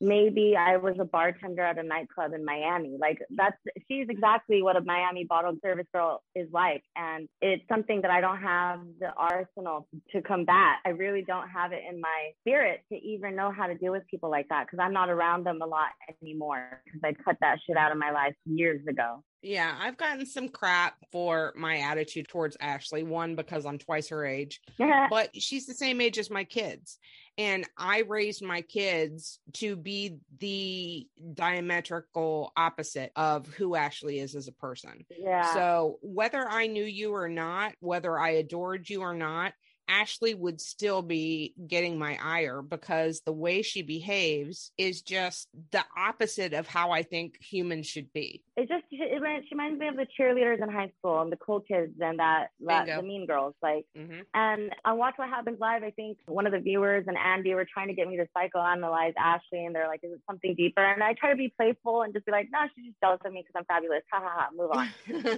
maybe 0.00 0.54
I 0.56 0.76
was 0.76 0.96
a 1.00 1.04
bartender 1.04 1.62
at 1.62 1.78
a 1.78 1.82
nightclub 1.82 2.32
in 2.32 2.44
Miami. 2.44 2.96
Like 3.00 3.18
that's 3.30 3.56
she's 3.88 4.08
exactly 4.08 4.62
what 4.62 4.76
a 4.76 4.80
Miami 4.80 5.24
bottled 5.24 5.58
service 5.62 5.86
girl 5.92 6.22
is 6.34 6.48
like. 6.52 6.82
And 6.96 7.28
it's 7.40 7.62
something 7.68 8.02
that 8.02 8.10
I 8.10 8.20
don't 8.20 8.40
have 8.40 8.80
the 9.00 9.12
arsenal 9.16 9.88
to 10.12 10.22
combat. 10.22 10.76
I 10.84 10.90
really 10.90 11.22
don't 11.22 11.48
have 11.48 11.72
it 11.72 11.82
in 11.88 12.00
my 12.00 12.30
spirit 12.40 12.80
to 12.92 12.98
even 12.98 13.36
know 13.36 13.50
how 13.50 13.66
to 13.66 13.74
deal 13.74 13.92
with 13.92 14.06
people 14.10 14.30
like 14.30 14.48
that 14.48 14.66
because 14.66 14.78
I'm 14.82 14.92
not 14.92 15.08
around 15.08 15.44
them 15.44 15.60
a 15.62 15.66
lot 15.66 15.88
anymore 16.22 16.82
because 16.84 17.00
I 17.04 17.12
cut 17.12 17.36
that 17.40 17.58
shit 17.66 17.76
out 17.76 17.92
of 17.92 17.98
my 17.98 18.10
life 18.10 18.34
years 18.44 18.86
ago. 18.86 19.22
Yeah, 19.42 19.76
I've 19.78 19.96
gotten 19.96 20.26
some 20.26 20.48
crap 20.48 20.94
for 21.12 21.52
my 21.56 21.78
attitude 21.78 22.26
towards 22.28 22.56
Ashley. 22.60 23.04
One, 23.04 23.36
because 23.36 23.64
I'm 23.64 23.78
twice 23.78 24.08
her 24.08 24.26
age, 24.26 24.60
but 25.10 25.30
she's 25.40 25.66
the 25.66 25.74
same 25.74 26.00
age 26.00 26.18
as 26.18 26.30
my 26.30 26.42
kids. 26.42 26.98
And 27.38 27.66
I 27.76 28.00
raised 28.00 28.42
my 28.42 28.62
kids 28.62 29.40
to 29.54 29.76
be 29.76 30.16
the 30.38 31.06
diametrical 31.34 32.52
opposite 32.56 33.12
of 33.14 33.46
who 33.46 33.74
Ashley 33.74 34.18
is 34.18 34.34
as 34.34 34.48
a 34.48 34.52
person. 34.52 35.04
yeah. 35.10 35.52
So, 35.52 35.98
whether 36.00 36.48
I 36.48 36.66
knew 36.66 36.84
you 36.84 37.14
or 37.14 37.28
not, 37.28 37.74
whether 37.80 38.18
I 38.18 38.30
adored 38.30 38.88
you 38.88 39.02
or 39.02 39.14
not, 39.14 39.52
Ashley 39.88 40.34
would 40.34 40.60
still 40.60 41.02
be 41.02 41.54
getting 41.66 41.98
my 41.98 42.18
ire 42.22 42.62
because 42.62 43.20
the 43.24 43.32
way 43.32 43.62
she 43.62 43.82
behaves 43.82 44.72
is 44.78 45.02
just 45.02 45.48
the 45.72 45.84
opposite 45.96 46.52
of 46.52 46.66
how 46.66 46.90
I 46.90 47.02
think 47.02 47.36
humans 47.42 47.86
should 47.86 48.12
be. 48.12 48.42
it 48.56 48.68
just 48.68 48.84
it, 48.90 49.20
reminds- 49.20 49.46
she 49.48 49.54
reminds 49.54 49.78
me 49.78 49.88
of 49.88 49.96
the 49.96 50.06
cheerleaders 50.18 50.62
in 50.62 50.68
high 50.68 50.90
school 50.98 51.20
and 51.20 51.30
the 51.30 51.36
cool 51.36 51.60
kids 51.60 51.92
and 52.00 52.18
that, 52.18 52.48
that 52.60 52.86
the 52.86 53.02
mean 53.02 53.26
girls 53.26 53.54
like 53.62 53.84
hmm 53.96 54.20
and 54.34 54.72
on 54.84 54.98
watch 54.98 55.14
what 55.16 55.28
happens 55.28 55.58
live. 55.60 55.82
I 55.82 55.90
think 55.90 56.18
one 56.26 56.46
of 56.46 56.52
the 56.52 56.58
viewers 56.58 57.04
and 57.06 57.16
andy 57.16 57.54
were 57.54 57.66
trying 57.72 57.88
to 57.88 57.94
get 57.94 58.08
me 58.08 58.16
to 58.16 58.26
psychoanalyze 58.36 59.14
ashley 59.18 59.64
and 59.64 59.74
they're 59.74 59.86
like 59.88 60.00
is 60.02 60.12
it 60.12 60.20
something 60.26 60.54
deeper? 60.54 60.82
And 60.84 61.02
i 61.02 61.12
try 61.14 61.30
to 61.30 61.36
be 61.36 61.52
playful 61.56 62.02
and 62.02 62.12
just 62.12 62.26
be 62.26 62.32
like 62.32 62.48
no 62.52 62.60
she's 62.74 62.86
just 62.86 63.00
jealous 63.00 63.20
of 63.24 63.32
me 63.32 63.42
because 63.46 63.54
i'm 63.58 63.64
fabulous. 63.66 64.02
Ha 64.12 64.20
ha 64.20 64.32
ha 64.34 64.48
move 64.56 64.70
on. 64.72 64.88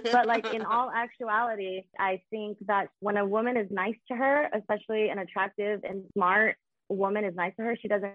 But 0.11 0.27
like 0.27 0.45
in 0.53 0.63
all 0.65 0.89
actuality 0.91 1.83
i 1.99 2.21
think 2.29 2.57
that 2.67 2.89
when 2.99 3.17
a 3.17 3.25
woman 3.25 3.57
is 3.57 3.67
nice 3.69 3.95
to 4.09 4.15
her 4.15 4.38
especially 4.53 5.09
an 5.09 5.19
attractive 5.19 5.81
and 5.83 6.03
smart 6.13 6.55
woman 6.89 7.23
is 7.23 7.35
nice 7.35 7.53
to 7.55 7.63
her 7.63 7.75
she 7.79 7.87
doesn't 7.87 8.13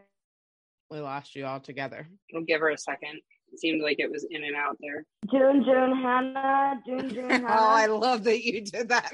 we 0.91 1.01
lost 1.01 1.35
you 1.35 1.47
all 1.47 1.61
together. 1.61 2.07
We'll 2.33 2.45
give 2.45 2.61
her 2.61 2.70
a 2.70 2.79
second. 2.79 3.20
It 3.53 3.59
seemed 3.59 3.83
like 3.83 3.99
it 3.99 4.11
was 4.11 4.27
in 4.31 4.45
and 4.45 4.55
out 4.55 4.77
there. 4.81 5.05
june 5.31 5.64
june 5.64 6.03
hannah 6.03 6.81
june 6.87 7.09
june 7.11 7.31
hannah 7.31 7.47
Oh, 7.49 7.68
I 7.68 7.87
love 7.87 8.25
that 8.25 8.45
you 8.45 8.61
did 8.61 8.89
that. 8.91 9.12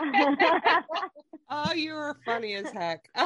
oh, 1.50 1.72
you 1.74 1.94
were 1.94 2.16
funny 2.24 2.54
as 2.54 2.70
heck. 2.72 3.08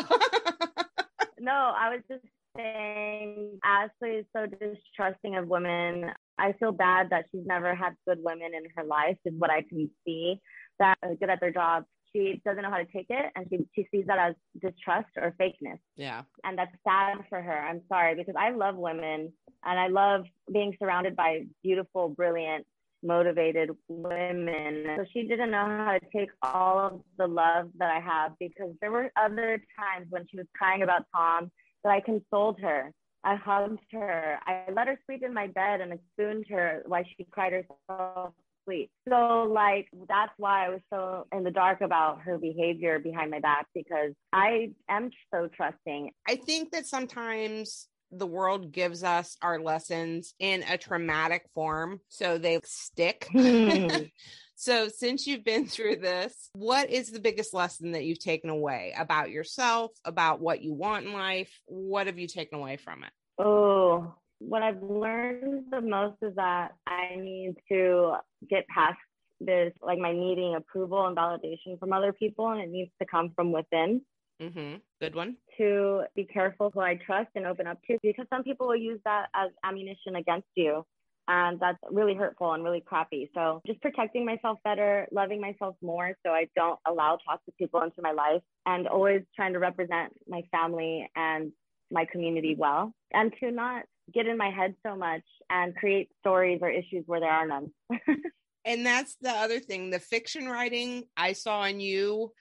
No, 1.38 1.52
I 1.52 1.90
was 1.90 2.00
just 2.10 2.24
saying 2.56 3.58
Ashley 3.62 4.16
is 4.16 4.26
so 4.34 4.46
distrusting 4.46 5.36
of 5.36 5.46
women. 5.46 6.10
I 6.38 6.54
feel 6.54 6.72
bad 6.72 7.10
that 7.10 7.26
she's 7.30 7.46
never 7.46 7.74
had 7.74 7.94
good 8.08 8.18
women 8.20 8.52
in 8.54 8.64
her 8.74 8.84
life, 8.84 9.18
is 9.24 9.34
what 9.36 9.50
I 9.50 9.62
can 9.62 9.90
see 10.04 10.40
that 10.78 10.96
are 11.02 11.14
good 11.14 11.30
at 11.30 11.40
their 11.40 11.52
job. 11.52 11.84
She 12.16 12.40
doesn't 12.46 12.62
know 12.62 12.70
how 12.70 12.78
to 12.78 12.86
take 12.86 13.06
it 13.10 13.30
and 13.36 13.46
she, 13.50 13.58
she 13.74 13.88
sees 13.90 14.06
that 14.06 14.18
as 14.18 14.34
distrust 14.62 15.10
or 15.16 15.34
fakeness. 15.38 15.78
yeah. 15.96 16.22
And 16.44 16.56
that's 16.56 16.74
sad 16.82 17.18
for 17.28 17.42
her. 17.42 17.58
I'm 17.58 17.82
sorry 17.88 18.14
because 18.14 18.34
I 18.38 18.50
love 18.50 18.76
women 18.76 19.32
and 19.64 19.80
I 19.80 19.88
love 19.88 20.24
being 20.50 20.74
surrounded 20.78 21.14
by 21.14 21.42
beautiful, 21.62 22.08
brilliant, 22.08 22.66
motivated 23.02 23.70
women. 23.88 24.84
So 24.96 25.04
she 25.12 25.24
didn't 25.24 25.50
know 25.50 25.66
how 25.66 25.98
to 25.98 26.18
take 26.18 26.30
all 26.42 26.78
of 26.78 27.00
the 27.18 27.26
love 27.26 27.68
that 27.78 27.90
I 27.90 28.00
have 28.00 28.32
because 28.38 28.72
there 28.80 28.90
were 28.90 29.10
other 29.16 29.62
times 29.78 30.06
when 30.08 30.26
she 30.30 30.38
was 30.38 30.46
crying 30.56 30.82
about 30.82 31.02
Tom 31.14 31.50
that 31.84 31.90
I 31.90 32.00
consoled 32.00 32.58
her. 32.60 32.92
I 33.24 33.34
hugged 33.34 33.80
her. 33.92 34.38
I 34.46 34.70
let 34.72 34.86
her 34.86 34.98
sleep 35.04 35.22
in 35.22 35.34
my 35.34 35.48
bed 35.48 35.80
and 35.80 35.92
I 35.92 35.98
spooned 36.14 36.46
her 36.48 36.82
while 36.86 37.04
she 37.16 37.24
cried 37.30 37.52
herself 37.52 38.32
sleep. 38.66 38.90
So 39.08 39.48
like 39.50 39.88
that's 40.08 40.32
why 40.36 40.66
I 40.66 40.68
was 40.70 40.80
so 40.92 41.26
in 41.32 41.44
the 41.44 41.50
dark 41.50 41.80
about 41.80 42.20
her 42.22 42.38
behavior 42.38 42.98
behind 42.98 43.30
my 43.30 43.40
back 43.40 43.66
because 43.74 44.12
I 44.32 44.72
am 44.88 45.10
so 45.32 45.48
trusting. 45.48 46.10
I 46.28 46.36
think 46.36 46.72
that 46.72 46.86
sometimes 46.86 47.88
the 48.12 48.26
world 48.26 48.72
gives 48.72 49.02
us 49.02 49.36
our 49.42 49.58
lessons 49.58 50.34
in 50.38 50.62
a 50.68 50.78
traumatic 50.78 51.46
form 51.54 52.00
so 52.08 52.38
they 52.38 52.60
stick. 52.64 53.28
so 54.56 54.88
since 54.88 55.26
you've 55.26 55.44
been 55.44 55.66
through 55.66 55.96
this, 55.96 56.50
what 56.52 56.90
is 56.90 57.10
the 57.10 57.20
biggest 57.20 57.54
lesson 57.54 57.92
that 57.92 58.04
you've 58.04 58.20
taken 58.20 58.50
away 58.50 58.94
about 58.96 59.30
yourself, 59.30 59.90
about 60.04 60.40
what 60.40 60.62
you 60.62 60.72
want 60.72 61.06
in 61.06 61.12
life? 61.12 61.50
What 61.66 62.06
have 62.06 62.18
you 62.18 62.28
taken 62.28 62.58
away 62.58 62.76
from 62.76 63.04
it? 63.04 63.10
Oh, 63.38 64.14
what 64.38 64.62
I've 64.62 64.82
learned 64.82 65.64
the 65.70 65.80
most 65.80 66.16
is 66.22 66.34
that 66.36 66.72
I 66.86 67.16
need 67.16 67.56
to 67.70 68.14
get 68.48 68.66
past 68.68 68.98
this, 69.40 69.72
like 69.82 69.98
my 69.98 70.12
needing 70.12 70.54
approval 70.54 71.06
and 71.06 71.16
validation 71.16 71.78
from 71.78 71.92
other 71.92 72.12
people, 72.12 72.50
and 72.50 72.60
it 72.60 72.70
needs 72.70 72.90
to 73.00 73.06
come 73.06 73.32
from 73.34 73.52
within. 73.52 74.02
Mm-hmm. 74.40 74.76
Good 75.00 75.14
one. 75.14 75.36
To 75.58 76.02
be 76.14 76.24
careful 76.24 76.70
who 76.72 76.80
I 76.80 76.98
trust 77.06 77.30
and 77.34 77.46
open 77.46 77.66
up 77.66 77.78
to, 77.86 77.98
because 78.02 78.26
some 78.30 78.42
people 78.42 78.66
will 78.66 78.76
use 78.76 79.00
that 79.04 79.26
as 79.34 79.50
ammunition 79.64 80.16
against 80.16 80.48
you. 80.54 80.84
And 81.28 81.58
that's 81.58 81.78
really 81.90 82.14
hurtful 82.14 82.52
and 82.52 82.62
really 82.62 82.80
crappy. 82.80 83.28
So 83.34 83.60
just 83.66 83.80
protecting 83.82 84.24
myself 84.24 84.58
better, 84.62 85.08
loving 85.10 85.40
myself 85.40 85.74
more 85.82 86.12
so 86.24 86.30
I 86.30 86.46
don't 86.54 86.78
allow 86.86 87.18
toxic 87.26 87.56
people 87.58 87.82
into 87.82 88.00
my 88.00 88.12
life, 88.12 88.42
and 88.64 88.86
always 88.86 89.22
trying 89.34 89.54
to 89.54 89.58
represent 89.58 90.12
my 90.28 90.42
family 90.52 91.10
and 91.16 91.50
my 91.90 92.04
community 92.04 92.54
well, 92.56 92.92
and 93.12 93.32
to 93.40 93.50
not 93.50 93.84
get 94.12 94.26
in 94.26 94.36
my 94.36 94.50
head 94.50 94.74
so 94.84 94.96
much 94.96 95.22
and 95.50 95.74
create 95.76 96.10
stories 96.20 96.60
or 96.62 96.70
issues 96.70 97.04
where 97.06 97.20
there 97.20 97.30
are 97.30 97.46
none. 97.46 97.70
and 98.64 98.86
that's 98.86 99.16
the 99.20 99.30
other 99.30 99.60
thing 99.60 99.90
the 99.90 99.98
fiction 99.98 100.46
writing 100.46 101.04
I 101.16 101.32
saw 101.32 101.64
in 101.64 101.80
you. 101.80 102.32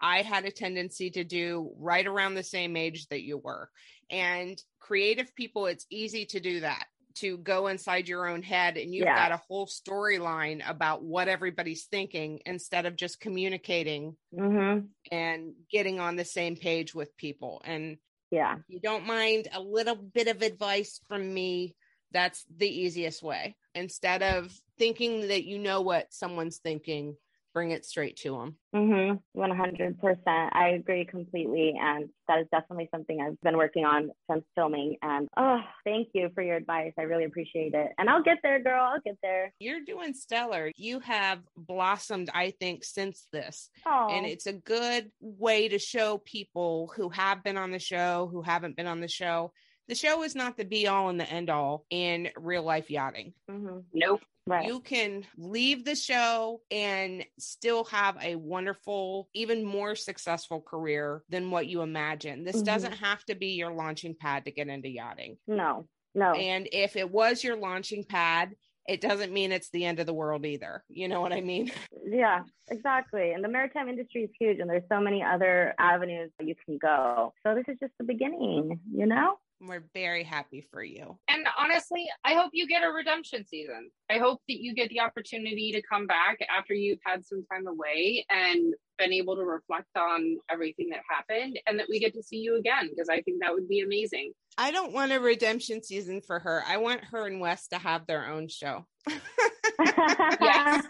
I 0.00 0.22
had 0.22 0.44
a 0.44 0.50
tendency 0.50 1.10
to 1.10 1.22
do 1.22 1.72
right 1.78 2.04
around 2.04 2.34
the 2.34 2.42
same 2.42 2.76
age 2.76 3.06
that 3.08 3.22
you 3.22 3.38
were. 3.38 3.70
And 4.10 4.60
creative 4.80 5.32
people, 5.36 5.66
it's 5.66 5.86
easy 5.90 6.26
to 6.26 6.40
do 6.40 6.60
that 6.60 6.86
to 7.14 7.38
go 7.38 7.66
inside 7.66 8.08
your 8.08 8.26
own 8.26 8.42
head 8.42 8.76
and 8.76 8.94
you've 8.94 9.04
yeah. 9.04 9.28
got 9.28 9.32
a 9.32 9.42
whole 9.48 9.66
storyline 9.66 10.68
about 10.68 11.02
what 11.02 11.28
everybody's 11.28 11.84
thinking 11.84 12.40
instead 12.46 12.86
of 12.86 12.96
just 12.96 13.20
communicating 13.20 14.16
mm-hmm. 14.34 14.86
and 15.10 15.52
getting 15.70 16.00
on 16.00 16.16
the 16.16 16.24
same 16.24 16.56
page 16.56 16.94
with 16.94 17.16
people. 17.16 17.62
And 17.64 17.98
yeah. 18.32 18.56
You 18.66 18.80
don't 18.80 19.06
mind 19.06 19.48
a 19.52 19.60
little 19.60 19.94
bit 19.94 20.26
of 20.26 20.40
advice 20.42 21.00
from 21.06 21.32
me. 21.32 21.76
That's 22.12 22.44
the 22.56 22.66
easiest 22.66 23.22
way. 23.22 23.56
Instead 23.74 24.22
of 24.22 24.50
thinking 24.78 25.28
that 25.28 25.44
you 25.44 25.58
know 25.58 25.82
what 25.82 26.12
someone's 26.12 26.56
thinking, 26.56 27.14
bring 27.52 27.70
it 27.70 27.84
straight 27.84 28.16
to 28.18 28.32
them. 28.32 28.56
Mm-hmm. 28.74 29.40
100%. 29.40 30.16
I 30.26 30.68
agree 30.68 31.04
completely. 31.04 31.74
And 31.80 32.08
that 32.28 32.40
is 32.40 32.46
definitely 32.50 32.88
something 32.90 33.20
I've 33.20 33.40
been 33.42 33.56
working 33.56 33.84
on 33.84 34.10
since 34.30 34.44
filming. 34.54 34.96
And 35.02 35.28
oh, 35.36 35.60
thank 35.84 36.08
you 36.14 36.30
for 36.34 36.42
your 36.42 36.56
advice. 36.56 36.92
I 36.98 37.02
really 37.02 37.24
appreciate 37.24 37.74
it. 37.74 37.88
And 37.98 38.08
I'll 38.08 38.22
get 38.22 38.38
there, 38.42 38.62
girl. 38.62 38.82
I'll 38.82 39.00
get 39.00 39.18
there. 39.22 39.52
You're 39.58 39.84
doing 39.84 40.14
stellar. 40.14 40.70
You 40.76 41.00
have 41.00 41.40
blossomed, 41.56 42.30
I 42.34 42.54
think, 42.58 42.84
since 42.84 43.26
this. 43.32 43.70
Oh. 43.86 44.08
And 44.10 44.26
it's 44.26 44.46
a 44.46 44.52
good 44.52 45.10
way 45.20 45.68
to 45.68 45.78
show 45.78 46.18
people 46.18 46.92
who 46.96 47.10
have 47.10 47.42
been 47.44 47.56
on 47.56 47.70
the 47.70 47.78
show, 47.78 48.28
who 48.32 48.42
haven't 48.42 48.76
been 48.76 48.86
on 48.86 49.00
the 49.00 49.08
show. 49.08 49.52
The 49.92 49.96
show 49.96 50.22
is 50.22 50.34
not 50.34 50.56
the 50.56 50.64
be 50.64 50.86
all 50.86 51.10
and 51.10 51.20
the 51.20 51.28
end 51.28 51.50
all 51.50 51.84
in 51.90 52.30
real 52.38 52.62
life 52.62 52.90
yachting. 52.90 53.34
Mm-hmm. 53.50 53.80
Nope. 53.92 54.22
Right. 54.46 54.66
You 54.66 54.80
can 54.80 55.26
leave 55.36 55.84
the 55.84 55.94
show 55.94 56.62
and 56.70 57.26
still 57.38 57.84
have 57.84 58.16
a 58.22 58.36
wonderful, 58.36 59.28
even 59.34 59.62
more 59.62 59.94
successful 59.94 60.62
career 60.62 61.24
than 61.28 61.50
what 61.50 61.66
you 61.66 61.82
imagine. 61.82 62.42
This 62.42 62.56
mm-hmm. 62.56 62.64
doesn't 62.64 62.94
have 62.94 63.22
to 63.26 63.34
be 63.34 63.48
your 63.48 63.70
launching 63.70 64.16
pad 64.18 64.46
to 64.46 64.50
get 64.50 64.68
into 64.68 64.88
yachting. 64.88 65.36
No, 65.46 65.86
no. 66.14 66.32
And 66.32 66.70
if 66.72 66.96
it 66.96 67.10
was 67.10 67.44
your 67.44 67.56
launching 67.56 68.02
pad, 68.02 68.54
it 68.88 69.02
doesn't 69.02 69.30
mean 69.30 69.52
it's 69.52 69.68
the 69.68 69.84
end 69.84 70.00
of 70.00 70.06
the 70.06 70.14
world 70.14 70.46
either. 70.46 70.84
You 70.88 71.08
know 71.08 71.20
what 71.20 71.34
I 71.34 71.42
mean? 71.42 71.70
Yeah, 72.04 72.42
exactly. 72.68 73.30
And 73.30 73.44
the 73.44 73.48
maritime 73.48 73.88
industry 73.88 74.24
is 74.24 74.30
huge, 74.38 74.58
and 74.58 74.68
there's 74.68 74.82
so 74.90 75.00
many 75.00 75.22
other 75.22 75.72
avenues 75.78 76.30
that 76.38 76.48
you 76.48 76.54
can 76.66 76.76
go. 76.76 77.32
So 77.46 77.54
this 77.54 77.64
is 77.68 77.78
just 77.80 77.92
the 77.96 78.04
beginning, 78.04 78.80
you 78.92 79.06
know? 79.06 79.36
We're 79.64 79.84
very 79.94 80.24
happy 80.24 80.66
for 80.72 80.82
you. 80.82 81.18
And 81.28 81.46
honestly, 81.56 82.04
I 82.24 82.34
hope 82.34 82.50
you 82.52 82.66
get 82.66 82.82
a 82.82 82.90
redemption 82.90 83.46
season. 83.46 83.90
I 84.10 84.18
hope 84.18 84.40
that 84.48 84.60
you 84.60 84.74
get 84.74 84.88
the 84.90 85.00
opportunity 85.00 85.70
to 85.72 85.82
come 85.82 86.08
back 86.08 86.38
after 86.56 86.74
you've 86.74 86.98
had 87.04 87.24
some 87.24 87.44
time 87.50 87.68
away 87.68 88.26
and 88.28 88.74
been 88.98 89.12
able 89.12 89.36
to 89.36 89.44
reflect 89.44 89.96
on 89.96 90.38
everything 90.50 90.88
that 90.90 91.00
happened 91.08 91.60
and 91.66 91.78
that 91.78 91.86
we 91.88 92.00
get 92.00 92.12
to 92.14 92.22
see 92.22 92.38
you 92.38 92.56
again 92.58 92.88
because 92.90 93.08
I 93.08 93.20
think 93.22 93.40
that 93.40 93.52
would 93.52 93.68
be 93.68 93.80
amazing. 93.80 94.32
I 94.58 94.72
don't 94.72 94.92
want 94.92 95.12
a 95.12 95.20
redemption 95.20 95.82
season 95.82 96.20
for 96.20 96.40
her. 96.40 96.64
I 96.66 96.78
want 96.78 97.04
her 97.04 97.26
and 97.26 97.40
Wes 97.40 97.68
to 97.68 97.78
have 97.78 98.06
their 98.06 98.26
own 98.26 98.48
show. 98.48 98.84
yes. 99.08 100.84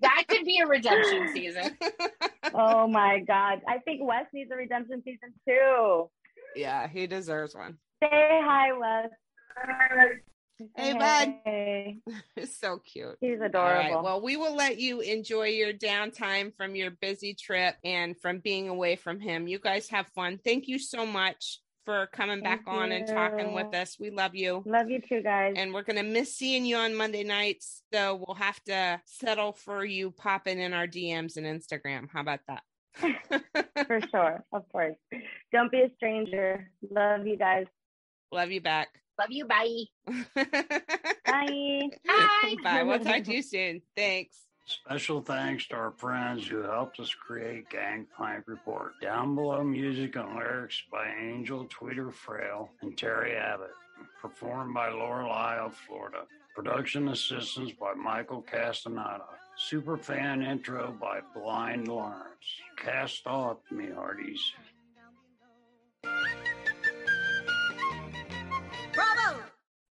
That 0.00 0.24
could 0.28 0.44
be 0.44 0.60
a 0.62 0.66
redemption 0.66 1.28
season. 1.34 1.76
oh 2.54 2.88
my 2.88 3.20
God. 3.20 3.60
I 3.68 3.78
think 3.78 4.00
Wes 4.02 4.24
needs 4.32 4.50
a 4.50 4.56
redemption 4.56 5.02
season 5.04 5.34
too. 5.46 6.08
Yeah, 6.56 6.88
he 6.88 7.06
deserves 7.06 7.54
one. 7.54 7.76
Say 8.02 8.40
hi, 8.44 8.72
Wes. 8.72 9.10
Hey, 10.76 10.92
bud. 10.92 12.12
It's 12.36 12.56
so 12.60 12.78
cute. 12.78 13.16
He's 13.20 13.40
adorable. 13.40 14.02
Well, 14.02 14.20
we 14.20 14.36
will 14.36 14.54
let 14.54 14.78
you 14.78 15.00
enjoy 15.00 15.48
your 15.48 15.72
downtime 15.72 16.54
from 16.56 16.74
your 16.74 16.90
busy 16.90 17.34
trip 17.34 17.76
and 17.84 18.16
from 18.18 18.40
being 18.40 18.68
away 18.68 18.96
from 18.96 19.20
him. 19.20 19.46
You 19.46 19.58
guys 19.58 19.88
have 19.90 20.08
fun. 20.08 20.38
Thank 20.44 20.68
you 20.68 20.78
so 20.78 21.06
much 21.06 21.60
for 21.84 22.08
coming 22.12 22.42
Thank 22.42 22.66
back 22.66 22.72
on 22.72 22.92
and 22.92 23.06
talking 23.06 23.52
with 23.52 23.74
us. 23.74 23.96
We 23.98 24.10
love 24.10 24.34
you. 24.34 24.62
Love 24.66 24.90
you 24.90 25.00
too, 25.00 25.22
guys. 25.22 25.54
And 25.56 25.72
we're 25.72 25.82
going 25.82 25.96
to 25.96 26.02
miss 26.02 26.36
seeing 26.36 26.66
you 26.66 26.76
on 26.76 26.94
Monday 26.94 27.24
nights. 27.24 27.82
So 27.92 28.22
we'll 28.26 28.36
have 28.36 28.62
to 28.64 29.00
settle 29.06 29.52
for 29.52 29.84
you 29.84 30.10
popping 30.10 30.60
in 30.60 30.72
our 30.72 30.86
DMs 30.86 31.36
and 31.36 31.46
Instagram. 31.46 32.08
How 32.12 32.20
about 32.20 32.40
that? 32.48 32.62
for 33.86 34.00
sure. 34.10 34.44
Of 34.52 34.68
course. 34.70 34.96
Don't 35.52 35.70
be 35.70 35.80
a 35.80 35.90
stranger. 35.96 36.68
Love 36.90 37.26
you 37.26 37.36
guys. 37.36 37.66
Love 38.32 38.50
you 38.50 38.60
back. 38.60 38.88
Love 39.18 39.30
you. 39.30 39.46
Bye. 39.46 39.84
bye. 40.34 40.44
Bye. 41.26 41.88
Bye. 42.62 42.82
We'll 42.84 43.00
talk 43.00 43.24
to 43.24 43.32
you 43.32 43.42
soon. 43.42 43.82
Thanks. 43.96 44.38
Special 44.66 45.22
thanks 45.22 45.66
to 45.68 45.76
our 45.76 45.92
friends 45.92 46.46
who 46.46 46.62
helped 46.62 47.00
us 47.00 47.12
create 47.14 47.70
Gangplank 47.70 48.44
Report. 48.46 48.92
Down 49.00 49.34
below, 49.34 49.64
music 49.64 50.14
and 50.16 50.36
lyrics 50.36 50.82
by 50.92 51.08
Angel 51.18 51.66
Tweeter 51.66 52.12
Frail 52.12 52.68
and 52.82 52.96
Terry 52.96 53.34
Abbott, 53.34 53.70
performed 54.20 54.74
by 54.74 54.90
Lorelei 54.90 55.56
of 55.56 55.74
Florida. 55.74 56.24
Production 56.54 57.08
assistance 57.08 57.72
by 57.80 57.94
Michael 57.94 58.42
Castaneda. 58.42 59.24
Superfan 59.58 60.46
intro 60.46 60.94
by 61.00 61.20
Blind 61.34 61.88
Lawrence. 61.88 62.46
Cast 62.76 63.26
off, 63.26 63.56
me 63.70 63.88
hearties. 63.92 64.52